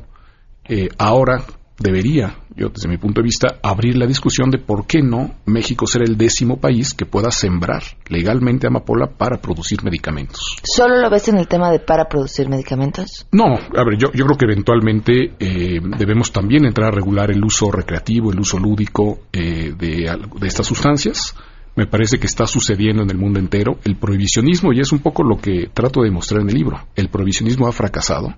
eh, 0.63 0.87
ahora 0.97 1.43
debería, 1.77 2.37
yo 2.55 2.69
desde 2.69 2.87
mi 2.87 2.97
punto 2.97 3.19
de 3.19 3.25
vista, 3.25 3.59
abrir 3.61 3.97
la 3.97 4.07
discusión 4.07 4.49
de 4.49 4.59
por 4.59 4.87
qué 4.87 5.01
no 5.01 5.35
México 5.45 5.87
ser 5.87 6.03
el 6.03 6.15
décimo 6.17 6.57
país 6.57 6.93
que 6.93 7.05
pueda 7.05 7.31
sembrar 7.31 7.83
legalmente 8.07 8.67
amapola 8.67 9.07
para 9.07 9.41
producir 9.41 9.83
medicamentos. 9.83 10.55
¿Solo 10.63 11.01
lo 11.01 11.09
ves 11.09 11.27
en 11.27 11.37
el 11.37 11.49
tema 11.49 11.69
de 11.69 11.79
para 11.79 12.07
producir 12.07 12.47
medicamentos? 12.47 13.27
No, 13.33 13.43
a 13.43 13.83
ver, 13.83 13.97
yo, 13.97 14.13
yo 14.13 14.25
creo 14.25 14.37
que 14.37 14.45
eventualmente 14.45 15.33
eh, 15.37 15.81
debemos 15.97 16.31
también 16.31 16.63
entrar 16.63 16.93
a 16.93 16.95
regular 16.95 17.29
el 17.29 17.43
uso 17.43 17.69
recreativo, 17.71 18.31
el 18.31 18.39
uso 18.39 18.57
lúdico 18.57 19.19
eh, 19.33 19.73
de 19.77 20.47
estas 20.47 20.65
sustancias. 20.65 21.35
Me 21.75 21.87
parece 21.87 22.19
que 22.19 22.25
está 22.25 22.47
sucediendo 22.47 23.03
en 23.03 23.09
el 23.09 23.17
mundo 23.17 23.39
entero. 23.39 23.77
El 23.83 23.97
prohibicionismo, 23.97 24.71
y 24.71 24.79
es 24.79 24.91
un 24.93 24.99
poco 24.99 25.23
lo 25.23 25.37
que 25.37 25.69
trato 25.73 26.01
de 26.01 26.07
demostrar 26.09 26.41
en 26.41 26.49
el 26.49 26.55
libro, 26.55 26.87
el 26.95 27.09
prohibicionismo 27.09 27.67
ha 27.67 27.73
fracasado, 27.73 28.33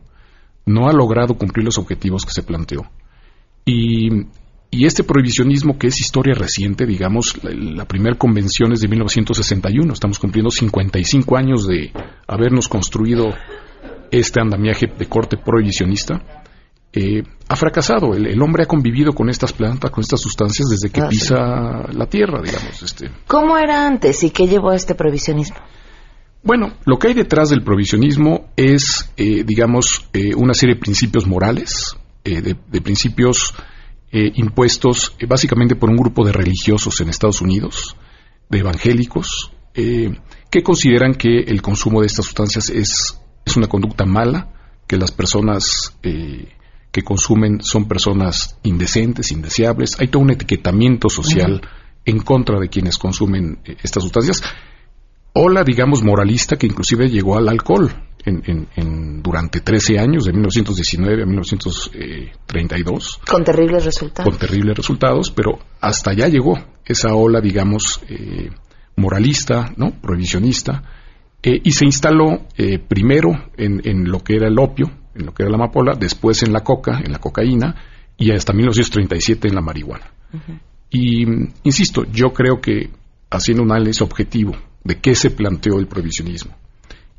no 0.66 0.88
ha 0.88 0.94
logrado 0.94 1.36
cumplir 1.36 1.66
los 1.66 1.78
objetivos 1.78 2.26
que 2.26 2.32
se 2.32 2.42
planteó. 2.42 2.90
Y, 3.64 4.26
este 4.72 5.04
prohibicionismo, 5.04 5.78
que 5.78 5.88
es 5.88 6.00
historia 6.00 6.34
reciente, 6.34 6.86
digamos, 6.86 7.40
la 7.44 7.86
primera 7.86 8.18
convención 8.18 8.72
es 8.74 8.82
de 8.82 8.88
1961, 8.88 9.94
estamos 9.94 10.20
cumpliendo 10.20 10.50
55 10.50 11.38
años 11.38 11.68
de 11.68 11.92
habernos 12.28 12.68
construido 12.68 13.34
este 14.12 14.40
andamiaje 14.40 14.88
de 14.88 15.06
corte 15.08 15.38
prohibicionista, 15.38 16.22
eh, 16.98 17.24
ha 17.48 17.56
fracasado. 17.56 18.14
El, 18.16 18.28
el 18.28 18.42
hombre 18.42 18.64
ha 18.64 18.66
convivido 18.68 19.14
con 19.14 19.30
estas 19.30 19.54
plantas, 19.54 19.92
con 19.92 20.02
estas 20.02 20.20
sustancias 20.22 20.68
desde 20.70 20.90
que 20.90 21.02
Ah, 21.02 21.08
sí. 21.10 21.18
pisa 21.20 21.36
la 21.94 22.06
tierra, 22.08 22.42
digamos. 22.42 22.82
Este. 22.82 23.12
¿Cómo 23.28 23.58
era 23.58 23.86
antes 23.86 24.24
y 24.24 24.32
qué 24.32 24.48
llevó 24.48 24.72
a 24.72 24.76
este 24.76 24.96
provisionismo? 24.96 25.58
Bueno, 26.44 26.74
lo 26.86 26.98
que 26.98 27.10
hay 27.10 27.14
detrás 27.14 27.50
del 27.50 27.64
provisionismo 27.64 28.52
es, 28.56 29.12
eh, 29.18 29.44
digamos, 29.46 30.08
eh, 30.14 30.34
una 30.36 30.54
serie 30.54 30.76
de 30.76 30.82
principios 30.82 31.26
morales, 31.28 31.96
eh, 32.24 32.42
de, 32.42 32.56
de 32.68 32.82
principios 32.82 33.54
eh, 34.12 34.32
impuestos 34.36 35.14
eh, 35.20 35.26
básicamente 35.26 35.76
por 35.76 35.90
un 35.90 35.98
grupo 35.98 36.26
de 36.26 36.32
religiosos 36.32 37.02
en 37.02 37.10
Estados 37.10 37.42
Unidos, 37.42 37.98
de 38.50 38.60
evangélicos, 38.60 39.52
eh, 39.74 40.18
que 40.50 40.64
consideran 40.64 41.16
que 41.16 41.40
el 41.40 41.62
consumo 41.62 42.00
de 42.02 42.08
estas 42.08 42.26
sustancias 42.26 42.70
es, 42.70 43.20
es 43.46 43.58
una 43.58 43.68
conducta 43.68 44.06
mala, 44.06 44.54
que 44.88 44.96
las 44.98 45.12
personas 45.12 45.98
eh, 46.04 46.48
que 46.92 47.04
consumen 47.04 47.60
son 47.62 47.88
personas 47.88 48.58
indecentes, 48.64 49.32
indeseables. 49.32 50.00
Hay 50.00 50.08
todo 50.08 50.24
un 50.24 50.32
etiquetamiento 50.32 51.10
social 51.10 51.62
en 52.06 52.20
contra 52.20 52.60
de 52.60 52.70
quienes 52.70 52.98
consumen 52.98 53.60
eh, 53.66 53.76
estas 53.84 54.04
sustancias 54.04 54.42
ola, 55.34 55.64
digamos, 55.64 56.02
moralista 56.04 56.56
que 56.58 56.66
inclusive 56.66 57.10
llegó 57.10 57.38
al 57.38 57.48
alcohol 57.50 57.92
en, 58.26 58.42
en- 58.48 58.68
en- 58.76 59.22
durante 59.22 59.60
13 59.62 60.00
años, 60.00 60.26
de 60.26 60.32
1919 60.32 61.22
a 61.22 61.26
1932, 61.28 63.20
Con 63.30 63.44
terribles 63.44 63.86
resultados. 63.86 64.30
con 64.32 64.40
terribles 64.40 64.76
resultados, 64.78 65.32
pero 65.32 65.60
hasta 65.82 66.12
allá 66.12 66.28
llegó 66.28 66.58
esa 66.86 67.14
ola, 67.14 67.42
digamos, 67.42 68.00
eh, 68.10 68.50
moralista, 68.96 69.74
¿no? 69.78 69.92
Prohibicionista, 70.02 70.84
eh, 71.44 71.60
y 71.64 71.72
se 71.72 71.86
instaló 71.86 72.48
eh, 72.58 72.80
primero 72.80 73.30
en, 73.58 73.82
en 73.88 74.10
lo 74.10 74.20
que 74.24 74.36
era 74.36 74.48
el 74.48 74.58
opio, 74.60 74.90
en 75.18 75.26
lo 75.26 75.34
que 75.34 75.44
era 75.44 75.50
la 75.52 75.58
amapola, 75.58 75.96
después 76.00 76.44
en 76.44 76.54
la 76.54 76.62
coca, 76.62 77.00
en 77.04 77.12
la 77.12 77.20
cocaína, 77.20 77.76
y 78.18 78.32
hasta 78.32 78.54
1937 78.54 79.48
en 79.48 79.56
la 79.56 79.62
marihuana. 79.62 80.12
Y 80.90 81.24
insisto, 81.64 82.04
yo 82.12 82.34
creo 82.34 82.60
que 82.62 82.90
haciendo 83.30 83.64
un 83.64 83.72
análisis 83.72 84.02
objetivo 84.02 84.54
de 84.84 85.00
qué 85.00 85.16
se 85.16 85.32
planteó 85.32 85.80
el 85.80 85.88
prohibicionismo 85.88 86.56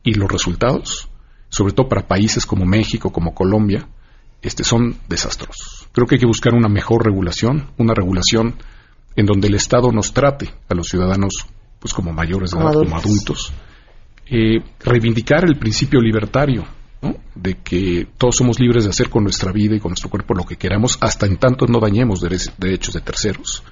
y 0.03 0.15
los 0.15 0.31
resultados, 0.31 1.09
sobre 1.49 1.73
todo 1.73 1.89
para 1.89 2.07
países 2.07 2.47
como 2.47 2.65
México, 2.65 3.13
como 3.13 3.35
Colombia, 3.35 3.89
este, 4.43 4.65
son 4.65 4.97
desastrosos. 5.09 5.89
Creo 5.93 6.07
que 6.07 6.17
hay 6.17 6.21
que 6.21 6.27
buscar 6.27 6.55
una 6.55 6.69
mejor 6.69 7.05
regulación, 7.05 7.67
una 7.77 7.95
regulación 7.95 8.55
en 9.17 9.27
donde 9.27 9.49
el 9.49 9.55
Estado 9.55 9.91
nos 9.93 10.13
trate 10.13 10.51
a 10.69 10.75
los 10.75 10.89
ciudadanos 10.89 11.47
pues 11.79 11.93
como 11.93 12.13
mayores 12.13 12.53
Como 12.53 12.65
edad, 12.65 12.75
como 12.75 12.97
adultos. 12.97 13.51
adultos, 13.51 13.53
Eh, 14.31 14.63
reivindicar 14.81 15.45
el 15.45 15.59
principio 15.59 16.01
libertario, 16.01 16.65
¿no? 17.03 17.15
de 17.35 17.55
que 17.59 18.07
todos 18.19 18.37
somos 18.37 18.59
libres 18.59 18.85
de 18.85 18.91
hacer 18.91 19.09
con 19.11 19.23
nuestra 19.25 19.53
vida 19.53 19.77
y 19.77 19.81
con 19.81 19.91
nuestro 19.91 20.11
cuerpo 20.11 20.35
lo 20.35 20.45
que 20.45 20.57
queramos, 20.57 20.99
hasta 21.01 21.27
en 21.27 21.37
tanto 21.37 21.67
no 21.67 21.79
dañemos 21.81 22.21
dere- 22.23 22.53
derechos 22.59 22.95
de 22.95 23.01
terceros. 23.01 23.63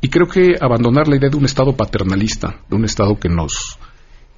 Y 0.00 0.08
creo 0.08 0.26
que 0.26 0.56
abandonar 0.60 1.06
la 1.08 1.16
idea 1.16 1.30
de 1.30 1.36
un 1.36 1.44
Estado 1.44 1.76
paternalista, 1.76 2.60
de 2.68 2.76
un 2.76 2.84
Estado 2.84 3.16
que 3.18 3.28
nos, 3.28 3.78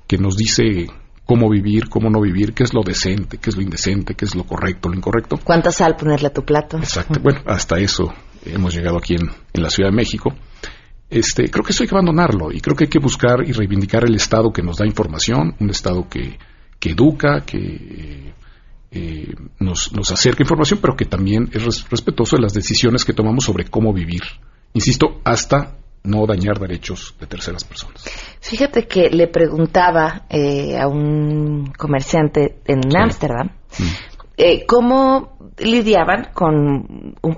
que 0.06 0.18
nos 0.18 0.36
dice 0.36 0.86
cómo 1.24 1.48
vivir, 1.48 1.88
cómo 1.88 2.10
no 2.10 2.20
vivir, 2.20 2.52
qué 2.52 2.64
es 2.64 2.74
lo 2.74 2.82
decente, 2.82 3.38
qué 3.38 3.48
es 3.50 3.56
lo 3.56 3.62
indecente, 3.62 4.14
qué 4.14 4.26
es 4.26 4.34
lo 4.34 4.44
correcto, 4.44 4.90
lo 4.90 4.94
incorrecto. 4.96 5.38
¿Cuánta 5.42 5.72
sal 5.72 5.96
ponerle 5.96 6.28
a 6.28 6.32
tu 6.34 6.44
plato? 6.44 6.76
Exacto. 6.76 7.18
Bueno, 7.22 7.40
hasta 7.46 7.78
eso 7.78 8.12
hemos 8.44 8.74
llegado 8.74 8.98
aquí 8.98 9.14
en, 9.14 9.30
en 9.54 9.62
la 9.62 9.70
Ciudad 9.70 9.88
de 9.90 9.96
México. 9.96 10.34
Este, 11.08 11.48
creo 11.48 11.64
que 11.64 11.72
eso 11.72 11.82
hay 11.82 11.88
que 11.88 11.94
abandonarlo 11.94 12.52
y 12.52 12.60
creo 12.60 12.76
que 12.76 12.84
hay 12.84 12.90
que 12.90 12.98
buscar 12.98 13.38
y 13.46 13.52
reivindicar 13.52 14.04
el 14.04 14.14
Estado 14.16 14.52
que 14.52 14.62
nos 14.62 14.76
da 14.76 14.86
información, 14.86 15.54
un 15.60 15.70
Estado 15.70 16.06
que, 16.10 16.38
que 16.84 16.90
educa, 16.90 17.40
que 17.46 18.34
eh, 18.90 19.34
nos, 19.58 19.90
nos 19.94 20.12
acerca 20.12 20.42
información, 20.42 20.80
pero 20.82 20.94
que 20.96 21.06
también 21.06 21.48
es 21.54 21.64
res- 21.64 21.88
respetuoso 21.88 22.36
de 22.36 22.42
las 22.42 22.52
decisiones 22.52 23.06
que 23.06 23.14
tomamos 23.14 23.44
sobre 23.44 23.64
cómo 23.64 23.92
vivir. 23.94 24.20
Insisto, 24.74 25.20
hasta 25.24 25.76
no 26.02 26.26
dañar 26.26 26.58
derechos 26.58 27.14
de 27.18 27.26
terceras 27.26 27.64
personas. 27.64 28.04
Fíjate 28.40 28.86
que 28.86 29.08
le 29.08 29.28
preguntaba 29.28 30.26
eh, 30.28 30.76
a 30.78 30.86
un 30.86 31.72
comerciante 31.78 32.58
en 32.66 32.80
Ámsterdam 32.94 33.48
eh, 34.36 34.66
cómo 34.66 35.38
lidiaban 35.58 36.28
con 36.34 37.14
un, 37.22 37.36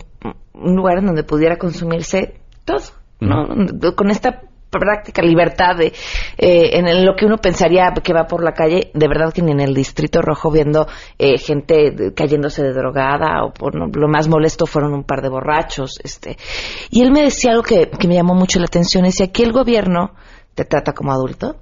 un 0.54 0.74
lugar 0.76 0.98
en 0.98 1.06
donde 1.06 1.22
pudiera 1.22 1.56
consumirse 1.58 2.40
todo, 2.64 2.82
¿no? 3.20 3.46
Con 3.94 4.10
esta 4.10 4.42
práctica 4.70 5.22
libertad 5.22 5.76
de 5.76 5.86
eh, 6.38 6.70
en 6.78 7.04
lo 7.04 7.14
que 7.14 7.26
uno 7.26 7.38
pensaría 7.38 7.92
que 8.02 8.12
va 8.12 8.26
por 8.26 8.42
la 8.42 8.52
calle, 8.52 8.90
de 8.92 9.08
verdad 9.08 9.32
que 9.32 9.42
ni 9.42 9.52
en 9.52 9.60
el 9.60 9.74
distrito 9.74 10.20
rojo 10.20 10.50
viendo 10.50 10.86
eh, 11.18 11.38
gente 11.38 12.12
cayéndose 12.14 12.62
de 12.62 12.72
drogada 12.72 13.44
o 13.44 13.52
por 13.52 13.74
no, 13.74 13.86
lo 13.86 14.08
más 14.08 14.28
molesto 14.28 14.66
fueron 14.66 14.94
un 14.94 15.04
par 15.04 15.22
de 15.22 15.28
borrachos, 15.28 16.00
este. 16.02 16.36
Y 16.90 17.02
él 17.02 17.12
me 17.12 17.22
decía 17.22 17.52
algo 17.52 17.62
que, 17.62 17.90
que 17.90 18.08
me 18.08 18.14
llamó 18.14 18.34
mucho 18.34 18.58
la 18.58 18.66
atención, 18.66 19.04
decía 19.04 19.26
aquí 19.26 19.42
el 19.42 19.52
gobierno 19.52 20.12
te 20.54 20.64
trata 20.64 20.92
como 20.94 21.12
adulto, 21.12 21.56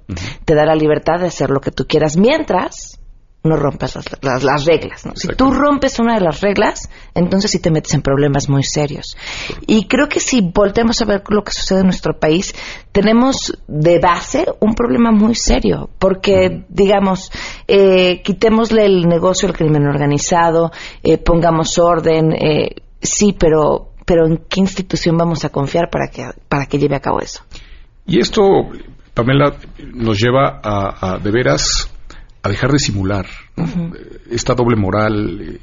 te 0.45 0.55
da 0.55 0.65
la 0.65 0.75
libertad 0.75 1.19
de 1.19 1.27
hacer 1.27 1.49
lo 1.49 1.59
que 1.59 1.71
tú 1.71 1.85
quieras 1.85 2.15
mientras 2.15 2.97
no 3.45 3.55
rompas 3.55 3.95
las, 3.95 4.05
las- 4.21 4.43
las 4.43 4.65
reglas. 4.65 5.05
¿no? 5.05 5.13
Si 5.15 5.27
tú 5.29 5.51
rompes 5.51 5.99
una 5.99 6.15
de 6.15 6.21
las 6.21 6.41
reglas, 6.41 6.89
entonces 7.13 7.51
sí 7.51 7.59
te 7.59 7.71
metes 7.71 7.93
en 7.93 8.01
problemas 8.01 8.49
muy 8.49 8.63
serios. 8.63 9.15
Y 9.67 9.87
creo 9.87 10.09
que 10.09 10.19
si 10.19 10.41
volteamos 10.41 11.01
a 11.01 11.05
ver 11.05 11.23
lo 11.29 11.43
que 11.43 11.51
sucede 11.51 11.79
en 11.79 11.85
nuestro 11.85 12.19
país, 12.19 12.53
tenemos 12.91 13.57
de 13.67 13.99
base 13.99 14.45
un 14.59 14.73
problema 14.75 15.11
muy 15.11 15.35
serio, 15.35 15.89
porque, 15.99 16.65
digamos, 16.69 17.31
eh, 17.67 18.21
quitémosle 18.23 18.85
el 18.85 19.07
negocio 19.07 19.47
al 19.47 19.53
crimen 19.55 19.85
organizado, 19.87 20.71
eh, 21.03 21.17
pongamos 21.17 21.77
orden, 21.77 22.33
eh, 22.33 22.75
sí, 23.01 23.35
pero, 23.37 23.91
pero 24.05 24.25
¿en 24.27 24.37
qué 24.49 24.59
institución 24.61 25.17
vamos 25.17 25.45
a 25.45 25.49
confiar 25.49 25.89
para 25.89 26.07
que, 26.07 26.25
para 26.49 26.65
que 26.65 26.77
lleve 26.79 26.95
a 26.95 26.99
cabo 27.01 27.19
eso? 27.19 27.41
Y 28.07 28.19
esto, 28.19 28.41
Pamela, 29.13 29.55
nos 29.93 30.19
lleva 30.19 30.59
a, 30.63 31.13
a, 31.13 31.17
de 31.19 31.31
veras 31.31 31.91
a 32.45 32.49
dejar 32.49 32.71
de 32.71 32.79
simular 32.79 33.25
¿no? 33.55 33.91
esta 34.29 34.53
doble 34.53 34.75
moral, 34.75 35.41
eh, 35.41 35.59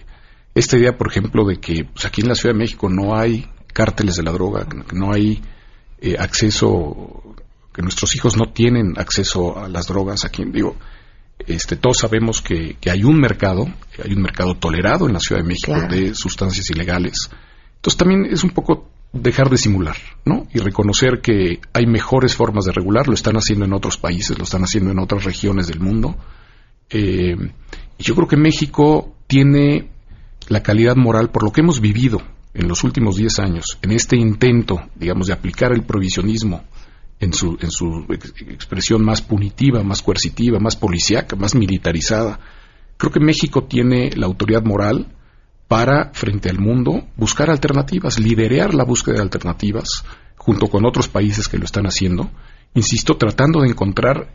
esta 0.55 0.77
idea, 0.77 0.99
por 0.99 1.09
ejemplo, 1.09 1.45
de 1.47 1.59
que 1.59 1.85
pues, 1.85 2.05
aquí 2.05 2.23
en 2.23 2.29
la 2.29 2.35
Ciudad 2.35 2.55
de 2.55 2.59
México 2.59 2.89
no 2.91 3.17
hay 3.17 3.49
cárteles 3.73 4.17
de 4.17 4.25
la 4.25 4.33
droga, 4.33 4.67
que 4.67 4.97
no 4.97 5.13
hay 5.13 5.41
eh, 6.01 6.17
acceso, 6.19 7.37
que 7.73 7.83
nuestros 7.83 8.17
hijos 8.17 8.37
no 8.37 8.53
tienen 8.53 8.95
acceso 8.97 9.59
a 9.59 9.69
las 9.69 9.87
drogas. 9.87 10.25
Aquí, 10.25 10.45
digo, 10.45 10.77
este, 11.47 11.77
todos 11.77 11.99
sabemos 11.99 12.43
que, 12.43 12.77
que 12.81 12.91
hay 12.91 13.05
un 13.05 13.19
mercado, 13.21 13.67
hay 14.05 14.13
un 14.13 14.23
mercado 14.23 14.57
tolerado 14.57 15.07
en 15.07 15.13
la 15.13 15.21
Ciudad 15.21 15.41
de 15.41 15.49
México 15.49 15.73
Claro. 15.73 15.95
de 15.95 16.15
sustancias 16.17 16.69
ilegales. 16.71 17.31
Entonces 17.77 17.97
también 17.97 18.27
es 18.27 18.43
un 18.43 18.51
poco 18.51 18.89
dejar 19.13 19.51
de 19.51 19.57
simular, 19.57 19.97
¿no? 20.25 20.49
Y 20.53 20.59
reconocer 20.59 21.21
que 21.23 21.61
hay 21.73 21.87
mejores 21.87 22.35
formas 22.35 22.65
de 22.65 22.73
regular, 22.73 23.07
lo 23.07 23.15
están 23.15 23.37
haciendo 23.37 23.65
en 23.67 23.73
otros 23.73 23.99
países, 23.99 24.37
lo 24.37 24.45
están 24.45 24.63
haciendo 24.63 24.91
en 24.91 24.99
otras 24.99 25.25
regiones 25.25 25.69
del 25.69 25.79
mundo. 25.81 26.17
Eh, 26.93 27.37
yo 27.99 28.15
creo 28.15 28.29
que 28.29 28.37
México 28.37 29.15
tiene 29.27 29.89
la 30.49 30.63
calidad 30.63 30.97
moral 30.97 31.31
por 31.31 31.45
lo 31.45 31.53
que 31.53 31.61
hemos 31.61 31.81
vivido 31.81 32.21
en 32.55 32.69
los 32.69 32.85
últimos 32.85 33.17
10 33.17 33.39
años, 33.39 33.79
en 33.81 33.93
este 33.93 34.17
intento, 34.17 34.81
digamos, 34.95 35.29
de 35.29 35.33
aplicar 35.33 35.73
el 35.73 35.83
provisionismo 35.85 36.63
en 37.21 37.33
su, 37.33 37.57
en 37.61 37.71
su 37.71 38.05
ex- 38.11 38.35
expresión 38.49 39.05
más 39.05 39.23
punitiva, 39.23 39.83
más 39.83 40.03
coercitiva, 40.03 40.59
más 40.59 40.77
policíaca, 40.77 41.37
más 41.37 41.55
militarizada. 41.55 42.41
Creo 42.99 43.13
que 43.13 43.21
México 43.21 43.65
tiene 43.65 44.11
la 44.17 44.27
autoridad 44.27 44.63
moral 44.65 45.07
para, 45.69 46.11
frente 46.13 46.51
al 46.51 46.59
mundo, 46.59 47.07
buscar 47.17 47.49
alternativas, 47.51 48.19
liderar 48.19 48.75
la 48.75 48.85
búsqueda 48.85 49.15
de 49.17 49.23
alternativas, 49.23 50.05
junto 50.37 50.67
con 50.67 50.85
otros 50.85 51.09
países 51.09 51.49
que 51.49 51.57
lo 51.57 51.65
están 51.65 51.87
haciendo, 51.87 52.31
insisto, 52.75 53.17
tratando 53.17 53.63
de 53.63 53.69
encontrar 53.69 54.35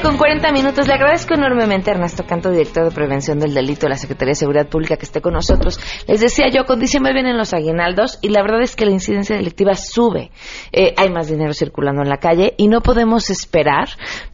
12 0.00 0.02
del 0.02 0.02
día 0.02 0.02
con 0.02 0.16
40 0.16 0.52
minutos. 0.52 0.86
Le 0.86 0.94
agradezco 0.94 1.34
enormemente 1.34 1.90
a 1.90 1.94
Ernesto 1.94 2.24
Canto, 2.26 2.50
director 2.50 2.84
de 2.84 2.90
Prevención 2.90 3.38
del 3.38 3.54
Delito 3.54 3.82
de 3.82 3.90
la 3.90 3.96
Secretaría 3.96 4.30
de 4.32 4.36
Seguridad 4.36 4.68
Pública, 4.68 4.96
que 4.96 5.04
esté 5.04 5.20
con 5.20 5.34
nosotros. 5.34 5.78
Les 6.06 6.20
decía 6.20 6.46
yo, 6.52 6.64
con 6.64 6.80
diciembre 6.80 7.12
vienen 7.12 7.36
los 7.36 7.52
aguinaldos 7.54 8.18
y 8.22 8.28
la 8.30 8.42
verdad 8.42 8.62
es 8.62 8.76
que 8.76 8.86
la 8.86 8.92
incidencia 8.92 9.36
delictiva 9.36 9.74
sube. 9.74 10.30
Eh, 10.72 10.94
hay 10.96 11.10
más 11.10 11.28
dinero 11.28 11.52
circulando 11.52 12.02
en 12.02 12.08
la 12.08 12.18
calle 12.18 12.54
y 12.56 12.68
no 12.68 12.80
podemos 12.80 13.30
esperar. 13.30 13.88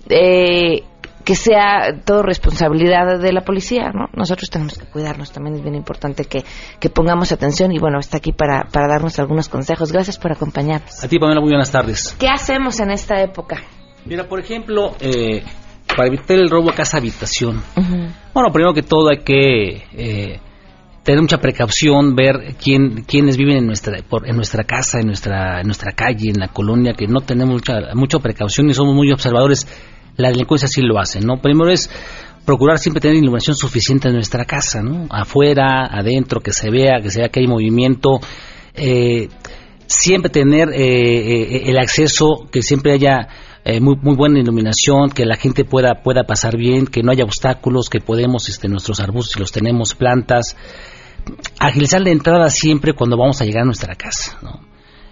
eh, 0.08 0.82
que 1.24 1.34
sea 1.34 2.02
todo 2.04 2.22
responsabilidad 2.22 3.18
de 3.18 3.32
la 3.32 3.40
policía, 3.40 3.90
¿no? 3.92 4.06
Nosotros 4.14 4.48
tenemos 4.48 4.78
que 4.78 4.86
cuidarnos, 4.86 5.32
también 5.32 5.56
es 5.56 5.62
bien 5.62 5.74
importante 5.74 6.26
que, 6.26 6.44
que 6.78 6.88
pongamos 6.88 7.32
atención 7.32 7.72
y 7.72 7.80
bueno, 7.80 7.98
está 7.98 8.18
aquí 8.18 8.30
para, 8.30 8.68
para 8.70 8.86
darnos 8.86 9.18
algunos 9.18 9.48
consejos. 9.48 9.90
Gracias 9.90 10.18
por 10.18 10.30
acompañarnos. 10.30 11.02
A 11.02 11.08
ti, 11.08 11.18
Pamela, 11.18 11.40
muy 11.40 11.50
buenas 11.50 11.72
tardes. 11.72 12.14
¿Qué 12.16 12.28
hacemos 12.28 12.78
en 12.78 12.92
esta 12.92 13.20
época? 13.20 13.56
Mira, 14.06 14.28
por 14.28 14.40
ejemplo, 14.40 14.94
eh, 15.00 15.42
para 15.96 16.08
evitar 16.08 16.38
el 16.38 16.48
robo 16.50 16.70
a 16.70 16.74
casa 16.74 16.98
habitación, 16.98 17.62
bueno, 18.34 18.50
primero 18.52 18.72
que 18.74 18.82
todo 18.82 19.08
hay 19.10 19.18
que 19.18 19.82
eh, 19.92 20.40
tener 21.02 21.20
mucha 21.20 21.38
precaución, 21.38 22.14
ver 22.14 22.54
quién, 22.62 23.04
quiénes 23.04 23.36
viven 23.36 23.58
en 23.58 23.66
nuestra, 23.66 23.98
por- 24.08 24.28
en 24.28 24.36
nuestra 24.36 24.64
casa, 24.64 24.98
en 25.00 25.06
nuestra, 25.06 25.60
en 25.60 25.66
nuestra 25.66 25.92
calle, 25.92 26.30
en 26.30 26.40
la 26.40 26.48
colonia, 26.48 26.94
que 26.94 27.06
no 27.06 27.20
tenemos 27.20 27.54
mucha, 27.54 27.74
mucha 27.94 28.18
precaución 28.18 28.68
y 28.70 28.74
somos 28.74 28.94
muy 28.94 29.10
observadores. 29.12 29.66
La 30.16 30.28
delincuencia 30.30 30.66
sí 30.68 30.80
lo 30.82 30.98
hace, 30.98 31.20
¿no? 31.20 31.40
Primero 31.42 31.70
es 31.70 31.90
procurar 32.44 32.78
siempre 32.78 33.00
tener 33.00 33.16
iluminación 33.16 33.54
suficiente 33.56 34.08
en 34.08 34.14
nuestra 34.14 34.44
casa, 34.44 34.82
¿no? 34.82 35.06
Afuera, 35.10 35.86
adentro, 35.86 36.40
que 36.40 36.52
se 36.52 36.70
vea, 36.70 37.00
que 37.02 37.10
se 37.10 37.20
vea 37.20 37.28
que 37.28 37.40
hay 37.40 37.46
movimiento. 37.46 38.20
Eh, 38.74 39.28
siempre 39.86 40.30
tener 40.30 40.70
eh, 40.70 40.76
eh, 40.80 41.62
el 41.66 41.78
acceso, 41.78 42.48
que 42.50 42.62
siempre 42.62 42.92
haya 42.92 43.28
eh, 43.68 43.80
muy, 43.80 43.96
muy 44.00 44.14
buena 44.14 44.38
iluminación, 44.38 45.10
que 45.10 45.26
la 45.26 45.34
gente 45.34 45.64
pueda, 45.64 46.00
pueda 46.04 46.22
pasar 46.22 46.56
bien, 46.56 46.86
que 46.86 47.02
no 47.02 47.10
haya 47.10 47.24
obstáculos, 47.24 47.90
que 47.90 47.98
podemos, 47.98 48.48
este, 48.48 48.68
nuestros 48.68 49.00
arbustos, 49.00 49.32
si 49.32 49.40
los 49.40 49.50
tenemos, 49.50 49.96
plantas, 49.96 50.56
agilizar 51.58 52.00
la 52.00 52.10
entrada 52.10 52.48
siempre 52.48 52.92
cuando 52.92 53.16
vamos 53.16 53.40
a 53.40 53.44
llegar 53.44 53.62
a 53.62 53.66
nuestra 53.66 53.96
casa, 53.96 54.38
¿no? 54.40 54.60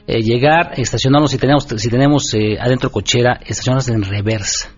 Eh, 0.06 0.20
llegar, 0.22 0.74
estacionarnos 0.76 1.32
si 1.32 1.38
tenemos, 1.38 1.64
si 1.64 1.88
tenemos 1.90 2.32
eh, 2.34 2.56
adentro 2.60 2.92
cochera, 2.92 3.40
estacionarnos 3.44 3.88
en 3.88 4.04
reversa. 4.04 4.68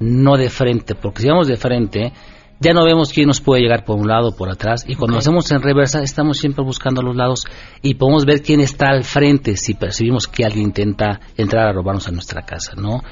no 0.00 0.36
de 0.36 0.50
frente, 0.50 0.94
porque 0.94 1.22
si 1.22 1.28
vamos 1.28 1.48
de 1.48 1.56
frente, 1.56 2.12
ya 2.60 2.72
no 2.72 2.84
vemos 2.84 3.12
quién 3.12 3.26
nos 3.26 3.40
puede 3.40 3.62
llegar 3.62 3.84
por 3.84 3.98
un 3.98 4.08
lado 4.08 4.28
o 4.28 4.36
por 4.36 4.48
atrás. 4.48 4.84
Y 4.86 4.94
cuando 4.94 5.14
lo 5.14 5.18
hacemos 5.18 5.50
en 5.50 5.62
reversa, 5.62 6.02
estamos 6.02 6.38
siempre 6.38 6.64
buscando 6.64 7.00
a 7.00 7.04
los 7.04 7.16
lados 7.16 7.46
y 7.82 7.94
podemos 7.94 8.24
ver 8.24 8.42
quién 8.42 8.60
está 8.60 8.88
al 8.90 9.04
frente 9.04 9.56
si 9.56 9.74
percibimos 9.74 10.26
que 10.28 10.44
alguien 10.44 10.66
intenta 10.66 11.20
entrar 11.36 11.68
a 11.68 11.72
robarnos 11.72 12.08
a 12.08 12.12
nuestra 12.12 12.42
casa, 12.42 12.72
¿no? 12.76 13.02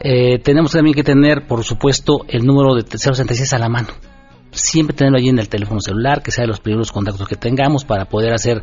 Eh, 0.00 0.38
tenemos 0.38 0.72
también 0.72 0.94
que 0.94 1.02
tener, 1.02 1.46
por 1.46 1.64
supuesto, 1.64 2.24
el 2.28 2.44
número 2.44 2.74
de 2.74 2.82
066 2.82 3.52
a 3.52 3.58
la 3.58 3.68
mano. 3.68 3.88
Siempre 4.50 4.96
tenerlo 4.96 5.18
allí 5.18 5.28
en 5.28 5.38
el 5.38 5.48
teléfono 5.48 5.80
celular, 5.80 6.22
que 6.22 6.30
sea 6.30 6.42
de 6.42 6.48
los 6.48 6.60
primeros 6.60 6.92
contactos 6.92 7.26
que 7.26 7.36
tengamos 7.36 7.84
para 7.84 8.04
poder 8.06 8.32
hacer, 8.32 8.62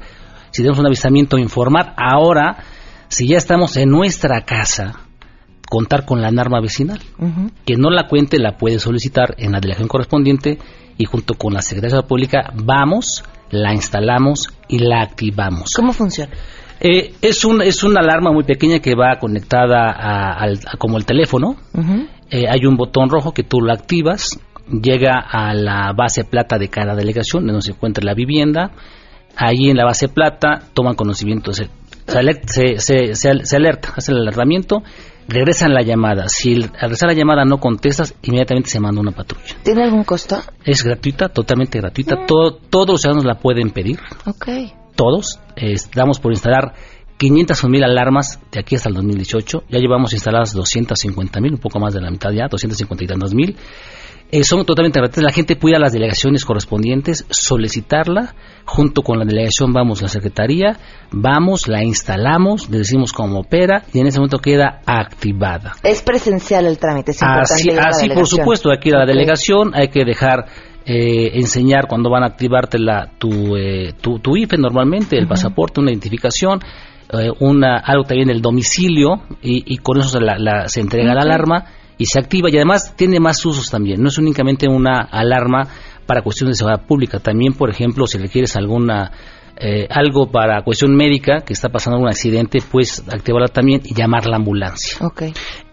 si 0.51 0.61
tenemos 0.61 0.79
un 0.79 0.85
avistamiento, 0.85 1.37
informar. 1.37 1.93
Ahora, 1.97 2.63
si 3.07 3.27
ya 3.27 3.37
estamos 3.37 3.75
en 3.77 3.89
nuestra 3.89 4.41
casa, 4.41 5.01
contar 5.71 6.05
con 6.05 6.21
la 6.21 6.27
alarma 6.27 6.59
vecinal. 6.59 6.99
Que 7.65 7.75
no 7.77 7.89
la 7.89 8.07
cuente, 8.09 8.37
la 8.39 8.57
puede 8.57 8.77
solicitar 8.77 9.35
en 9.37 9.53
la 9.53 9.61
delegación 9.61 9.87
correspondiente 9.87 10.57
y 10.97 11.05
junto 11.05 11.35
con 11.35 11.53
la 11.53 11.61
Secretaría 11.61 11.95
de 11.95 11.97
Salud 12.01 12.07
Pública 12.09 12.51
vamos, 12.61 13.23
la 13.51 13.73
instalamos 13.73 14.49
y 14.67 14.79
la 14.79 15.01
activamos. 15.01 15.71
¿Cómo 15.73 15.93
funciona? 15.93 16.29
Eh, 16.81 17.13
es, 17.21 17.45
un, 17.45 17.61
es 17.61 17.83
una 17.83 18.01
alarma 18.01 18.31
muy 18.33 18.43
pequeña 18.43 18.79
que 18.79 18.95
va 18.95 19.17
conectada 19.17 19.89
a, 19.91 20.33
al- 20.33 20.59
a 20.67 20.75
como 20.77 20.97
el 20.97 21.05
teléfono. 21.05 21.55
Eh, 22.29 22.45
hay 22.49 22.65
un 22.65 22.75
botón 22.75 23.09
rojo 23.09 23.31
que 23.33 23.43
tú 23.43 23.61
lo 23.61 23.71
activas, 23.71 24.39
llega 24.67 25.19
a 25.19 25.53
la 25.53 25.93
base 25.95 26.25
plata 26.25 26.57
de 26.57 26.67
cada 26.67 26.95
delegación, 26.95 27.45
donde 27.47 27.61
se 27.61 27.71
encuentra 27.71 28.03
la 28.03 28.13
vivienda. 28.13 28.71
Ahí 29.37 29.69
en 29.69 29.77
la 29.77 29.85
base 29.85 30.09
plata 30.09 30.63
toman 30.73 30.95
conocimiento, 30.95 31.53
se, 31.53 31.69
se, 32.07 32.17
alert- 32.19 32.47
se- 32.47 32.77
se- 32.79 33.15
se- 33.15 33.45
se 33.45 33.55
alerta, 33.55 33.93
hace 33.95 34.11
el 34.11 34.17
alertamiento, 34.19 34.81
regresan 35.27 35.73
la 35.73 35.81
llamada. 35.81 36.27
Si 36.27 36.53
al 36.55 36.71
regresar 36.73 37.09
la 37.09 37.15
llamada 37.15 37.45
no 37.45 37.59
contestas, 37.59 38.13
inmediatamente 38.21 38.69
se 38.69 38.79
manda 38.79 39.01
una 39.01 39.11
patrulla. 39.11 39.55
¿Tiene 39.63 39.83
algún 39.83 40.03
costo? 40.03 40.41
Es 40.63 40.83
gratuita, 40.83 41.29
totalmente 41.29 41.79
gratuita. 41.79 42.25
Todo- 42.25 42.53
todos 42.55 42.87
los 42.89 43.01
ciudadanos 43.01 43.25
la 43.25 43.35
pueden 43.39 43.69
pedir 43.71 43.99
Ok. 44.25 44.47
todos. 44.95 45.39
Eh, 45.55 45.73
estamos 45.73 46.19
por 46.19 46.31
instalar 46.31 46.73
500 47.17 47.63
mil 47.69 47.83
alarmas 47.83 48.39
de 48.51 48.59
aquí 48.59 48.75
hasta 48.75 48.89
el 48.89 48.95
2018. 48.95 49.63
Ya 49.69 49.79
llevamos 49.79 50.11
instaladas 50.13 50.53
250 50.53 51.39
mil, 51.39 51.53
un 51.53 51.59
poco 51.59 51.79
más 51.79 51.93
de 51.93 52.01
la 52.01 52.09
mitad 52.09 52.31
ya, 52.31 52.47
250 52.49 53.03
y 53.03 53.07
tantos 53.07 53.33
mil. 53.33 53.55
Eh, 54.31 54.43
son 54.45 54.65
totalmente 54.65 54.97
gratuitas. 54.99 55.23
La 55.25 55.33
gente 55.33 55.55
puede 55.57 55.73
ir 55.73 55.75
a 55.77 55.79
las 55.79 55.91
delegaciones 55.91 56.45
correspondientes, 56.45 57.25
solicitarla. 57.29 58.33
Junto 58.65 59.01
con 59.01 59.19
la 59.19 59.25
delegación 59.25 59.73
vamos 59.73 59.99
a 59.99 60.03
la 60.03 60.09
secretaría, 60.09 60.77
vamos, 61.11 61.67
la 61.67 61.83
instalamos, 61.83 62.69
le 62.69 62.77
decimos 62.77 63.11
cómo 63.11 63.39
opera 63.39 63.83
y 63.93 63.99
en 63.99 64.07
ese 64.07 64.19
momento 64.19 64.37
queda 64.39 64.79
activada. 64.85 65.73
Es 65.83 66.01
presencial 66.01 66.65
el 66.67 66.77
trámite, 66.77 67.11
es 67.11 67.21
importante 67.21 67.53
Así, 67.53 67.69
así 67.71 68.09
por 68.09 68.27
supuesto, 68.27 68.69
hay 68.71 68.77
que 68.79 68.89
ir 68.89 68.95
a 68.95 68.99
la 68.99 69.03
Ok. 69.05 69.09
delegación, 69.09 69.71
hay 69.75 69.89
que 69.89 70.05
dejar 70.05 70.45
eh, 70.85 71.31
enseñar 71.39 71.87
cuando 71.87 72.09
van 72.09 72.23
a 72.23 72.27
activarte 72.27 72.79
la, 72.79 73.09
tu, 73.17 73.57
eh, 73.57 73.93
tu, 73.99 74.19
tu 74.19 74.37
IFE 74.37 74.57
normalmente, 74.57 75.17
el 75.17 75.27
pasaporte, 75.27 75.81
una 75.81 75.91
identificación, 75.91 76.59
eh, 77.11 77.29
una, 77.39 77.77
algo 77.79 78.03
también 78.05 78.29
del 78.29 78.41
domicilio 78.41 79.23
y, 79.41 79.73
y 79.73 79.77
con 79.79 79.99
eso 79.99 80.07
se, 80.09 80.19
la- 80.21 80.37
la- 80.39 80.67
se 80.69 80.79
entrega 80.79 81.13
la 81.13 81.21
alarma 81.23 81.65
y 82.01 82.05
se 82.05 82.19
activa 82.19 82.49
y 82.49 82.55
además 82.55 82.95
tiene 82.95 83.19
más 83.19 83.45
usos 83.45 83.69
también, 83.69 84.01
no 84.01 84.09
es 84.09 84.17
únicamente 84.17 84.67
una 84.67 84.99
alarma 84.99 85.67
para 86.05 86.21
cuestiones 86.21 86.55
de 86.55 86.59
seguridad 86.59 86.87
pública, 86.87 87.19
también 87.19 87.53
por 87.53 87.69
ejemplo 87.69 88.07
si 88.07 88.17
requieres 88.17 88.55
alguna 88.55 89.11
eh, 89.63 89.87
algo 89.91 90.31
para 90.31 90.63
cuestión 90.63 90.95
médica, 90.95 91.41
que 91.41 91.53
está 91.53 91.69
pasando 91.69 91.99
un 91.99 92.07
accidente, 92.07 92.59
pues 92.71 93.03
activarla 93.07 93.47
también 93.47 93.81
y 93.85 93.93
llamar 93.93 94.25
la 94.25 94.37
ambulancia. 94.37 94.97
Ok. 95.05 95.23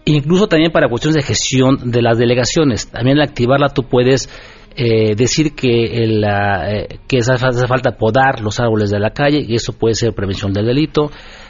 Incluso 0.05 0.47
también 0.47 0.71
para 0.71 0.87
cuestiones 0.89 1.15
de 1.15 1.23
gestión 1.23 1.89
de 1.89 2.03
las 2.03 2.19
delegaciones. 2.19 2.91
También 2.91 3.17
al 3.17 3.27
activarla 3.27 3.69
tú 3.69 3.83
puedes 3.89 4.29
eh, 4.75 5.15
decir 5.15 5.55
que, 5.55 6.03
el, 6.03 6.23
ah, 6.23 6.71
eh, 6.71 6.99
que 7.07 7.17
hace 7.17 7.33
hace 7.33 7.67
falta 7.67 7.97
podar 7.97 8.41
los 8.41 8.59
árboles 8.59 8.91
de 8.91 8.99
la 8.99 9.09
calle 9.09 9.43
y 9.47 9.55
eso 9.55 9.73
puede 9.73 9.95
ser 9.95 10.13
prevención 10.13 10.53
del 10.53 10.67
delito. 10.67 11.09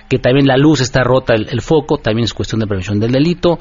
Que 0.09 0.17
también 0.17 0.47
la 0.47 0.55
luz 0.55 0.79
está 0.79 1.03
rota, 1.03 1.33
el, 1.35 1.47
el 1.51 1.61
foco, 1.61 1.97
también 1.97 2.23
es 2.23 2.33
cuestión 2.33 2.61
de 2.61 2.67
prevención 2.67 3.01
del 3.01 3.11
delito. 3.11 3.59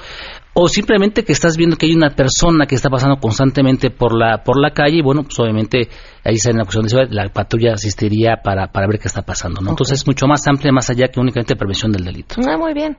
O 0.61 0.68
simplemente 0.68 1.23
que 1.23 1.31
estás 1.31 1.57
viendo 1.57 1.77
que 1.77 1.87
hay 1.87 1.94
una 1.94 2.11
persona 2.11 2.66
que 2.66 2.75
está 2.75 2.90
pasando 2.90 3.21
constantemente 3.21 3.90
por 3.90 4.12
la 4.12 4.42
por 4.42 4.61
la 4.61 4.73
calle 4.73 4.97
y 4.97 5.03
bueno, 5.03 5.23
pues 5.23 5.38
obviamente 5.38 5.88
ahí 6.25 6.35
está 6.35 6.51
en 6.51 6.57
la 6.57 6.64
cuestión 6.64 6.85
de 6.85 7.14
la 7.14 7.29
patrulla 7.29 7.75
asistiría 7.75 8.38
para, 8.42 8.66
para 8.73 8.88
ver 8.88 8.99
qué 8.99 9.07
está 9.07 9.23
pasando. 9.23 9.61
¿no? 9.61 9.71
Entonces 9.71 10.01
es 10.01 10.07
mucho 10.09 10.27
más 10.27 10.44
amplia, 10.49 10.73
más 10.73 10.90
allá 10.90 11.07
que 11.07 11.21
únicamente 11.21 11.55
prevención 11.55 11.92
del 11.92 12.05
delito. 12.05 12.35
Ah, 12.44 12.57
muy 12.59 12.75
bien. 12.75 12.97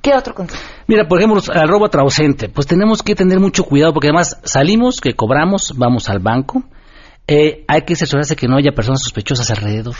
¿Qué 0.00 0.14
otro 0.14 0.34
consejo? 0.36 0.62
Mira, 0.86 1.08
por 1.08 1.18
ejemplo, 1.18 1.42
al 1.52 1.68
robo 1.68 1.88
ausente, 1.92 2.48
pues 2.48 2.68
tenemos 2.68 3.02
que 3.02 3.16
tener 3.16 3.40
mucho 3.40 3.64
cuidado 3.64 3.92
porque 3.92 4.06
además 4.06 4.38
salimos, 4.44 5.00
que 5.00 5.14
cobramos, 5.14 5.74
vamos 5.76 6.08
al 6.08 6.20
banco, 6.20 6.62
eh, 7.26 7.64
hay 7.66 7.82
que 7.82 7.94
asegurarse 7.94 8.36
que 8.36 8.46
no 8.46 8.56
haya 8.56 8.70
personas 8.70 9.02
sospechosas 9.02 9.50
alrededor, 9.50 9.96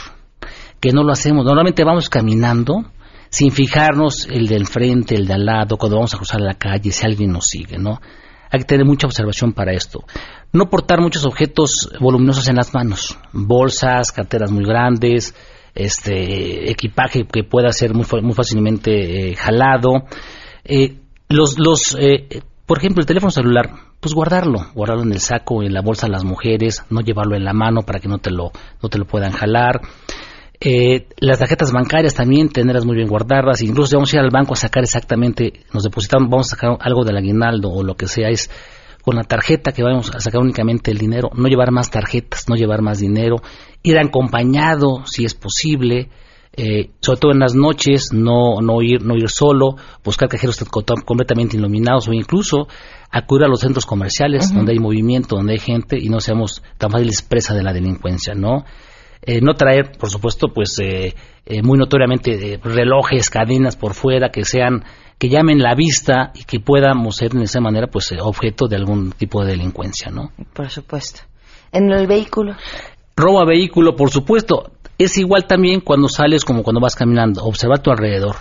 que 0.79 0.91
no 0.93 1.03
lo 1.03 1.11
hacemos. 1.11 1.43
Normalmente 1.43 1.83
vamos 1.83 2.07
caminando 2.07 2.85
sin 3.31 3.51
fijarnos 3.51 4.27
el 4.29 4.47
del 4.47 4.67
frente, 4.67 5.15
el 5.15 5.25
de 5.25 5.33
al 5.33 5.45
lado, 5.45 5.77
cuando 5.77 5.95
vamos 5.95 6.13
a 6.13 6.17
cruzar 6.17 6.41
la 6.41 6.55
calle, 6.55 6.91
si 6.91 7.05
alguien 7.05 7.31
nos 7.31 7.47
sigue, 7.47 7.77
¿no? 7.77 8.01
Hay 8.51 8.59
que 8.59 8.65
tener 8.65 8.85
mucha 8.85 9.07
observación 9.07 9.53
para 9.53 9.71
esto. 9.71 10.03
No 10.51 10.69
portar 10.69 10.99
muchos 10.99 11.25
objetos 11.25 11.89
voluminosos 12.01 12.49
en 12.49 12.57
las 12.57 12.73
manos, 12.73 13.17
bolsas, 13.31 14.11
carteras 14.11 14.51
muy 14.51 14.65
grandes, 14.65 15.33
este 15.73 16.69
equipaje 16.69 17.25
que 17.25 17.45
pueda 17.45 17.71
ser 17.71 17.93
muy, 17.93 18.05
muy 18.21 18.33
fácilmente 18.33 19.29
eh, 19.29 19.35
jalado. 19.37 20.03
Eh, 20.65 20.97
los, 21.29 21.57
los, 21.57 21.95
eh, 21.97 22.43
por 22.65 22.79
ejemplo, 22.79 22.99
el 22.99 23.07
teléfono 23.07 23.31
celular, 23.31 23.69
pues 24.01 24.13
guardarlo, 24.13 24.65
guardarlo 24.73 25.03
en 25.03 25.13
el 25.13 25.21
saco, 25.21 25.63
en 25.63 25.73
la 25.73 25.81
bolsa 25.81 26.07
de 26.07 26.11
las 26.11 26.25
mujeres, 26.25 26.83
no 26.89 26.99
llevarlo 26.99 27.37
en 27.37 27.45
la 27.45 27.53
mano 27.53 27.83
para 27.83 28.01
que 28.01 28.09
no 28.09 28.17
te 28.17 28.31
lo, 28.31 28.51
no 28.83 28.89
te 28.89 28.97
lo 28.97 29.05
puedan 29.05 29.31
jalar. 29.31 29.79
Eh, 30.63 31.07
las 31.17 31.39
tarjetas 31.39 31.71
bancarias 31.71 32.13
también 32.13 32.49
tenerlas 32.49 32.85
muy 32.85 32.95
bien 32.95 33.07
guardadas, 33.07 33.63
incluso 33.63 33.87
si 33.89 33.95
vamos 33.95 34.13
a 34.13 34.17
ir 34.17 34.21
al 34.21 34.29
banco 34.29 34.53
a 34.53 34.57
sacar 34.57 34.83
exactamente, 34.83 35.53
nos 35.73 35.81
depositamos, 35.83 36.29
vamos 36.29 36.47
a 36.47 36.55
sacar 36.55 36.77
algo 36.81 37.03
del 37.03 37.17
aguinaldo 37.17 37.69
o 37.71 37.83
lo 37.83 37.95
que 37.95 38.07
sea, 38.07 38.29
es 38.29 38.51
con 39.01 39.15
la 39.15 39.23
tarjeta 39.23 39.71
que 39.71 39.81
vamos 39.81 40.11
a 40.13 40.19
sacar 40.19 40.39
únicamente 40.39 40.91
el 40.91 40.99
dinero, 40.99 41.31
no 41.33 41.47
llevar 41.47 41.71
más 41.71 41.89
tarjetas, 41.89 42.47
no 42.47 42.55
llevar 42.55 42.83
más 42.83 42.99
dinero, 42.99 43.37
ir 43.81 43.97
acompañado 43.97 45.03
si 45.05 45.25
es 45.25 45.33
posible, 45.33 46.09
eh, 46.55 46.91
sobre 46.99 47.19
todo 47.19 47.31
en 47.31 47.39
las 47.39 47.55
noches, 47.55 48.09
no, 48.13 48.61
no 48.61 48.83
ir, 48.83 49.01
no 49.03 49.15
ir 49.15 49.29
solo, 49.29 49.77
buscar 50.03 50.29
cajeros 50.29 50.63
co- 50.69 50.83
completamente 51.03 51.57
iluminados 51.57 52.07
o 52.07 52.13
incluso 52.13 52.67
acudir 53.09 53.45
a 53.45 53.47
los 53.47 53.61
centros 53.61 53.87
comerciales 53.87 54.53
donde 54.53 54.73
hay 54.73 54.79
movimiento, 54.79 55.37
donde 55.37 55.53
hay 55.53 55.59
gente 55.59 55.97
y 55.99 56.09
no 56.09 56.19
seamos 56.19 56.61
tan 56.77 56.91
fáciles 56.91 57.23
presa 57.23 57.55
de 57.55 57.63
la 57.63 57.73
delincuencia, 57.73 58.35
¿no? 58.35 58.63
Eh, 59.23 59.39
no 59.41 59.53
traer, 59.53 59.91
por 59.99 60.09
supuesto, 60.09 60.47
pues 60.47 60.77
eh, 60.79 61.13
eh, 61.45 61.61
muy 61.61 61.77
notoriamente 61.77 62.53
eh, 62.53 62.59
relojes, 62.63 63.29
cadenas 63.29 63.75
por 63.75 63.93
fuera 63.93 64.29
que 64.29 64.43
sean 64.45 64.83
que 65.19 65.29
llamen 65.29 65.59
la 65.59 65.75
vista 65.75 66.31
y 66.33 66.45
que 66.45 66.59
podamos 66.59 67.17
ser 67.17 67.31
de 67.31 67.43
esa 67.43 67.61
manera 67.61 67.85
pues 67.87 68.11
eh, 68.11 68.17
objeto 68.19 68.67
de 68.67 68.77
algún 68.77 69.11
tipo 69.11 69.43
de 69.43 69.51
delincuencia, 69.51 70.09
¿no? 70.09 70.31
Por 70.53 70.69
supuesto. 70.69 71.21
En 71.71 71.91
el 71.91 72.07
vehículo. 72.07 72.55
Robo 73.15 73.39
a 73.39 73.45
vehículo, 73.45 73.95
por 73.95 74.09
supuesto. 74.09 74.71
Es 74.97 75.17
igual 75.17 75.45
también 75.45 75.81
cuando 75.81 76.09
sales 76.09 76.43
como 76.43 76.63
cuando 76.63 76.81
vas 76.81 76.95
caminando. 76.95 77.43
Observar 77.43 77.79
tu 77.79 77.91
alrededor. 77.91 78.35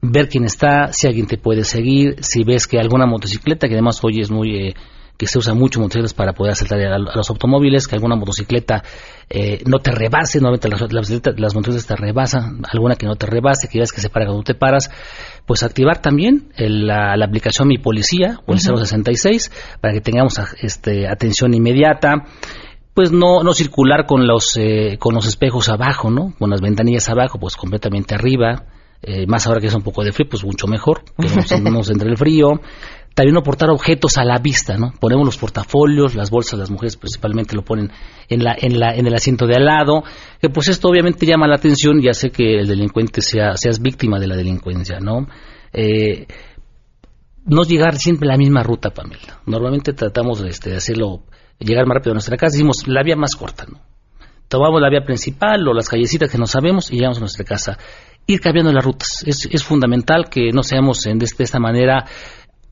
Ver 0.00 0.28
quién 0.28 0.44
está, 0.44 0.92
si 0.92 1.08
alguien 1.08 1.26
te 1.26 1.38
puede 1.38 1.64
seguir, 1.64 2.22
si 2.22 2.44
ves 2.44 2.66
que 2.68 2.78
alguna 2.78 3.06
motocicleta, 3.06 3.66
que 3.66 3.74
además 3.74 3.98
hoy 4.04 4.20
es 4.20 4.30
muy... 4.30 4.68
eh, 4.68 4.74
que 5.16 5.26
se 5.26 5.38
usa 5.38 5.54
mucho 5.54 5.78
motocicletas 5.80 6.12
para 6.14 6.32
poder 6.32 6.52
asaltar 6.52 6.80
a, 6.80 6.96
a 6.96 7.16
los 7.16 7.30
automóviles, 7.30 7.86
que 7.86 7.94
alguna 7.94 8.16
motocicleta 8.16 8.82
eh, 9.30 9.62
no 9.66 9.78
te 9.78 9.90
rebase, 9.90 10.38
normalmente 10.40 10.68
las, 10.68 10.80
las, 10.92 11.10
las 11.38 11.54
motocicletas 11.54 11.86
te 11.86 11.96
rebasan, 11.96 12.62
alguna 12.70 12.96
que 12.96 13.06
no 13.06 13.16
te 13.16 13.26
rebase, 13.26 13.68
que 13.68 13.78
veas 13.78 13.92
que 13.92 14.00
se 14.00 14.08
para 14.10 14.26
cuando 14.26 14.42
te 14.42 14.54
paras, 14.54 14.90
pues 15.46 15.62
activar 15.62 16.00
también 16.02 16.48
el- 16.56 16.86
la, 16.86 17.16
la 17.16 17.24
aplicación 17.26 17.68
Mi 17.68 17.78
Policía 17.78 18.40
o 18.46 18.52
el 18.52 18.58
Ujú. 18.58 18.76
066 18.78 19.50
para 19.80 19.94
que 19.94 20.00
tengamos 20.00 20.38
a- 20.38 20.48
este, 20.62 21.08
atención 21.08 21.54
inmediata 21.54 22.24
pues 22.94 23.10
no 23.10 23.42
no 23.42 23.54
circular 23.54 24.06
con 24.06 24.26
los 24.28 24.56
eh, 24.56 24.98
con 25.00 25.14
los 25.16 25.26
espejos 25.26 25.68
abajo 25.68 26.10
no 26.12 26.32
con 26.38 26.48
las 26.50 26.60
ventanillas 26.60 27.08
abajo 27.08 27.40
pues 27.40 27.56
completamente 27.56 28.14
arriba 28.14 28.66
eh, 29.02 29.26
más 29.26 29.46
ahora 29.48 29.60
que 29.60 29.66
es 29.66 29.74
un 29.74 29.82
poco 29.82 30.04
de 30.04 30.12
frío 30.12 30.28
pues 30.30 30.44
mucho 30.44 30.68
mejor 30.68 31.02
que 31.18 31.26
no 31.28 31.34
nos, 31.34 31.60
no 31.60 31.70
nos 31.72 31.90
entre 31.90 32.08
el 32.08 32.16
frío 32.16 32.60
también 33.14 33.34
no 33.34 33.42
portar 33.42 33.70
objetos 33.70 34.18
a 34.18 34.24
la 34.24 34.38
vista 34.38 34.76
no 34.76 34.92
ponemos 35.00 35.24
los 35.24 35.38
portafolios 35.38 36.14
las 36.14 36.30
bolsas 36.30 36.58
las 36.58 36.70
mujeres 36.70 36.96
principalmente 36.96 37.54
lo 37.54 37.62
ponen 37.62 37.90
en 38.28 38.44
la 38.44 38.56
en 38.60 38.78
la 38.78 38.94
en 38.94 39.06
el 39.06 39.14
asiento 39.14 39.46
de 39.46 39.54
al 39.56 39.64
lado 39.64 40.02
que 40.40 40.50
pues 40.50 40.68
esto 40.68 40.88
obviamente 40.88 41.26
llama 41.26 41.46
la 41.46 41.56
atención 41.56 42.00
y 42.02 42.08
hace 42.08 42.30
que 42.30 42.58
el 42.58 42.66
delincuente 42.66 43.22
sea 43.22 43.56
seas 43.56 43.80
víctima 43.80 44.18
de 44.18 44.26
la 44.26 44.36
delincuencia 44.36 44.98
no 45.00 45.26
eh, 45.72 46.26
no 47.44 47.62
llegar 47.62 47.96
siempre 47.96 48.26
la 48.26 48.36
misma 48.36 48.62
ruta, 48.62 48.90
Pamela. 48.90 49.40
Normalmente 49.46 49.92
tratamos 49.92 50.40
este, 50.42 50.70
de 50.70 50.76
hacerlo, 50.76 51.24
llegar 51.58 51.86
más 51.86 51.96
rápido 51.96 52.12
a 52.12 52.14
nuestra 52.14 52.36
casa, 52.36 52.52
decimos 52.52 52.86
la 52.86 53.02
vía 53.02 53.16
más 53.16 53.36
corta, 53.36 53.66
¿no? 53.70 53.80
Tomamos 54.48 54.80
la 54.80 54.90
vía 54.90 55.04
principal 55.04 55.66
o 55.66 55.74
las 55.74 55.88
callecitas 55.88 56.30
que 56.30 56.38
no 56.38 56.46
sabemos 56.46 56.90
y 56.90 56.96
llegamos 56.96 57.18
a 57.18 57.20
nuestra 57.20 57.44
casa. 57.44 57.78
Ir 58.26 58.40
cambiando 58.40 58.72
las 58.72 58.84
rutas. 58.84 59.24
Es, 59.26 59.48
es 59.50 59.64
fundamental 59.64 60.28
que 60.30 60.50
no 60.52 60.62
seamos 60.62 61.04
en, 61.06 61.18
de, 61.18 61.26
de 61.36 61.44
esta 61.44 61.58
manera 61.58 62.04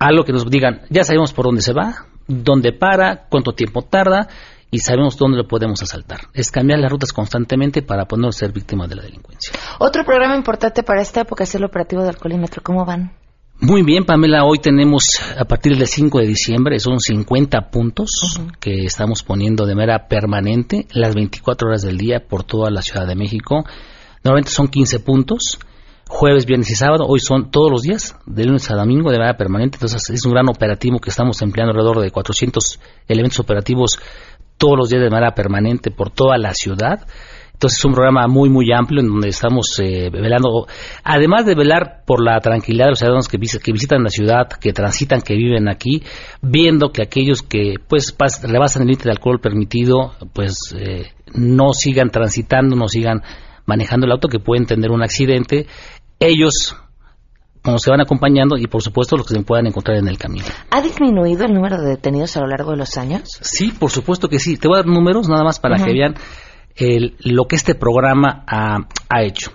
algo 0.07 0.25
que 0.25 0.33
nos 0.33 0.49
digan, 0.51 0.83
ya 0.91 1.05
sabemos 1.05 1.33
por 1.33 1.47
dónde 1.47 1.63
se 1.63 1.73
va, 1.73 2.07
dónde 2.27 2.73
para, 2.73 3.27
cuánto 3.29 3.53
tiempo 3.53 3.83
tarda 3.83 4.29
y 4.71 4.79
sabemos 4.79 5.17
dónde 5.17 5.37
lo 5.37 5.47
podemos 5.47 5.83
asaltar. 5.83 6.21
Es 6.35 6.51
cambiar 6.51 6.81
las 6.81 6.91
rutas 6.91 7.13
constantemente 7.13 7.83
para 7.83 8.07
poder 8.07 8.33
ser 8.33 8.53
víctimas 8.53 8.89
de 8.89 8.97
la 8.97 9.03
delincuencia. 9.03 9.53
Otro 9.79 10.05
programa 10.05 10.37
importante 10.37 10.83
para 10.83 11.03
esta 11.03 11.21
época 11.21 11.45
es 11.45 11.55
el 11.55 11.65
operativo 11.65 12.03
de 12.03 12.09
alcoholímetro. 12.09 12.63
¿Cómo 12.63 12.85
van? 12.85 13.13
Muy 13.61 13.83
bien, 13.83 14.05
Pamela, 14.05 14.45
hoy 14.45 14.59
tenemos 14.59 15.21
a 15.39 15.45
partir 15.45 15.77
del 15.77 15.87
5 15.87 16.19
de 16.19 16.27
diciembre, 16.27 16.81
son 16.81 16.99
50 16.99 17.71
puntos 17.71 18.41
que 18.59 18.87
estamos 18.87 19.23
poniendo 19.23 19.67
de 19.67 19.77
manera 19.77 20.09
permanente 20.09 20.89
las 20.93 21.15
24 21.15 21.69
horas 21.69 21.83
del 21.83 21.97
día 21.97 22.27
por 22.27 22.43
toda 22.43 22.71
la 22.71 22.83
Ciudad 22.83 23.07
de 23.07 23.15
México. 23.15 23.65
Normalmente 24.25 24.51
son 24.51 24.67
15 24.67 24.99
puntos, 25.01 25.61
jueves, 26.15 26.45
viernes 26.47 26.71
y 26.71 26.75
sábado, 26.75 27.07
hoy 27.09 27.21
son 27.21 27.51
todos 27.51 27.71
los 27.71 27.83
días, 27.83 28.17
de 28.27 28.45
lunes 28.45 28.71
a 28.71 28.75
domingo 28.77 29.11
de 29.11 29.19
manera 29.19 29.37
permanente, 29.37 29.77
entonces 29.77 30.11
es 30.11 30.25
un 30.27 30.33
gran 30.33 30.49
operativo 30.49 30.99
que 31.01 31.09
estamos 31.11 31.41
empleando 31.43 31.71
alrededor 31.73 32.01
de 32.01 32.11
400 32.11 32.79
elementos 33.09 33.41
operativos 33.41 33.99
todos 34.59 34.77
los 34.77 34.89
días 34.91 35.03
de 35.03 35.11
manera 35.11 35.35
permanente 35.35 35.91
por 35.91 36.11
toda 36.11 36.37
la 36.39 36.53
ciudad. 36.53 37.07
Entonces 37.55 37.79
es 37.79 37.85
un 37.85 37.95
programa 37.95 38.27
muy, 38.29 38.51
muy 38.51 38.73
amplio 38.73 39.01
en 39.01 39.09
donde 39.09 39.29
estamos 39.29 39.79
eh, 39.81 40.11
velando, 40.11 40.67
además 41.03 41.47
de 41.47 41.55
velar 41.55 42.03
por 42.07 42.23
la 42.23 42.39
tranquilidad 42.41 42.87
de 42.87 42.91
los 42.91 42.99
ciudadanos 42.99 43.29
que, 43.29 43.39
vis- 43.39 43.59
que 43.59 43.73
visitan 43.73 44.03
la 44.03 44.11
ciudad, 44.11 44.49
que 44.49 44.73
transitan, 44.73 45.23
que 45.23 45.35
viven 45.35 45.69
aquí, 45.69 46.03
viendo 46.43 46.91
que 46.93 47.03
aquellos 47.03 47.43
que 47.43 47.77
pues 47.89 48.15
rebasan 48.43 48.83
el 48.83 48.89
límite 48.89 49.05
de 49.05 49.13
alcohol 49.13 49.41
permitido, 49.41 50.13
pues 50.35 50.57
eh, 50.77 51.13
no 51.35 51.73
sigan 51.73 52.11
transitando, 52.11 52.75
no 52.77 52.89
sigan 52.89 53.23
manejando 53.65 54.07
el 54.07 54.13
auto, 54.13 54.27
que 54.27 54.41
pueden 54.41 54.67
tener 54.67 54.91
un 54.91 55.05
accidente. 55.05 55.67
Ellos 56.27 56.77
como 57.63 57.79
se 57.79 57.91
van 57.91 58.01
acompañando 58.01 58.57
y 58.57 58.67
por 58.67 58.83
supuesto 58.83 59.17
los 59.17 59.25
que 59.27 59.35
se 59.35 59.43
puedan 59.43 59.67
encontrar 59.69 59.97
en 59.97 60.09
el 60.09 60.19
camino. 60.19 60.45
¿Ha 60.71 60.83
disminuido 60.83 61.45
el 61.45 61.55
número 61.55 61.81
de 61.81 61.91
detenidos 61.91 62.37
a 62.37 62.41
lo 62.41 62.49
largo 62.49 62.73
de 62.73 62.77
los 62.79 62.97
años? 62.97 63.23
Sí, 63.41 63.71
por 63.71 63.91
supuesto 63.91 64.29
que 64.29 64.41
sí. 64.41 64.57
Te 64.57 64.67
voy 64.67 64.79
a 64.79 64.83
dar 64.83 64.87
números 64.87 65.29
nada 65.29 65.45
más 65.45 65.61
para 65.61 65.77
que 65.77 65.93
vean 65.93 66.15
el- 66.75 67.15
lo 67.21 67.45
que 67.45 67.55
este 67.55 67.77
programa 67.77 68.45
ha, 68.49 68.79
ha 69.09 69.23
hecho. 69.23 69.53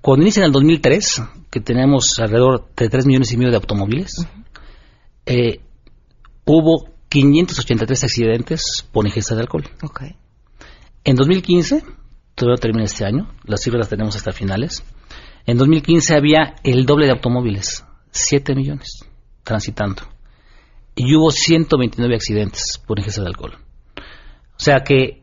Cuando 0.00 0.22
inicia 0.22 0.40
en 0.42 0.46
el 0.46 0.52
2003, 0.52 1.22
que 1.50 1.60
tenemos 1.60 2.18
alrededor 2.20 2.68
de 2.76 2.88
3 2.88 3.04
millones 3.06 3.32
y 3.32 3.36
medio 3.36 3.50
de 3.50 3.56
automóviles, 3.56 4.26
eh, 5.26 5.60
hubo 6.44 6.88
583 7.08 8.04
accidentes 8.04 8.86
por 8.92 9.06
ingesta 9.06 9.34
de 9.34 9.40
alcohol. 9.40 9.64
Okay. 9.82 10.14
En 11.04 11.16
2015, 11.16 11.82
todavía 12.34 12.60
termina 12.60 12.84
este 12.84 13.04
año, 13.04 13.28
las 13.44 13.60
cifras 13.62 13.80
las 13.80 13.88
tenemos 13.88 14.14
hasta 14.14 14.30
finales. 14.32 14.84
En 15.46 15.58
2015 15.58 16.14
había 16.14 16.54
el 16.62 16.86
doble 16.86 17.06
de 17.06 17.12
automóviles, 17.12 17.84
7 18.10 18.54
millones 18.54 19.04
transitando. 19.42 20.02
Y 20.96 21.14
hubo 21.14 21.30
129 21.30 22.14
accidentes 22.14 22.82
por 22.86 22.98
ingesta 22.98 23.22
de 23.22 23.28
alcohol. 23.28 23.58
O 23.96 24.58
sea 24.58 24.80
que 24.80 25.22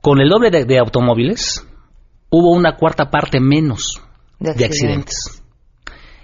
con 0.00 0.20
el 0.20 0.28
doble 0.28 0.50
de, 0.50 0.64
de 0.64 0.78
automóviles 0.78 1.66
hubo 2.30 2.52
una 2.52 2.76
cuarta 2.76 3.10
parte 3.10 3.40
menos 3.40 4.00
De 4.38 4.54
de 4.54 4.64
accidentes. 4.64 5.42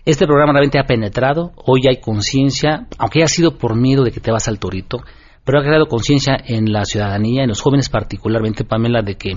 Este 0.04 0.26
programa 0.26 0.52
realmente 0.52 0.78
ha 0.78 0.86
penetrado, 0.86 1.52
hoy 1.56 1.82
hay 1.88 2.00
conciencia, 2.00 2.86
aunque 2.98 3.20
haya 3.20 3.28
sido 3.28 3.58
por 3.58 3.76
miedo 3.76 4.02
de 4.02 4.12
que 4.12 4.20
te 4.20 4.32
vas 4.32 4.48
al 4.48 4.58
torito, 4.58 4.98
pero 5.44 5.58
ha 5.58 5.62
creado 5.62 5.86
conciencia 5.86 6.36
en 6.44 6.72
la 6.72 6.84
ciudadanía, 6.84 7.42
en 7.42 7.48
los 7.48 7.60
jóvenes 7.60 7.88
particularmente, 7.90 8.64
Pamela, 8.64 9.02
de 9.02 9.16
que 9.16 9.34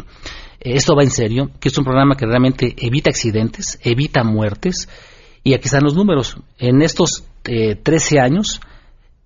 esto 0.63 0.95
va 0.95 1.03
en 1.03 1.11
serio, 1.11 1.51
que 1.59 1.67
es 1.69 1.77
un 1.77 1.83
programa 1.83 2.15
que 2.15 2.25
realmente 2.25 2.73
evita 2.77 3.09
accidentes, 3.09 3.79
evita 3.83 4.23
muertes, 4.23 4.87
y 5.43 5.53
aquí 5.53 5.65
están 5.65 5.83
los 5.83 5.95
números. 5.95 6.37
En 6.57 6.81
estos 6.81 7.25
eh, 7.45 7.75
13 7.75 8.19
años 8.19 8.61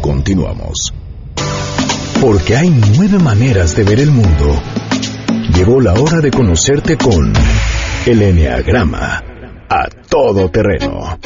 Continuamos. 0.01 0.93
Porque 2.21 2.55
hay 2.55 2.69
nueve 2.69 3.17
maneras 3.17 3.75
de 3.75 3.83
ver 3.83 3.99
el 3.99 4.11
mundo. 4.11 4.61
Llegó 5.55 5.81
la 5.81 5.95
hora 5.95 6.19
de 6.21 6.29
conocerte 6.29 6.95
con 6.95 7.33
el 8.05 8.21
Enneagrama 8.21 9.23
a 9.67 9.89
todo 10.07 10.51
terreno. 10.51 11.17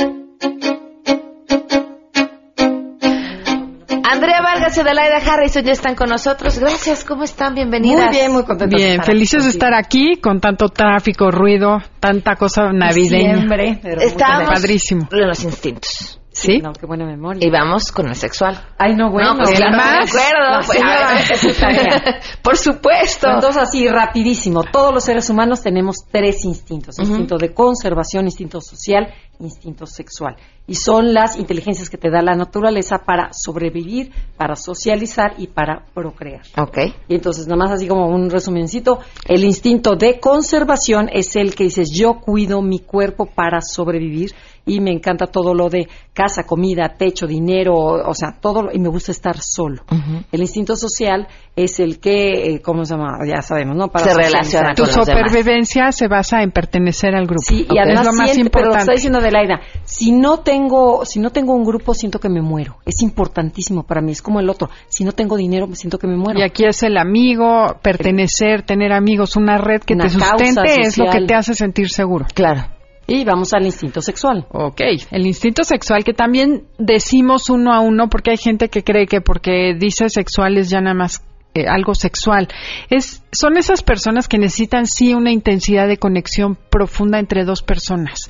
Andrea 4.03 4.41
Vargas 4.41 4.75
y 4.77 4.81
Adelaida 4.81 5.17
Harrison 5.17 5.63
ya 5.63 5.71
están 5.71 5.95
con 5.95 6.09
nosotros. 6.09 6.59
Gracias, 6.59 7.05
¿cómo 7.05 7.23
están? 7.23 7.55
Bienvenidas. 7.55 8.07
Muy 8.07 8.15
bien, 8.15 8.31
muy 8.31 8.43
contentos 8.43 8.77
de 8.77 8.85
Bien, 8.85 8.91
estar 8.99 9.05
felices 9.05 9.43
de 9.43 9.49
estar 9.49 9.73
aquí 9.73 10.17
con 10.21 10.39
tanto 10.41 10.69
tráfico, 10.69 11.31
ruido, 11.31 11.77
tanta 11.99 12.35
cosa 12.35 12.71
navideña. 12.73 13.33
Diciembre, 13.33 13.79
pero 13.81 14.01
Estábamos 14.01 14.49
Padrísimo. 14.49 15.07
los 15.11 15.43
instintos. 15.43 16.19
¿Sí? 16.43 16.59
No, 16.59 16.73
qué 16.73 16.85
buena 16.85 17.05
memoria. 17.05 17.45
Y 17.45 17.49
vamos 17.49 17.91
con 17.91 18.07
el 18.07 18.15
sexual. 18.15 18.59
Ay, 18.77 18.95
no, 18.95 19.11
bueno. 19.11 19.33
no, 19.33 19.43
pues 19.43 19.57
claro, 19.57 19.77
más, 19.77 20.11
de 20.11 20.19
acuerdo. 20.19 20.49
la 20.49 20.61
pues, 20.65 22.03
ver. 22.03 22.21
Por 22.43 22.57
supuesto. 22.57 23.29
Entonces, 23.29 23.61
así, 23.61 23.87
rapidísimo. 23.87 24.63
Todos 24.63 24.93
los 24.93 25.03
seres 25.03 25.29
humanos 25.29 25.61
tenemos 25.61 25.97
tres 26.11 26.43
instintos. 26.45 26.99
Instinto 26.99 27.37
de 27.37 27.53
conservación, 27.53 28.25
instinto 28.25 28.61
social, 28.61 29.13
instinto 29.39 29.85
sexual. 29.85 30.35
y 30.65 30.75
son 30.75 31.13
las 31.13 31.37
inteligencias 31.37 31.89
que 31.89 31.97
te 31.97 32.09
da 32.09 32.21
la 32.21 32.35
naturaleza 32.35 32.99
para 33.05 33.33
sobrevivir, 33.33 34.11
para 34.37 34.55
socializar 34.55 35.33
y 35.37 35.47
para 35.47 35.83
procrear. 35.93 36.43
Ok. 36.57 36.77
Y 37.09 37.15
entonces, 37.15 37.47
nada 37.47 37.57
más 37.57 37.71
así 37.71 37.87
como 37.87 38.07
un 38.07 38.29
resumencito, 38.29 38.99
el 39.25 39.43
instinto 39.43 39.95
de 39.95 40.21
conservación 40.21 41.09
es 41.11 41.35
el 41.35 41.53
que 41.53 41.65
dices, 41.65 41.91
yo 41.93 42.21
cuido 42.21 42.61
mi 42.61 42.79
cuerpo 42.79 43.25
para 43.25 43.59
sobrevivir 43.61 44.31
y 44.65 44.79
me 44.79 44.91
encanta 44.91 45.27
todo 45.27 45.53
lo 45.53 45.69
de 45.69 45.87
casa, 46.13 46.43
comida, 46.43 46.95
techo, 46.97 47.27
dinero, 47.27 47.73
o 47.75 48.13
sea, 48.13 48.37
todo, 48.39 48.63
lo- 48.63 48.71
y 48.71 48.79
me 48.79 48.87
gusta 48.89 49.11
estar 49.11 49.35
solo. 49.39 49.83
El 50.31 50.41
instinto 50.41 50.75
social 50.75 51.27
es 51.55 51.79
el 51.79 51.99
que, 51.99 52.55
eh, 52.55 52.61
¿cómo 52.61 52.85
se 52.85 52.95
llama? 52.95 53.17
Ya 53.27 53.41
sabemos, 53.41 53.75
¿no? 53.75 53.91
Se 53.95 54.13
relaciona 54.13 54.43
socializar. 54.43 54.75
Tu 54.75 54.85
supervivencia 54.85 55.91
se 55.91 56.07
basa 56.07 56.41
en 56.43 56.51
pertenecer 56.51 57.13
al 57.15 57.25
grupo. 57.25 57.41
Sí, 57.45 57.67
y 57.69 57.77
es 57.77 57.81
además 57.83 58.05
lo 58.05 58.13
más 58.13 58.31
siente- 58.31 58.49
pero 58.49 58.65
lo 58.65 58.71
importante. 58.71 58.79
está 58.79 58.91
diciendo 58.93 59.19
Adelaida, 59.19 59.61
si 59.83 60.11
no 60.11 60.39
tengo, 60.39 61.05
si 61.05 61.19
no 61.19 61.31
tengo 61.31 61.53
un 61.53 61.63
grupo 61.63 61.93
siento 61.93 62.19
que 62.19 62.29
me 62.29 62.41
muero. 62.41 62.77
Es 62.85 63.01
importantísimo 63.01 63.83
para 63.83 64.01
mí, 64.01 64.11
es 64.13 64.21
como 64.21 64.39
el 64.39 64.49
otro. 64.49 64.69
Si 64.87 65.03
no 65.03 65.11
tengo 65.11 65.35
dinero 65.37 65.67
me 65.67 65.75
siento 65.75 65.97
que 65.97 66.07
me 66.07 66.15
muero. 66.15 66.39
Y 66.39 66.43
aquí 66.43 66.63
es 66.65 66.83
el 66.83 66.97
amigo, 66.97 67.75
pertenecer, 67.81 68.63
tener 68.63 68.91
amigos, 68.93 69.35
una 69.35 69.57
red 69.57 69.81
que 69.81 69.93
Una 69.93 70.05
te 70.05 70.09
sustente 70.11 70.81
es 70.81 70.97
lo 70.97 71.09
que 71.11 71.21
te 71.25 71.33
hace 71.35 71.53
sentir 71.53 71.89
seguro. 71.89 72.25
Claro. 72.33 72.63
Y 73.07 73.25
vamos 73.25 73.53
al 73.53 73.65
instinto 73.65 74.01
sexual. 74.01 74.45
Ok, 74.51 74.81
el 75.11 75.27
instinto 75.27 75.63
sexual 75.63 76.03
que 76.03 76.13
también 76.13 76.63
decimos 76.77 77.49
uno 77.49 77.73
a 77.73 77.79
uno 77.81 78.09
porque 78.09 78.31
hay 78.31 78.37
gente 78.37 78.69
que 78.69 78.83
cree 78.83 79.07
que 79.07 79.21
porque 79.21 79.75
dice 79.77 80.09
sexual 80.09 80.57
es 80.57 80.69
ya 80.69 80.79
nada 80.79 80.95
más 80.95 81.21
eh, 81.55 81.67
algo 81.67 81.93
sexual. 81.93 82.47
Es, 82.89 83.23
son 83.31 83.57
esas 83.57 83.83
personas 83.83 84.27
que 84.27 84.39
necesitan 84.39 84.87
sí 84.87 85.13
una 85.13 85.31
intensidad 85.31 85.87
de 85.87 85.97
conexión 85.97 86.57
profunda 86.69 87.19
entre 87.19 87.45
dos 87.45 87.61
personas. 87.61 88.27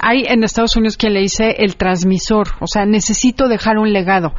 Hay 0.00 0.24
en 0.26 0.42
Estados 0.42 0.74
Unidos 0.74 0.96
quien 0.96 1.14
le 1.14 1.20
dice 1.20 1.54
el 1.58 1.76
transmisor, 1.76 2.48
o 2.60 2.66
sea, 2.66 2.84
necesito 2.84 3.46
dejar 3.46 3.78
un 3.78 3.92
legado. 3.92 4.34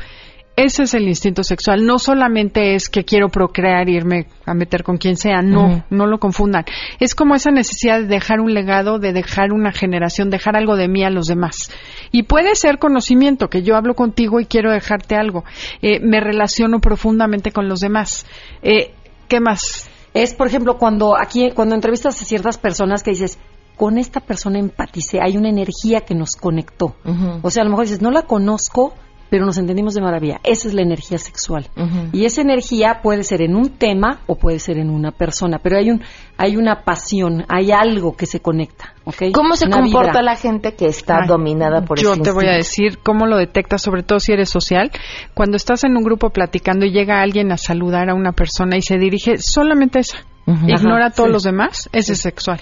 Ese 0.57 0.83
es 0.83 0.93
el 0.93 1.07
instinto 1.07 1.43
sexual. 1.43 1.85
No 1.85 1.99
solamente 1.99 2.75
es 2.75 2.87
que 2.87 3.03
quiero 3.03 3.27
procrear, 3.27 3.89
irme 3.89 4.27
a 4.45 4.53
meter 4.53 4.83
con 4.83 4.97
quien 4.97 5.17
sea. 5.17 5.41
No, 5.41 5.83
no 5.89 6.07
lo 6.07 6.17
confundan. 6.19 6.63
Es 6.99 7.13
como 7.13 7.35
esa 7.35 7.51
necesidad 7.51 7.99
de 7.99 8.07
dejar 8.07 8.39
un 8.39 8.53
legado, 8.53 8.97
de 8.97 9.11
dejar 9.11 9.51
una 9.51 9.73
generación, 9.73 10.29
dejar 10.29 10.55
algo 10.55 10.77
de 10.77 10.87
mí 10.87 11.03
a 11.03 11.09
los 11.09 11.27
demás. 11.27 11.71
Y 12.11 12.23
puede 12.23 12.55
ser 12.55 12.79
conocimiento, 12.79 13.49
que 13.49 13.63
yo 13.63 13.75
hablo 13.75 13.95
contigo 13.95 14.39
y 14.39 14.45
quiero 14.45 14.71
dejarte 14.71 15.15
algo. 15.15 15.43
Eh, 15.81 15.99
me 15.99 16.21
relaciono 16.21 16.79
profundamente 16.79 17.51
con 17.51 17.67
los 17.67 17.81
demás. 17.81 18.25
Eh, 18.61 18.93
¿Qué 19.27 19.41
más? 19.41 19.89
Es, 20.13 20.33
por 20.33 20.47
ejemplo, 20.47 20.77
cuando 20.77 21.17
aquí, 21.17 21.51
cuando 21.53 21.75
entrevistas 21.75 22.21
a 22.21 22.25
ciertas 22.25 22.57
personas 22.57 23.03
que 23.03 23.11
dices, 23.11 23.37
con 23.75 23.97
esta 23.97 24.21
persona 24.21 24.59
empaticé, 24.59 25.19
hay 25.21 25.35
una 25.35 25.49
energía 25.49 26.01
que 26.01 26.15
nos 26.15 26.31
conectó. 26.39 26.95
O 27.41 27.51
sea, 27.51 27.61
a 27.61 27.65
lo 27.65 27.71
mejor 27.71 27.85
dices, 27.85 28.01
no 28.01 28.11
la 28.11 28.21
conozco, 28.21 28.93
pero 29.35 29.45
nos 29.45 29.57
entendimos 29.57 29.93
de 29.95 29.99
maravilla. 30.01 30.39
Esa 30.45 30.69
es 30.69 30.73
la 30.73 30.81
energía 30.81 31.17
sexual. 31.17 31.67
Y 32.13 32.23
esa 32.23 32.39
energía 32.39 33.01
puede 33.03 33.25
ser 33.25 33.41
en 33.41 33.53
un 33.53 33.71
tema 33.71 34.21
o 34.27 34.37
puede 34.37 34.59
ser 34.59 34.77
en 34.77 34.89
una 34.89 35.11
persona, 35.11 35.59
pero 35.61 35.77
hay 35.77 35.91
un 35.91 36.01
hay 36.37 36.55
una 36.55 36.83
pasión, 36.85 37.43
hay 37.49 37.71
algo 37.73 38.15
que 38.15 38.25
se 38.25 38.39
conecta, 38.39 38.93
¿ok? 39.03 39.23
¿Cómo 39.33 39.57
se 39.57 39.65
Una 39.67 39.81
comporta 39.81 40.07
vibra. 40.11 40.21
la 40.21 40.35
gente 40.37 40.73
que 40.75 40.85
está 40.85 41.19
Ay, 41.23 41.27
dominada 41.27 41.81
por 41.83 41.99
Yo 41.99 42.11
este 42.13 42.23
te 42.23 42.31
voy 42.31 42.45
a 42.47 42.51
decir 42.53 42.99
cómo 43.03 43.25
lo 43.25 43.35
detectas, 43.37 43.81
sobre 43.81 44.03
todo 44.03 44.21
si 44.21 44.31
eres 44.31 44.49
social. 44.49 44.89
Cuando 45.33 45.57
estás 45.57 45.83
en 45.83 45.97
un 45.97 46.03
grupo 46.03 46.29
platicando 46.29 46.85
y 46.85 46.91
llega 46.91 47.21
alguien 47.21 47.51
a 47.51 47.57
saludar 47.57 48.09
a 48.09 48.13
una 48.13 48.31
persona 48.31 48.77
y 48.77 48.81
se 48.81 48.97
dirige 48.97 49.37
solamente 49.37 49.97
a 49.97 50.01
esa, 50.01 50.17
ignora 50.47 51.07
a 51.07 51.11
todos 51.11 51.27
sí. 51.27 51.33
los 51.33 51.43
demás, 51.43 51.89
ese 51.91 52.13
es 52.13 52.19
sexual. 52.21 52.61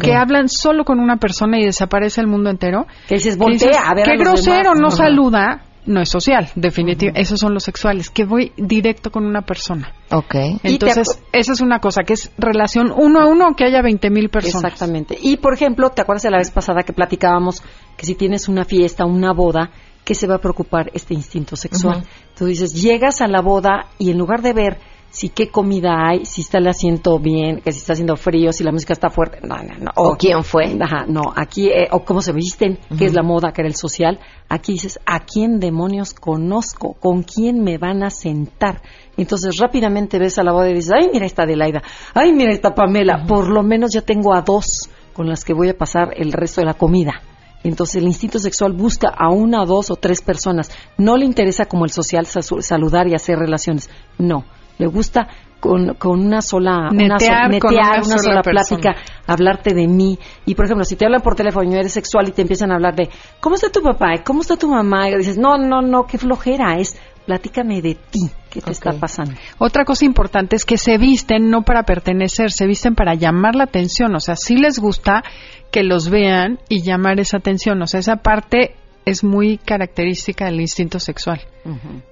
Que 0.00 0.14
hablan 0.14 0.48
solo 0.48 0.84
con 0.86 0.98
una 1.00 1.18
persona 1.18 1.58
y 1.58 1.64
desaparece 1.66 2.22
el 2.22 2.26
mundo 2.26 2.48
entero. 2.48 2.86
Que 3.08 3.16
dices, 3.16 3.36
Que 3.36 3.42
voltea 3.42 3.82
a 3.90 3.94
ver 3.94 4.08
a 4.08 4.12
Qué 4.12 4.16
los 4.16 4.24
grosero, 4.24 4.72
demás". 4.74 4.80
no 4.80 4.86
Ajá. 4.88 4.96
saluda. 4.96 5.62
No 5.86 6.00
es 6.00 6.08
social, 6.08 6.48
definitivamente. 6.54 7.20
Esos 7.20 7.40
son 7.40 7.52
los 7.52 7.64
sexuales, 7.64 8.10
que 8.10 8.24
voy 8.24 8.52
directo 8.56 9.10
con 9.10 9.26
una 9.26 9.42
persona. 9.42 9.92
Ok. 10.10 10.34
Entonces, 10.62 11.20
esa 11.32 11.52
es 11.52 11.60
una 11.60 11.78
cosa, 11.80 12.02
que 12.04 12.14
es 12.14 12.30
relación 12.38 12.92
uno 12.94 13.20
a 13.20 13.26
uno, 13.26 13.54
que 13.54 13.64
haya 13.64 13.82
20 13.82 14.10
mil 14.10 14.30
personas. 14.30 14.72
Exactamente. 14.72 15.18
Y 15.20 15.36
por 15.36 15.54
ejemplo, 15.54 15.90
¿te 15.90 16.02
acuerdas 16.02 16.22
de 16.22 16.30
la 16.30 16.38
vez 16.38 16.50
pasada 16.50 16.82
que 16.82 16.92
platicábamos 16.92 17.62
que 17.96 18.06
si 18.06 18.14
tienes 18.14 18.48
una 18.48 18.64
fiesta, 18.64 19.04
una 19.04 19.32
boda, 19.32 19.70
¿qué 20.04 20.14
se 20.14 20.26
va 20.26 20.36
a 20.36 20.40
preocupar 20.40 20.90
este 20.94 21.14
instinto 21.14 21.56
sexual? 21.56 22.04
Tú 22.36 22.46
dices, 22.46 22.72
llegas 22.80 23.20
a 23.20 23.26
la 23.26 23.40
boda 23.40 23.86
y 23.98 24.10
en 24.10 24.18
lugar 24.18 24.42
de 24.42 24.52
ver 24.52 24.78
si 25.14 25.28
qué 25.28 25.48
comida 25.48 26.08
hay, 26.08 26.24
si 26.24 26.40
está 26.40 26.58
el 26.58 26.66
asiento 26.66 27.20
bien, 27.20 27.60
que 27.60 27.70
si 27.70 27.78
está 27.78 27.92
haciendo 27.92 28.16
frío, 28.16 28.52
si 28.52 28.64
la 28.64 28.72
música 28.72 28.92
está 28.92 29.10
fuerte, 29.10 29.38
no, 29.46 29.54
no, 29.58 29.78
no. 29.78 29.90
O 29.94 30.16
quién 30.16 30.42
fue. 30.42 30.76
Ajá, 30.80 31.04
no, 31.06 31.32
aquí, 31.36 31.68
eh, 31.68 31.86
o 31.92 32.00
cómo 32.04 32.20
se 32.20 32.32
visten, 32.32 32.80
qué 32.98 33.04
es 33.06 33.14
la 33.14 33.22
moda, 33.22 33.52
que 33.52 33.60
era 33.62 33.68
el 33.68 33.76
social. 33.76 34.18
Aquí 34.48 34.72
dices, 34.72 34.98
¿a 35.06 35.20
quién 35.20 35.60
demonios 35.60 36.14
conozco? 36.14 36.94
¿Con 36.94 37.22
quién 37.22 37.62
me 37.62 37.78
van 37.78 38.02
a 38.02 38.10
sentar? 38.10 38.82
Entonces 39.16 39.56
rápidamente 39.58 40.18
ves 40.18 40.36
a 40.38 40.42
la 40.42 40.50
boda 40.50 40.68
y 40.70 40.74
dices, 40.74 40.90
ay, 40.92 41.08
mira 41.12 41.26
esta 41.26 41.44
Adelaida, 41.44 41.80
ay, 42.12 42.32
mira 42.32 42.52
esta 42.52 42.74
Pamela, 42.74 43.24
por 43.24 43.48
lo 43.48 43.62
menos 43.62 43.92
ya 43.94 44.00
tengo 44.00 44.34
a 44.34 44.42
dos 44.42 44.90
con 45.12 45.28
las 45.28 45.44
que 45.44 45.54
voy 45.54 45.68
a 45.68 45.78
pasar 45.78 46.08
el 46.16 46.32
resto 46.32 46.60
de 46.60 46.66
la 46.66 46.74
comida. 46.74 47.22
Entonces 47.62 47.96
el 47.96 48.04
instinto 48.08 48.38
sexual 48.38 48.72
busca 48.74 49.08
a 49.08 49.30
una, 49.30 49.64
dos 49.64 49.90
o 49.90 49.96
tres 49.96 50.20
personas. 50.20 50.70
No 50.98 51.16
le 51.16 51.24
interesa 51.24 51.64
como 51.64 51.84
el 51.86 51.92
social 51.92 52.26
sa- 52.26 52.42
saludar 52.42 53.06
y 53.08 53.14
hacer 53.14 53.38
relaciones. 53.38 53.88
No, 54.18 54.44
le 54.78 54.86
gusta 54.86 55.28
con, 55.60 55.94
con 55.94 56.20
una 56.20 56.42
sola 56.42 56.90
una 56.90 57.18
so- 57.18 57.24
Netear 57.24 57.58
con 57.58 57.74
netear, 57.74 57.98
una 58.00 58.06
una 58.06 58.18
sola 58.18 58.42
plática, 58.42 58.96
hablarte 59.26 59.74
de 59.74 59.86
mí. 59.88 60.18
Y 60.44 60.54
por 60.54 60.66
ejemplo, 60.66 60.84
si 60.84 60.96
te 60.96 61.06
hablan 61.06 61.22
por 61.22 61.34
teléfono 61.34 61.70
y 61.70 61.74
eres 61.74 61.92
sexual 61.92 62.28
y 62.28 62.32
te 62.32 62.42
empiezan 62.42 62.70
a 62.70 62.74
hablar 62.74 62.94
de 62.94 63.08
¿cómo 63.40 63.54
está 63.54 63.70
tu 63.70 63.80
papá? 63.80 64.22
¿Cómo 64.24 64.42
está 64.42 64.56
tu 64.56 64.68
mamá? 64.68 65.08
Y 65.08 65.16
dices, 65.16 65.38
no, 65.38 65.56
no, 65.56 65.80
no, 65.80 66.04
qué 66.06 66.18
flojera. 66.18 66.76
Es 66.78 66.98
platícame 67.24 67.80
de 67.80 67.94
ti. 67.94 68.20
¿Qué 68.50 68.60
te 68.60 68.70
está 68.70 68.92
pasando? 68.92 69.32
Otra 69.58 69.84
cosa 69.84 70.04
importante 70.04 70.54
es 70.56 70.64
que 70.66 70.76
se 70.76 70.98
visten 70.98 71.48
no 71.50 71.62
para 71.62 71.84
pertenecer, 71.84 72.52
se 72.52 72.66
visten 72.66 72.94
para 72.94 73.14
llamar 73.14 73.54
la 73.56 73.64
atención. 73.64 74.14
O 74.14 74.20
sea, 74.20 74.36
sí 74.36 74.56
les 74.56 74.78
gusta 74.78 75.24
que 75.72 75.82
los 75.82 76.10
vean 76.10 76.58
y 76.68 76.82
llamar 76.82 77.18
esa 77.18 77.38
atención. 77.38 77.80
O 77.82 77.86
sea, 77.86 78.00
esa 78.00 78.16
parte 78.16 78.76
es 79.06 79.22
muy 79.22 79.58
característica 79.58 80.46
del 80.46 80.60
instinto 80.60 80.98
sexual, 80.98 81.40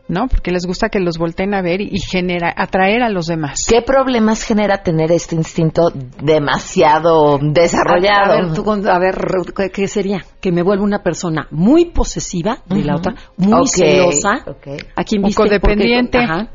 ¿no? 0.09 0.29
Porque 0.29 0.51
les 0.51 0.67
gusta 0.67 0.89
que 0.91 1.01
los 1.01 1.17
volteen 1.19 1.55
a 1.55 1.63
ver 1.63 1.81
y, 1.81 1.99
genera, 2.01 2.53
atraer 2.57 3.03
a 3.03 3.09
los 3.09 3.27
demás. 3.27 3.61
¿Qué 3.69 3.81
problemas 3.83 4.43
genera 4.43 4.83
tener 4.83 5.11
este 5.11 5.35
instinto 5.35 5.91
demasiado 6.23 7.39
desarrollado? 7.41 8.33
A, 8.33 8.37
a 8.37 8.43
ver, 8.43 8.53
tú 8.55 8.71
a 8.71 8.99
ver, 8.99 9.17
¿qué, 9.57 9.71
qué 9.71 9.89
sería? 9.89 10.25
Que 10.41 10.53
me 10.53 10.63
vuelva 10.63 10.85
una 10.85 11.03
persona 11.03 11.47
muy 11.51 11.87
posesiva 11.87 12.59
de 12.67 12.83
la 12.85 12.97
otra, 12.97 13.15
muy 13.37 13.61
Ok, 13.63 13.69
celosa. 13.69 14.45
ok. 14.47 14.67
¿A 14.97 15.05
quien 15.05 15.23
O 15.25 15.27
viste? 15.29 15.43
Porque- 15.43 15.59
codependiente. 15.61 16.19
ajá. 16.19 16.51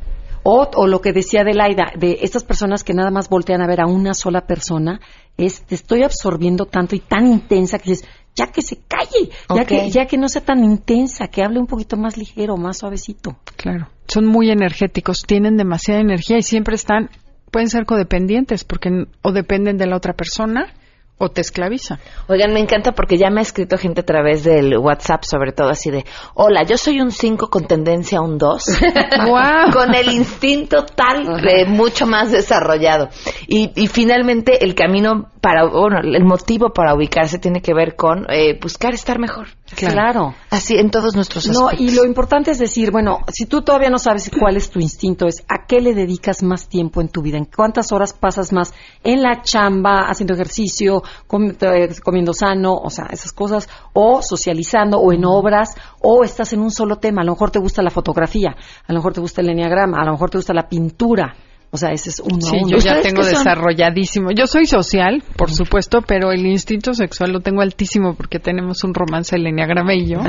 O, 0.49 0.65
o 0.75 0.87
lo 0.87 1.01
que 1.01 1.11
decía 1.11 1.41
Adelaida, 1.41 1.91
de 1.97 2.19
estas 2.21 2.45
personas 2.45 2.85
que 2.85 2.93
nada 2.93 3.11
más 3.11 3.27
voltean 3.27 3.61
a 3.61 3.67
ver 3.67 3.81
a 3.81 3.85
una 3.85 4.13
sola 4.13 4.41
persona, 4.47 5.01
es 5.35 5.61
te 5.63 5.75
estoy 5.75 6.03
absorbiendo 6.03 6.65
tanto 6.65 6.95
y 6.95 6.99
tan 6.99 7.27
intensa 7.27 7.79
que 7.79 7.91
dices, 7.91 8.07
ya 8.37 8.47
que 8.47 8.61
se 8.61 8.77
calle, 8.87 9.31
ya, 9.53 9.65
que, 9.65 9.89
ya 9.89 10.05
que 10.05 10.17
no 10.17 10.29
sea 10.29 10.43
tan 10.43 10.63
intensa, 10.63 11.27
que 11.27 11.43
hable 11.43 11.59
un 11.59 11.65
poquito 11.65 11.97
más 11.97 12.17
ligero, 12.17 12.55
más 12.55 12.77
suavecito. 12.77 13.35
Claro. 13.57 13.89
Son 14.07 14.25
muy 14.25 14.51
energéticos, 14.51 15.23
tienen 15.25 15.57
demasiada 15.57 15.99
energía 15.99 16.37
y 16.37 16.43
siempre 16.43 16.75
están, 16.75 17.09
pueden 17.51 17.69
ser 17.69 17.85
codependientes 17.85 18.63
porque 18.63 19.07
o 19.23 19.31
dependen 19.31 19.77
de 19.77 19.87
la 19.87 19.97
otra 19.97 20.13
persona 20.13 20.71
o 21.17 21.29
te 21.29 21.41
esclavizan. 21.41 21.99
Oigan, 22.27 22.53
me 22.53 22.59
encanta 22.59 22.91
porque 22.91 23.17
ya 23.17 23.29
me 23.29 23.39
ha 23.39 23.43
escrito 23.43 23.77
gente 23.77 24.01
a 24.01 24.05
través 24.05 24.43
del 24.43 24.77
WhatsApp, 24.77 25.23
sobre 25.23 25.51
todo 25.51 25.69
así 25.69 25.89
de, 25.89 26.05
hola, 26.35 26.63
yo 26.63 26.77
soy 26.77 27.01
un 27.01 27.11
5 27.11 27.49
con 27.49 27.65
tendencia 27.65 28.19
a 28.19 28.21
un 28.21 28.37
2, 28.37 28.63
Guau. 29.27 29.71
con 29.71 29.95
el 29.95 30.09
instinto 30.09 30.85
tal 30.85 31.41
de 31.41 31.65
mucho 31.65 32.05
más 32.05 32.31
desarrollado. 32.31 33.09
Y, 33.47 33.71
y 33.75 33.87
finalmente 33.87 34.63
el 34.63 34.75
camino 34.75 35.29
para, 35.41 35.65
bueno, 35.65 35.99
el 36.03 36.23
motivo 36.23 36.71
para 36.71 36.93
ubicarse 36.93 37.39
tiene 37.39 37.61
que 37.61 37.73
ver 37.73 37.95
con 37.95 38.25
eh, 38.29 38.57
buscar 38.61 38.93
estar 38.93 39.17
mejor. 39.17 39.47
Claro. 39.75 40.33
Así 40.49 40.75
en 40.77 40.89
todos 40.89 41.15
nuestros 41.15 41.47
No, 41.47 41.67
aspectos. 41.67 41.87
y 41.93 41.95
lo 41.95 42.05
importante 42.05 42.51
es 42.51 42.57
decir, 42.59 42.89
bueno, 42.91 43.19
si 43.31 43.45
tú 43.45 43.61
todavía 43.61 43.89
no 43.89 43.99
sabes 43.99 44.31
cuál 44.37 44.55
es 44.57 44.69
tu 44.69 44.79
instinto, 44.79 45.27
es 45.27 45.43
a 45.49 45.65
qué 45.67 45.81
le 45.81 45.93
dedicas 45.93 46.41
más 46.41 46.67
tiempo 46.69 47.01
en 47.01 47.09
tu 47.09 47.21
vida, 47.21 47.37
en 47.37 47.45
cuántas 47.45 47.91
horas 47.91 48.13
pasas 48.13 48.53
más 48.53 48.73
en 49.03 49.21
la 49.21 49.41
chamba, 49.41 50.07
haciendo 50.09 50.33
ejercicio, 50.33 51.03
com- 51.27 51.53
eh, 51.59 51.89
comiendo 52.03 52.33
sano, 52.33 52.75
o 52.75 52.89
sea, 52.89 53.07
esas 53.11 53.33
cosas, 53.33 53.67
o 53.93 54.21
socializando, 54.21 54.99
o 54.99 55.11
en 55.11 55.25
obras, 55.25 55.75
o 56.01 56.23
estás 56.23 56.53
en 56.53 56.61
un 56.61 56.71
solo 56.71 56.95
tema. 56.97 57.21
A 57.21 57.25
lo 57.25 57.33
mejor 57.33 57.51
te 57.51 57.59
gusta 57.59 57.81
la 57.81 57.89
fotografía, 57.91 58.55
a 58.87 58.93
lo 58.93 58.99
mejor 58.99 59.13
te 59.13 59.21
gusta 59.21 59.41
el 59.41 59.49
enneagrama, 59.49 60.01
a 60.01 60.05
lo 60.05 60.13
mejor 60.13 60.29
te 60.29 60.37
gusta 60.37 60.53
la 60.53 60.67
pintura. 60.69 61.35
O 61.69 61.75
sea, 61.77 61.91
ese 61.91 62.09
es 62.11 62.21
uno 62.21 62.39
Sí, 62.39 62.55
a 62.55 62.59
uno. 62.61 62.69
yo 62.69 62.77
ya 62.77 62.93
¿Ustedes 62.95 63.07
tengo 63.13 63.25
desarrolladísimo. 63.25 64.31
Yo 64.31 64.47
soy 64.47 64.65
social, 64.65 65.21
por 65.35 65.51
supuesto, 65.51 66.01
pero 66.01 66.31
el 66.31 66.45
instinto 66.45 66.93
sexual 66.93 67.31
lo 67.33 67.41
tengo 67.41 67.61
altísimo 67.61 68.15
porque 68.15 68.39
tenemos 68.39 68.85
un 68.85 68.93
romance 68.93 69.35
el 69.35 69.45
enneagrama 69.45 69.93
y 69.93 70.07
yo. 70.07 70.19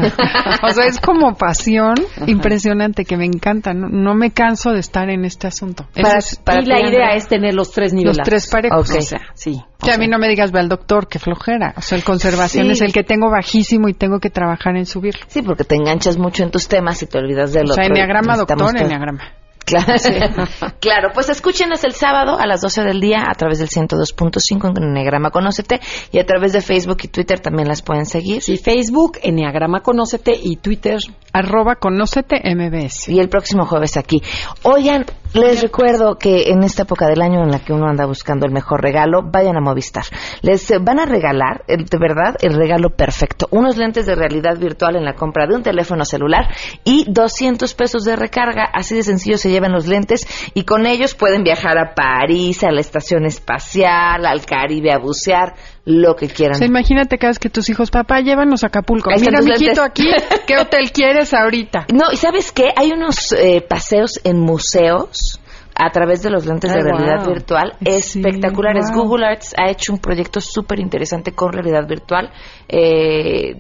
o 0.63 0.71
sea, 0.71 0.87
es 0.87 0.99
como 1.01 1.37
pasión 1.37 1.95
impresionante 2.27 3.05
que 3.05 3.17
me 3.17 3.25
encanta. 3.25 3.73
No, 3.73 3.89
no 3.89 4.15
me 4.15 4.33
canso 4.33 4.73
de 4.73 4.81
estar 4.81 5.09
en 5.11 5.25
este 5.25 5.47
asunto. 5.47 5.87
Para- 5.95 6.19
es- 6.19 6.41
y 6.61 6.67
la 6.67 6.81
idea 6.81 7.15
es 7.15 7.29
tener 7.29 7.55
los 7.55 7.71
tres 7.71 7.93
niveles. 7.93 8.19
Los 8.19 8.25
tres 8.27 8.49
parejos. 8.51 8.91
O 8.91 9.01
sea, 9.01 9.21
sí. 9.35 9.63
Que 9.83 9.93
a 9.93 9.97
mí 9.99 10.09
no 10.09 10.19
me 10.19 10.29
digas, 10.29 10.51
ve 10.51 10.59
al 10.59 10.69
doctor, 10.69 11.07
que 11.07 11.21
flojera. 11.21 11.73
O 11.77 11.83
sea, 11.83 11.97
el 11.97 12.03
conservación 12.05 12.67
Sí. 12.67 12.73
es 12.73 12.81
el 12.81 12.93
que 12.93 13.05
tengo 13.05 13.31
bajísimo 13.31 13.89
y 13.89 13.95
tengo 13.95 14.19
que 14.19 14.29
trabajar 14.31 14.77
en 14.77 14.87
subirlo. 14.87 15.21
Sí, 15.29 15.43
porque 15.43 15.63
te 15.63 15.77
enganchas 15.77 16.19
mucho 16.19 16.43
en 16.43 16.51
tus 16.51 16.67
temas 16.67 17.01
y 17.03 17.07
te 17.07 17.17
olvidas 17.19 17.53
del 17.53 17.71
O 17.71 17.75
sea, 17.75 17.85
enneagrama, 17.85 18.37
doctor, 18.37 18.77
enneagrama. 18.77 19.23
Claro, 19.69 19.95
claro, 20.81 21.11
pues 21.13 21.29
escúchenos 21.29 21.85
el 21.85 21.93
sábado 21.93 22.39
a 22.39 22.47
las 22.47 22.63
12 22.63 22.83
del 22.85 23.01
día 23.01 23.25
a 23.29 23.35
través 23.35 23.59
del 23.59 23.69
102.5 23.69 24.79
en 24.79 24.83
Enneagrama 24.83 25.31
Conócete 25.31 25.81
y 26.11 26.19
a 26.19 26.25
través 26.25 26.55
de 26.55 26.63
Facebook 26.63 26.99
y 27.03 27.09
Twitter 27.09 27.39
también 27.41 27.69
las 27.69 27.83
pueden 27.83 28.07
seguir. 28.07 28.43
Sí, 28.43 28.57
Facebook, 28.57 29.19
Enneagrama 29.23 29.81
Conócete 29.81 30.33
y 30.43 30.57
Twitter. 30.57 30.99
Arroba 31.31 31.75
Conócete 31.77 32.41
MBS. 32.43 33.11
Y 33.11 33.21
el 33.21 33.29
próximo 33.29 33.67
jueves 33.67 33.99
aquí. 33.99 34.23
Oigan, 34.63 35.05
les 35.35 35.63
recuerdo 35.63 36.17
que 36.17 36.51
en 36.51 36.63
esta 36.63 36.83
época 36.83 37.07
del 37.07 37.21
año 37.21 37.43
en 37.43 37.51
la 37.51 37.59
que 37.59 37.73
uno 37.73 37.87
anda 37.87 38.07
buscando 38.07 38.47
el 38.47 38.53
mejor 38.53 38.83
regalo, 38.83 39.23
vayan 39.23 39.57
a 39.57 39.61
Movistar. 39.61 40.05
Les 40.43 40.71
eh, 40.71 40.79
van 40.81 40.99
a 40.99 41.07
regalar, 41.07 41.65
de 41.67 41.99
verdad, 41.99 42.37
el 42.41 42.55
regalo 42.55 42.91
perfecto. 42.91 43.47
Unos 43.51 43.77
lentes 43.77 44.07
de 44.07 44.15
realidad 44.15 44.59
virtual 44.59 44.97
en 44.97 45.05
la 45.05 45.15
compra 45.15 45.47
de 45.47 45.55
un 45.55 45.63
teléfono 45.63 46.05
celular 46.05 46.49
y 46.85 47.05
200 47.11 47.75
pesos 47.75 48.05
de 48.05 48.17
recarga. 48.17 48.65
Así 48.73 48.95
de 48.95 49.03
sencillo 49.03 49.37
se 49.37 49.51
llevan 49.51 49.73
los 49.73 49.87
lentes 49.87 50.27
y 50.55 50.65
con 50.65 50.87
ellos 50.87 51.15
pueden 51.15 51.45
viajar 51.45 51.79
a 51.79 51.95
París, 51.95 52.65
a 52.65 52.71
la 52.71 52.81
estación 52.81 53.27
espacial, 53.27 54.25
al 54.25 54.47
Caribe 54.47 54.93
a 54.93 54.99
bucear, 54.99 55.55
lo 55.91 56.15
que 56.17 56.27
O 56.27 56.29
quieran. 56.29 56.55
sea, 56.59 56.67
imagínate 56.67 57.17
cada 57.17 57.31
vez 57.31 57.39
que 57.39 57.49
tus 57.49 57.69
hijos, 57.71 57.91
papá, 57.91 58.21
llévanos 58.21 58.63
a 58.63 58.67
Acapulco. 58.67 59.11
Ahí 59.11 59.21
Mira, 59.21 59.41
mijito, 59.41 59.83
aquí, 59.83 60.05
¿qué 60.47 60.59
hotel 60.59 60.93
quieres 60.93 61.33
ahorita? 61.33 61.87
No, 61.95 62.13
y 62.13 62.17
¿sabes 62.17 62.53
qué? 62.53 62.69
Hay 62.77 62.93
unos 62.93 63.33
eh, 63.33 63.65
paseos 63.67 64.21
en 64.23 64.39
museos 64.39 65.41
a 65.81 65.91
través 65.91 66.23
de 66.23 66.29
los 66.31 66.45
lentes 66.45 66.73
de 66.75 66.81
realidad 66.83 67.25
wow. 67.25 67.33
virtual 67.35 67.73
Sí, 67.81 68.19
espectaculares. 68.21 68.87
wow. 68.93 69.05
Google 69.05 69.27
Arts 69.27 69.55
ha 69.57 69.71
hecho 69.71 69.93
un 69.93 69.99
proyecto 70.01 70.41
súper 70.41 70.81
interesante 70.81 71.33
con 71.33 71.53
realidad 71.53 71.87
virtual 71.89 72.33
eh, 72.69 73.55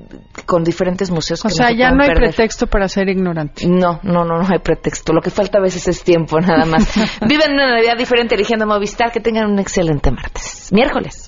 con 0.44 0.64
diferentes 0.64 1.10
museos. 1.10 1.42
O 1.44 1.48
que 1.48 1.54
sea, 1.54 1.68
se 1.68 1.76
ya 1.76 1.90
no 1.92 2.02
hay 2.02 2.08
perder. 2.08 2.34
pretexto 2.34 2.66
para 2.66 2.88
ser 2.88 3.08
ignorante. 3.08 3.66
No, 3.66 4.00
no, 4.02 4.24
no, 4.24 4.36
no 4.36 4.46
hay 4.50 4.58
pretexto. 4.58 5.12
Lo 5.12 5.20
que 5.22 5.30
falta 5.30 5.58
a 5.58 5.62
veces 5.62 5.86
es 5.88 6.02
tiempo, 6.02 6.40
nada 6.40 6.64
más. 6.66 6.92
Viven 7.26 7.52
una 7.52 7.74
Navidad 7.74 7.96
diferente 7.96 8.34
eligiendo 8.34 8.66
Movistar. 8.66 9.12
Que 9.12 9.20
tengan 9.20 9.50
un 9.50 9.58
excelente 9.60 10.10
martes. 10.10 10.70
Miércoles. 10.72 11.27